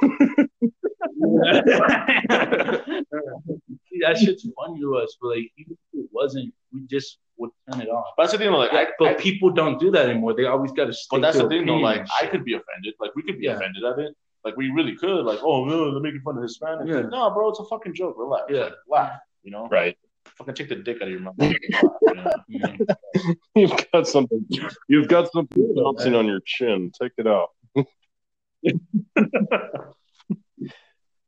[4.02, 7.80] That shit's funny to us, but like even if it wasn't, we just would turn
[7.82, 8.06] it off.
[8.16, 10.34] But that's the thing, though, like, I, But I, people don't do that anymore.
[10.34, 11.76] They always got to stick but that's the thing, though.
[11.76, 12.94] Like, and I could be offended.
[13.00, 13.56] Like, we could be Yeah.
[13.56, 14.16] offended at it.
[14.44, 15.24] Like, we really could.
[15.24, 16.88] Like, oh no, they're making fun of Hispanics.
[16.88, 17.02] Yeah.
[17.08, 18.14] No, bro, it's a fucking joke.
[18.16, 18.44] Relax.
[18.48, 18.60] Yeah.
[18.64, 19.20] Like, laugh.
[19.42, 19.96] You know, Right.
[20.38, 21.34] fucking take the dick out of your mouth.
[21.40, 22.30] you know?
[22.50, 23.36] Mhm.
[23.56, 24.46] You've got something.
[24.88, 26.90] You've got something bouncing on your chin.
[27.00, 27.50] Take it out.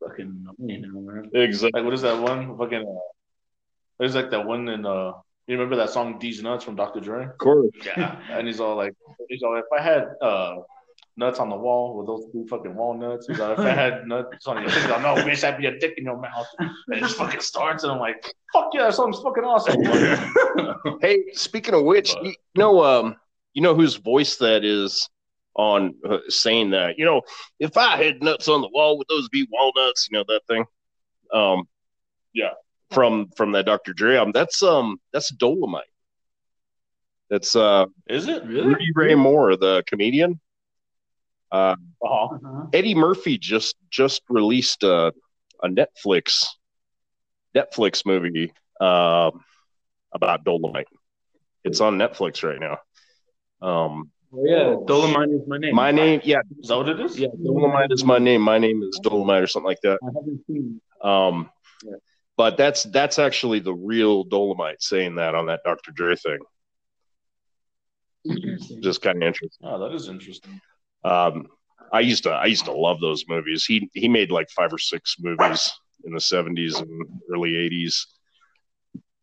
[0.00, 1.30] fucking annoying, you know, man.
[1.34, 1.80] Exactly.
[1.80, 2.56] Like, what is that one?
[2.56, 2.82] Fucking.
[2.82, 3.00] Uh,
[3.98, 4.86] there's like that one in.
[4.86, 5.12] uh
[5.48, 7.00] You remember that song "These Nuts" from Dr.
[7.00, 7.24] Dre?
[7.24, 7.70] Of course.
[7.84, 8.20] Yeah.
[8.30, 8.94] and he's all like,
[9.28, 10.56] he's all, if I had uh
[11.16, 14.46] nuts on the wall with those two fucking walnuts, he's all, if I had nuts
[14.46, 16.46] on your, he's all, no, bitch, I'd be a dick in your mouth.
[16.58, 19.82] And it just fucking starts, and I'm like, fuck yeah, that song's fucking awesome.
[21.00, 23.16] Hey, speaking of which, you know, um,
[23.54, 25.08] you know whose voice that is
[25.54, 26.98] on uh, saying that?
[26.98, 27.22] You know,
[27.58, 30.08] if I had nuts on the wall, would those be walnuts?
[30.10, 30.64] You know that thing.
[31.32, 31.68] Um,
[32.34, 32.50] Yeah.
[32.90, 33.92] From from that Dr.
[33.92, 34.32] Dre album.
[34.32, 35.84] That's um that's Dolomite.
[37.28, 40.40] That's uh Is it Rudy Ray Moore, the comedian.
[41.52, 42.34] Uh, Uh-huh.
[42.36, 42.66] Uh-huh.
[42.72, 45.12] Eddie Murphy just just released a
[45.62, 46.46] a Netflix
[47.54, 49.44] Netflix movie um,
[50.12, 50.86] about Dolomite.
[51.64, 52.78] It's on Netflix right now.
[53.66, 55.74] Um, Oh, yeah, Dolomite is my name.
[55.74, 57.18] my name, yeah, Is that what it is?
[57.18, 58.42] Yeah, Dolomite is my name.
[58.42, 59.98] My name is Dolomite or something like that.
[60.02, 60.82] I haven't seen.
[61.02, 61.50] Um,
[61.82, 61.96] Yeah.
[62.38, 65.90] But that's that's actually the real Dolomite saying that on that Dr.
[65.90, 66.38] Dre thing.
[68.80, 69.68] Just kind of interesting.
[69.68, 70.60] Oh, that is interesting.
[71.04, 71.48] Um,
[71.92, 73.64] I used to I used to love those movies.
[73.64, 75.72] He he made like five or six movies
[76.04, 76.88] in the seventies and
[77.30, 78.06] early eighties.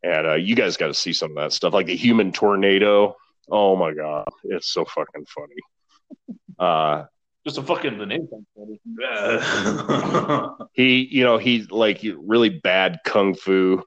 [0.03, 3.15] And uh, you guys got to see some of that stuff, like the Human Tornado.
[3.49, 6.37] Oh my god, it's so fucking funny.
[6.59, 7.05] Uh,
[7.45, 8.27] Just a fucking the name.
[8.29, 8.47] sounds
[10.73, 13.83] he, you know, he like really bad kung fu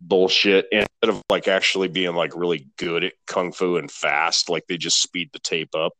[0.00, 0.66] bullshit.
[0.72, 4.66] And instead of like actually being like really good at kung fu and fast, like
[4.66, 5.92] they just speed the tape up.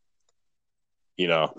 [1.19, 1.55] You know,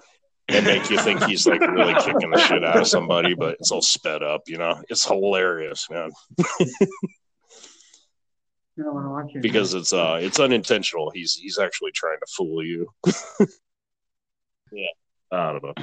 [0.48, 3.72] and make you think he's like really kicking the shit out of somebody, but it's
[3.72, 4.44] all sped up.
[4.48, 6.12] You know, it's hilarious, man,
[8.80, 9.42] I don't want to watch it.
[9.42, 11.12] because it's uh it's unintentional.
[11.12, 12.88] He's he's actually trying to fool you.
[14.72, 14.88] Yeah.
[15.32, 15.74] I don't know.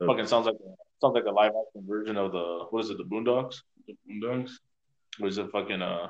[0.06, 0.56] Fucking sounds like
[1.00, 2.98] sounds like a live action version of the what is it?
[2.98, 3.56] The Boondocks.
[3.86, 4.52] The Boondocks?
[5.20, 6.08] Was it fucking uh?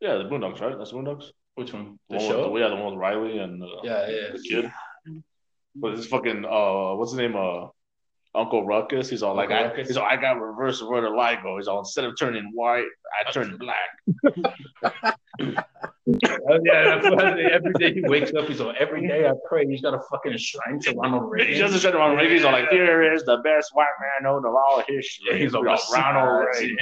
[0.00, 0.76] Yeah, the Boondocks, right?
[0.76, 1.24] That's Boondocks.
[1.56, 1.98] Which one?
[2.10, 2.50] The The one show?
[2.50, 4.28] With, yeah, the one with Riley and uh, Yeah, yeah.
[4.32, 4.72] the kid.
[5.74, 7.36] But this fucking uh, what's the name?
[7.36, 7.68] Uh,
[8.34, 9.08] Uncle Ruckus.
[9.08, 9.88] He's all like, Uncle I, Ruckus.
[9.88, 11.56] he's all, I got reverse where the light go.
[11.58, 12.84] He's all instead of turning white,
[13.26, 15.16] I turn black.
[16.08, 17.44] Oh, yeah, that's what I say.
[17.46, 19.66] Every day he wakes up, he's like, every day I pray.
[19.66, 21.54] He's got a fucking shrine to Ronald Reagan.
[21.54, 22.32] He doesn't shut around Reagan.
[22.32, 25.26] He's all like, here is the best white man known of all history.
[25.30, 26.78] Yeah, he's all all Ronald Reagan.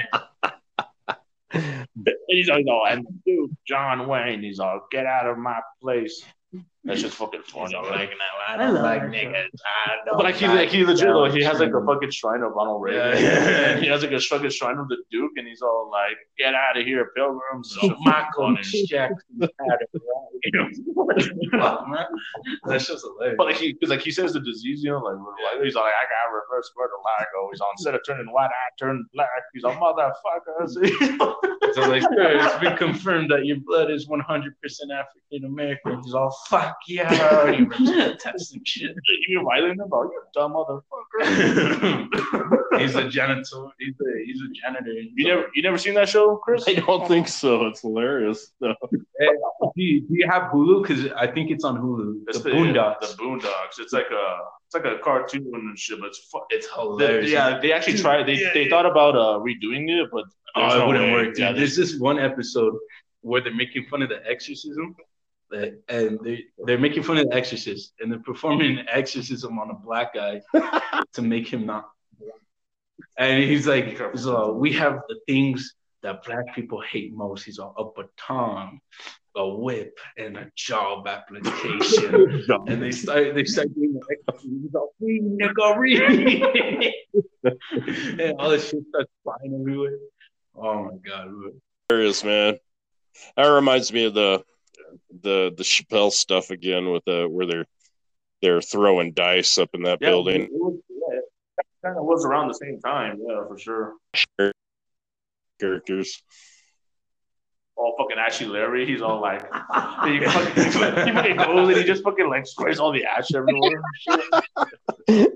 [2.28, 4.42] He's all, he's all, and Duke John Wayne.
[4.42, 6.22] He's all, get out of my place.
[6.84, 7.66] That's just fucking funny.
[7.66, 8.16] He's all like, no,
[8.46, 9.48] I I don't love like that niggas.
[9.64, 12.10] I don't But like he, like like he legit though, he has like a fucking
[12.10, 13.22] shrine of Ronald Reagan.
[13.22, 13.70] Yeah, yeah.
[13.74, 16.54] And he has like a fucking shrine of the Duke, and he's all like, "Get
[16.54, 18.86] out of here, pilgrims!" So Michael Funny.
[18.86, 21.60] Jackson had it right.
[21.60, 22.06] Fuck, man.
[22.66, 23.36] That's just hilarious.
[23.38, 25.84] But like he, cause like he says the disease, you know, like, like he's all
[25.84, 27.48] like, I got reverse vertigo.
[27.50, 29.28] He's on instead of turning white, I turn black.
[29.54, 31.34] He's a motherfucker.
[31.74, 36.00] So like, sir, it's been confirmed that your blood is 100% African American.
[36.04, 38.94] He's all, fuck yeah, I already ripped the test and shit.
[39.28, 40.04] you violating him, bro?
[40.04, 41.18] You dumb motherfucker.
[42.80, 43.66] he's a janitor.
[43.78, 44.92] He's a he's a janitor.
[44.92, 46.64] you never, you never seen that show, Chris?
[46.68, 47.66] I don't think so.
[47.66, 48.52] It's hilarious.
[48.60, 48.74] No.
[49.18, 49.28] Hey,
[49.62, 50.82] do, you, do you have Hulu?
[50.82, 52.22] Because I think it's on Hulu.
[52.28, 53.00] It's the Boondocks.
[53.00, 53.78] The Boondocks.
[53.78, 54.36] It's like a,
[54.66, 57.30] it's like a cartoon and shit, but it's fu- it's They, hilarious.
[57.30, 58.26] yeah, they actually Dude, tried.
[58.26, 58.70] They, yeah, they yeah.
[58.70, 60.24] thought about uh, redoing it, but
[60.56, 61.12] there's Oh, no it wouldn't way.
[61.12, 61.38] work, dude.
[61.38, 62.74] Yeah, There's this one episode
[63.22, 64.94] where they're making fun of the exorcism,
[65.54, 69.70] that- and they they're making fun of the exorcist, and they're performing an exorcism on
[69.70, 70.40] a black guy
[71.12, 71.88] to make him not.
[73.16, 77.44] And he's like, so we have the things that black people hate most.
[77.44, 78.80] He's all a baton,
[79.36, 82.44] a whip, and a job application.
[82.66, 84.60] and they start they start doing the exorcism.
[84.62, 86.94] He's all, "Free nigga, free."
[88.20, 89.98] and all this shit starts flying everywhere.
[90.56, 91.50] Oh my god, bro.
[91.88, 92.58] hilarious, man.
[93.36, 94.42] That reminds me of the
[95.22, 97.66] the the Chappelle stuff again with the where they're
[98.42, 100.42] they're throwing dice up in that yeah, building.
[100.42, 103.20] It was, yeah, it kind of was around the same time.
[103.26, 103.94] Yeah, for sure.
[105.60, 106.22] Characters.
[107.76, 108.86] All fucking Ashy Larry.
[108.86, 109.40] He's all like,
[110.04, 113.82] he fucking, he fucking goes and he just fucking like sprays all the ash everywhere.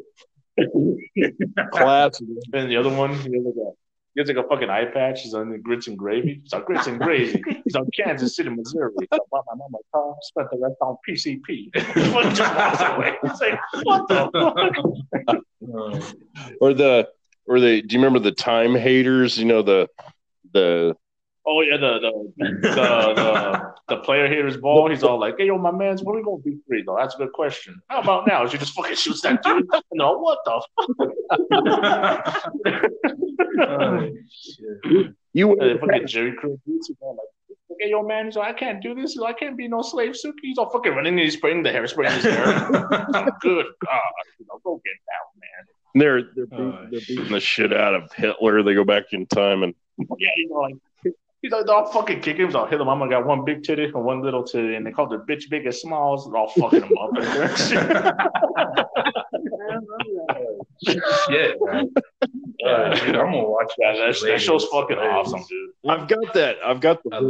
[1.72, 2.26] Classic.
[2.52, 3.74] And the other one, he has like
[4.18, 5.22] a, he has like a fucking eye patch.
[5.22, 6.40] He's on the grits and gravy.
[6.42, 7.42] He's on grits and gravy.
[7.64, 8.92] He's on Kansas City, Missouri.
[8.98, 10.14] He's on my mama car.
[10.22, 11.72] Spent the rest on PCP.
[11.74, 13.16] Just walks away.
[13.22, 15.44] It's like, what the fuck?
[16.60, 17.08] Or the
[17.46, 19.36] or the do you remember the time haters?
[19.36, 19.88] You know the
[20.52, 20.96] the
[21.50, 24.90] Oh yeah, the the the the, the player haters ball.
[24.90, 26.96] He's all like, "Hey yo, my man's when we gonna be free though?
[26.98, 27.80] That's a good question.
[27.88, 28.46] How about now?
[28.46, 29.66] She just fucking shoots that dude.
[29.94, 30.98] No, what the fuck?
[33.60, 35.06] Oh, shit.
[35.32, 36.88] you Uh, fucking Jheri curl dudes.
[36.88, 37.16] He's like,
[37.80, 39.18] "Hey yo, man, he's like, I can't do this.
[39.18, 40.32] I can't be no slave suki.
[40.42, 42.44] He's all fucking running and he's spraying the hairspray in his hair.
[43.40, 45.64] good God, you know, go get down, man.
[45.94, 48.62] they're they're, beat, Oh, they're beating the shit out of Hitler.
[48.62, 49.74] They go back in time and
[50.18, 50.74] Yeah, you know, like
[51.42, 52.50] he's like, they'll fucking kick him.
[52.50, 52.88] So I'll hit him.
[52.88, 55.50] I'm gonna got one big titty and one little titty, and they call the bitch
[55.50, 56.26] big and smalls.
[56.26, 57.10] They're all fucking him up.
[61.28, 61.90] Shit, man.
[62.66, 64.18] Uh, dude, I'm gonna watch yeah, that.
[64.20, 65.28] that, that show's fucking hilarious.
[65.28, 65.70] awesome, dude.
[65.88, 66.56] I've got that.
[66.64, 67.20] I've got the I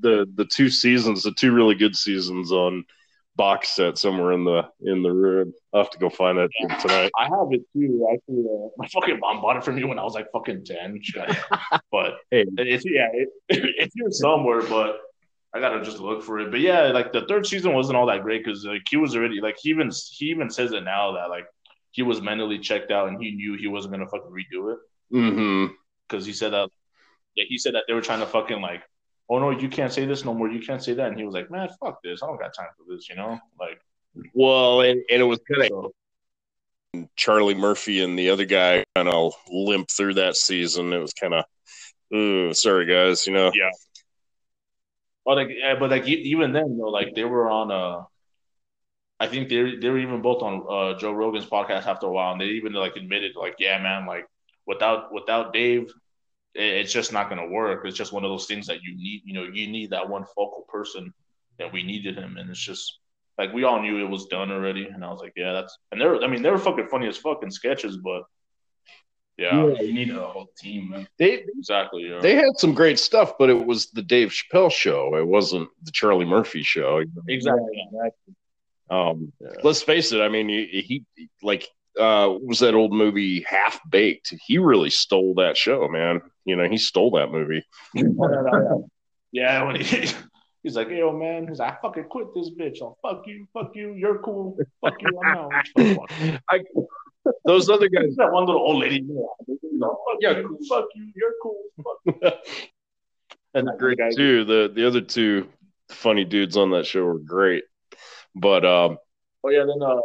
[0.00, 2.84] the the two seasons, the two really good seasons on
[3.38, 5.54] box set somewhere in the in the room.
[5.72, 6.50] I'll have to go find that
[6.80, 7.10] tonight.
[7.18, 8.06] I have it too.
[8.12, 11.00] Actually, uh, my fucking mom bought it for me when I was like fucking ten.
[11.90, 12.44] but Hey.
[12.58, 14.98] it's yeah, it, it's here somewhere, but
[15.54, 16.50] I gotta just look for it.
[16.50, 19.40] But yeah, like the third season wasn't all that great because like he was already
[19.40, 21.46] like he even he even says it now that like
[21.92, 24.78] he was mentally checked out and he knew he wasn't gonna fucking redo it
[25.10, 25.72] Mm-hmm.
[26.06, 26.68] because he said that
[27.34, 28.82] yeah he said that they were trying to fucking like
[29.30, 31.34] oh no you can't say this no more you can't say that and he was
[31.34, 33.80] like man fuck this I don't got time for this you know like
[34.34, 35.92] Well, and, and it was kind of
[37.16, 40.92] Charlie Murphy and the other guy kind of limp through that season.
[40.92, 41.44] It was kind of,
[42.14, 43.50] ooh, sorry guys, you know.
[43.54, 43.70] Yeah.
[45.24, 48.06] But like, but like even then though, like they were on a.
[49.20, 52.32] I think they they were even both on uh Joe Rogan's podcast after a while,
[52.32, 54.26] and they even like admitted like, yeah, man, like
[54.66, 55.92] without without Dave,
[56.54, 57.84] it's just not gonna work.
[57.84, 60.24] It's just one of those things that you need, you know, you need that one
[60.24, 61.12] focal person,
[61.58, 62.98] and we needed him, and it's just
[63.36, 66.00] like we all knew it was done already, and I was like, yeah, that's and
[66.00, 68.22] they're I mean they were fucking funny as fucking sketches, but
[69.36, 71.06] yeah, You need a whole team, man.
[71.16, 72.08] They exactly.
[72.10, 72.18] Yeah.
[72.20, 75.14] they had some great stuff, but it was the Dave Chappelle show.
[75.14, 77.04] It wasn't the Charlie Murphy show.
[77.28, 77.88] exactly.
[78.90, 79.50] Um, Yeah.
[79.62, 80.20] let's face it.
[80.20, 81.68] I mean, he, he like
[81.98, 84.34] uh, was that old movie Half Baked?
[84.44, 86.20] He really stole that show, man.
[86.48, 87.64] You know, he stole that movie.
[89.32, 90.10] yeah, when he
[90.62, 92.78] he's like, "Yo, man," he's like, "I fucking quit this bitch.
[92.82, 95.52] I'll fuck you, fuck you, you're cool, fuck you, I'm out."
[96.50, 96.60] I,
[97.44, 98.16] those other guys.
[98.16, 99.06] That one little old lady.
[99.06, 101.62] Fuck Yeah, you, fuck you, you're cool.
[101.84, 102.34] Fuck.
[103.54, 104.44] and great too.
[104.44, 105.48] The the other two
[105.90, 107.64] funny dudes on that show were great.
[108.34, 108.98] But um,
[109.44, 110.00] Oh yeah, then uh,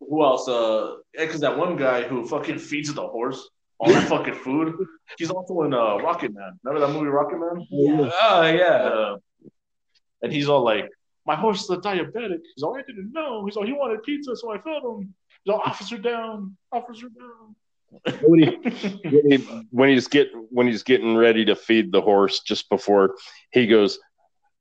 [0.00, 0.48] who else?
[0.48, 3.48] Uh, yeah, because that one guy who fucking feeds the horse
[3.82, 4.74] all that fucking food.
[5.18, 6.58] He's also in uh Rocket Man.
[6.62, 7.66] Remember that movie Rocket Man?
[7.72, 8.64] Oh yeah.
[8.64, 9.16] Uh,
[10.22, 10.88] and he's all like,
[11.26, 12.38] my horse is a diabetic.
[12.54, 13.44] He's all, I didn't know.
[13.44, 15.12] He's all, he wanted pizza, so I fed him.
[15.42, 17.56] He's all, officer down, officer down.
[18.22, 18.46] when, he,
[19.08, 19.36] when, he,
[19.70, 23.16] when he's get when he's getting ready to feed the horse just before
[23.50, 23.98] he goes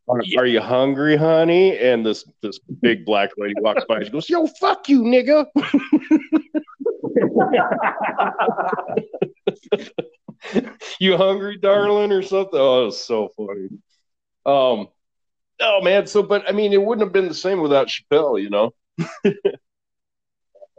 [0.10, 4.30] are, are you hungry honey and this this big black lady walks by she goes
[4.30, 5.45] yo fuck you nigga
[10.99, 13.68] you hungry darling or something oh it was so funny
[14.45, 14.88] um
[15.61, 18.49] oh man so but i mean it wouldn't have been the same without chappelle you
[18.49, 18.73] know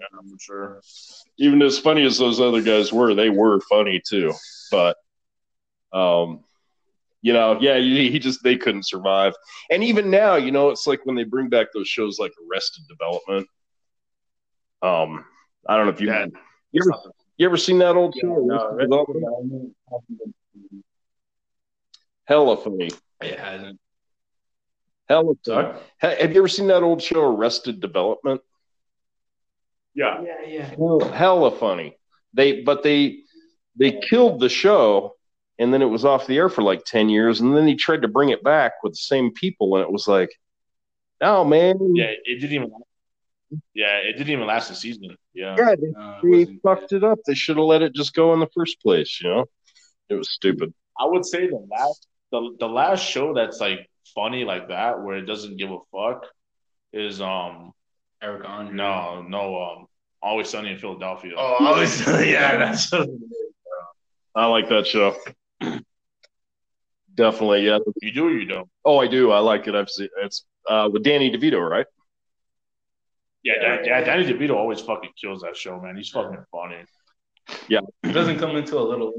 [0.03, 0.81] Yeah, for sure.
[1.39, 4.33] even as funny as those other guys were, they were funny too.
[4.71, 4.97] But,
[5.93, 6.45] um,
[7.21, 9.35] you know, yeah, he, he just they couldn't survive.
[9.71, 12.85] And even now, you know, it's like when they bring back those shows like Arrested
[12.89, 13.47] Development.
[14.83, 15.25] Um,
[15.69, 16.27] I don't know if you Yeah.
[16.73, 18.27] you ever you ever seen that old show?
[18.45, 19.77] no, Arrested Development?
[22.25, 22.91] Hella funny.
[23.21, 23.79] It hasn't.
[25.09, 25.79] Hella funny.
[26.01, 28.41] Ha- Have you ever seen that old show Arrested Development?
[29.95, 30.23] Yeah.
[30.23, 30.65] Yeah, yeah.
[30.77, 31.97] Hell- hella funny.
[32.35, 33.21] They but they
[33.77, 35.17] they killed the show
[35.59, 38.03] and then it was off the air for like 10 years and then he tried
[38.03, 40.31] to bring it back with the same people and it was like
[41.21, 42.73] oh man Yeah, it didn't even.
[43.75, 45.17] Yeah, it didn't even last a season.
[45.35, 45.57] Yeah.
[45.57, 48.15] God, they, No, it they wasn't fucked it up they should have let it just
[48.15, 49.45] go in the first place you know
[50.09, 54.45] it was stupid I would say the last the the last show that's like funny
[54.45, 56.27] like that where it doesn't give a fuck
[56.93, 57.73] is um
[58.23, 58.75] Eric Andre.
[58.75, 59.87] no no um
[60.25, 61.33] Always Sunny in Philadelphia.
[61.37, 62.93] Oh, I was yeah, that's
[64.35, 65.15] i like that show
[67.15, 68.69] definitely yeah You do or you don't?
[68.85, 71.87] oh i do i like it i've seen it's uh with danny devito right
[73.45, 75.97] Yeah, Dan- Dan- Danny DeVito always fucking kills that show, man.
[75.97, 76.85] He's fucking funny.
[77.69, 79.13] Yeah, he doesn't come into a little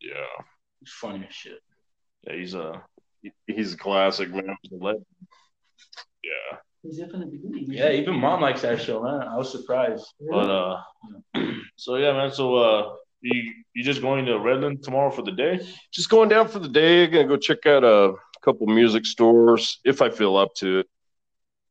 [0.00, 0.44] Yeah,
[0.80, 1.58] it's funny as shit.
[2.26, 2.82] yeah, he's a
[3.46, 5.04] he's a classic man he's a legend.
[6.22, 7.66] Yeah, He's there from the beginning.
[7.68, 9.22] Yeah, even mom likes that show, man.
[9.26, 10.06] I was surprised.
[10.30, 10.80] but uh,
[11.76, 12.30] so yeah, man.
[12.32, 15.60] So uh, you you just going to Redland tomorrow for the day?
[15.92, 17.06] just going down for the day.
[17.08, 20.86] Gonna go check out a couple music stores if I feel up to it.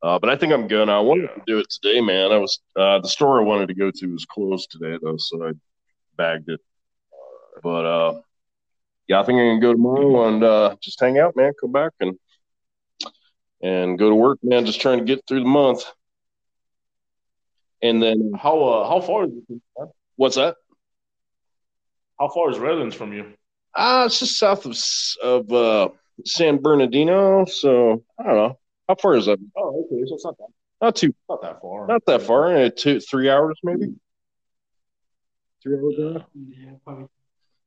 [0.03, 0.91] Uh, but I think I'm gonna.
[0.93, 2.31] I wanted to do it today, man.
[2.31, 5.47] I was uh, the store I wanted to go to was closed today though, so
[5.47, 5.51] I
[6.17, 6.59] bagged it.
[7.61, 8.21] But uh,
[9.07, 11.53] yeah, I think I'm gonna go tomorrow and uh, just hang out, man.
[11.59, 12.17] Come back and
[13.61, 14.65] and go to work, man.
[14.65, 15.83] Just trying to get through the month.
[17.83, 19.61] And then How uh how far is it?
[20.15, 20.55] what's that?
[22.19, 23.33] How far is Redlands from you?
[23.75, 24.75] Ah, it's just south of
[25.23, 25.89] of uh,
[26.25, 27.45] San Bernardino.
[27.45, 28.57] So I don't know
[28.91, 29.39] how far is that.
[29.55, 30.47] Oh, okay, so it's not that
[30.81, 31.87] Not too, not that far.
[31.87, 32.55] not that far.
[32.55, 33.93] Uh, two, three hours maybe.
[35.63, 36.27] Three hours, and a half?
[36.35, 37.07] Yeah, probably.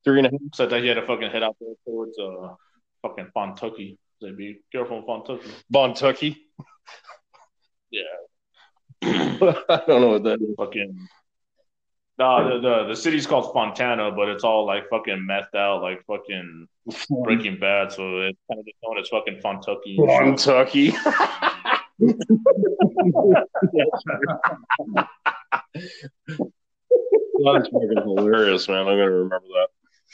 [0.05, 0.41] three and a half.
[0.49, 2.55] Except that you had to fucking head out there towards uh
[3.03, 3.97] fucking Fontucky.
[4.21, 5.51] So be careful in Fontucky.
[5.73, 6.37] Bontucky.
[7.91, 8.03] Yeah.
[9.03, 10.55] I don't know what that is.
[10.57, 11.09] Fucking.
[12.17, 16.05] No, the, the the city's called Fontana, but it's all like fucking methed out, like
[16.07, 16.69] fucking
[17.25, 17.91] Breaking Bad.
[17.91, 19.99] So it's kind of just known as fucking Fontucky.
[19.99, 20.95] Bontucky.
[27.45, 28.79] That's fucking hilarious, man.
[28.79, 29.47] I'm gonna remember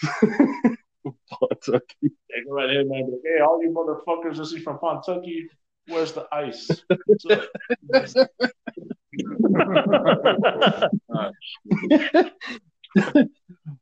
[0.02, 0.76] that.
[1.06, 1.80] Bontucky.
[2.02, 3.10] They go right in, man.
[3.10, 5.44] Like, hey, all you motherfuckers, this is from Fontucky.
[5.88, 6.70] Where's the ice?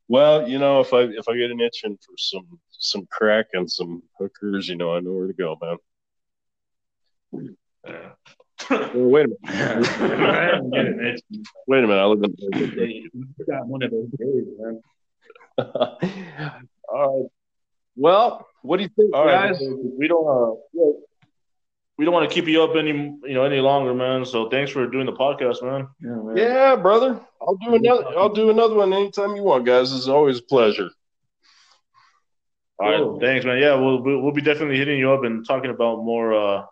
[0.08, 3.70] Well, you know, if I if I get an itching for some some crack and
[3.70, 5.76] some hookers, you know, I know where to go, man.
[7.86, 8.10] Yeah.
[8.70, 10.00] Well, wait a minute.
[10.00, 11.22] I'm getting it.
[11.66, 12.00] Wait a minute.
[12.00, 13.10] I live in.
[13.48, 14.80] Got one of those days, man.
[15.58, 15.98] All
[17.20, 17.26] right.
[17.96, 19.62] Well, what do you think, All right, guys?
[19.98, 20.54] we don't uh,
[21.98, 24.24] we don't want to keep you up any you know any longer, man.
[24.24, 25.88] So thanks for doing the podcast, man.
[26.00, 26.36] Yeah, man.
[26.36, 27.20] Yeah, brother.
[27.42, 28.04] I'll do another.
[28.16, 29.92] I'll do another one anytime you want, guys.
[29.92, 30.88] It's always a pleasure.
[32.80, 33.18] All right, Cool.
[33.20, 33.58] thanks, man.
[33.58, 36.64] Yeah, we'll we'll we'll be definitely hitting you up and talking about more uh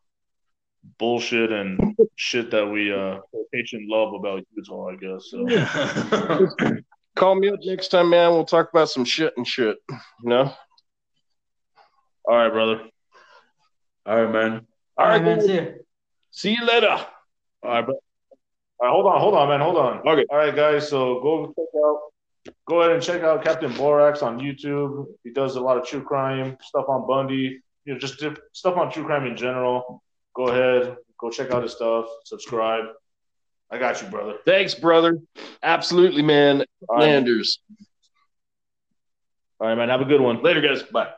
[0.99, 3.19] bullshit and shit that we uh
[3.53, 5.25] patient love about Utah, I guess.
[5.31, 6.77] So
[7.17, 8.31] Call me up next time, man.
[8.31, 9.79] We'll talk about some shit and shit.
[9.91, 9.97] You
[10.29, 10.53] know.
[12.29, 12.83] all right, brother.
[14.05, 14.67] All right, man.
[14.99, 15.39] All right, man.
[15.39, 15.47] man.
[15.47, 15.65] See ya.
[16.31, 16.89] See you later.
[17.63, 17.95] All right, bro.
[18.79, 19.99] All right, hold on, hold on, man, hold on.
[20.07, 20.27] Okay.
[20.29, 20.89] All right, guys.
[20.89, 25.07] So go check out, go ahead and check out Captain Borax on YouTube.
[25.25, 27.61] He does a lot of true crime stuff on Bundy.
[27.87, 30.03] You know, just dip, stuff on true crime in general.
[30.35, 32.07] Go ahead, go check out his stuff.
[32.25, 32.85] Subscribe.
[33.71, 34.35] I got you, brother.
[34.45, 35.19] Thanks, brother.
[35.63, 36.65] Absolutely, man.
[36.89, 37.61] All right, Landers.
[39.59, 39.89] all right man.
[39.89, 40.43] Have a good one.
[40.43, 40.83] Later, guys.
[40.83, 41.09] Bye.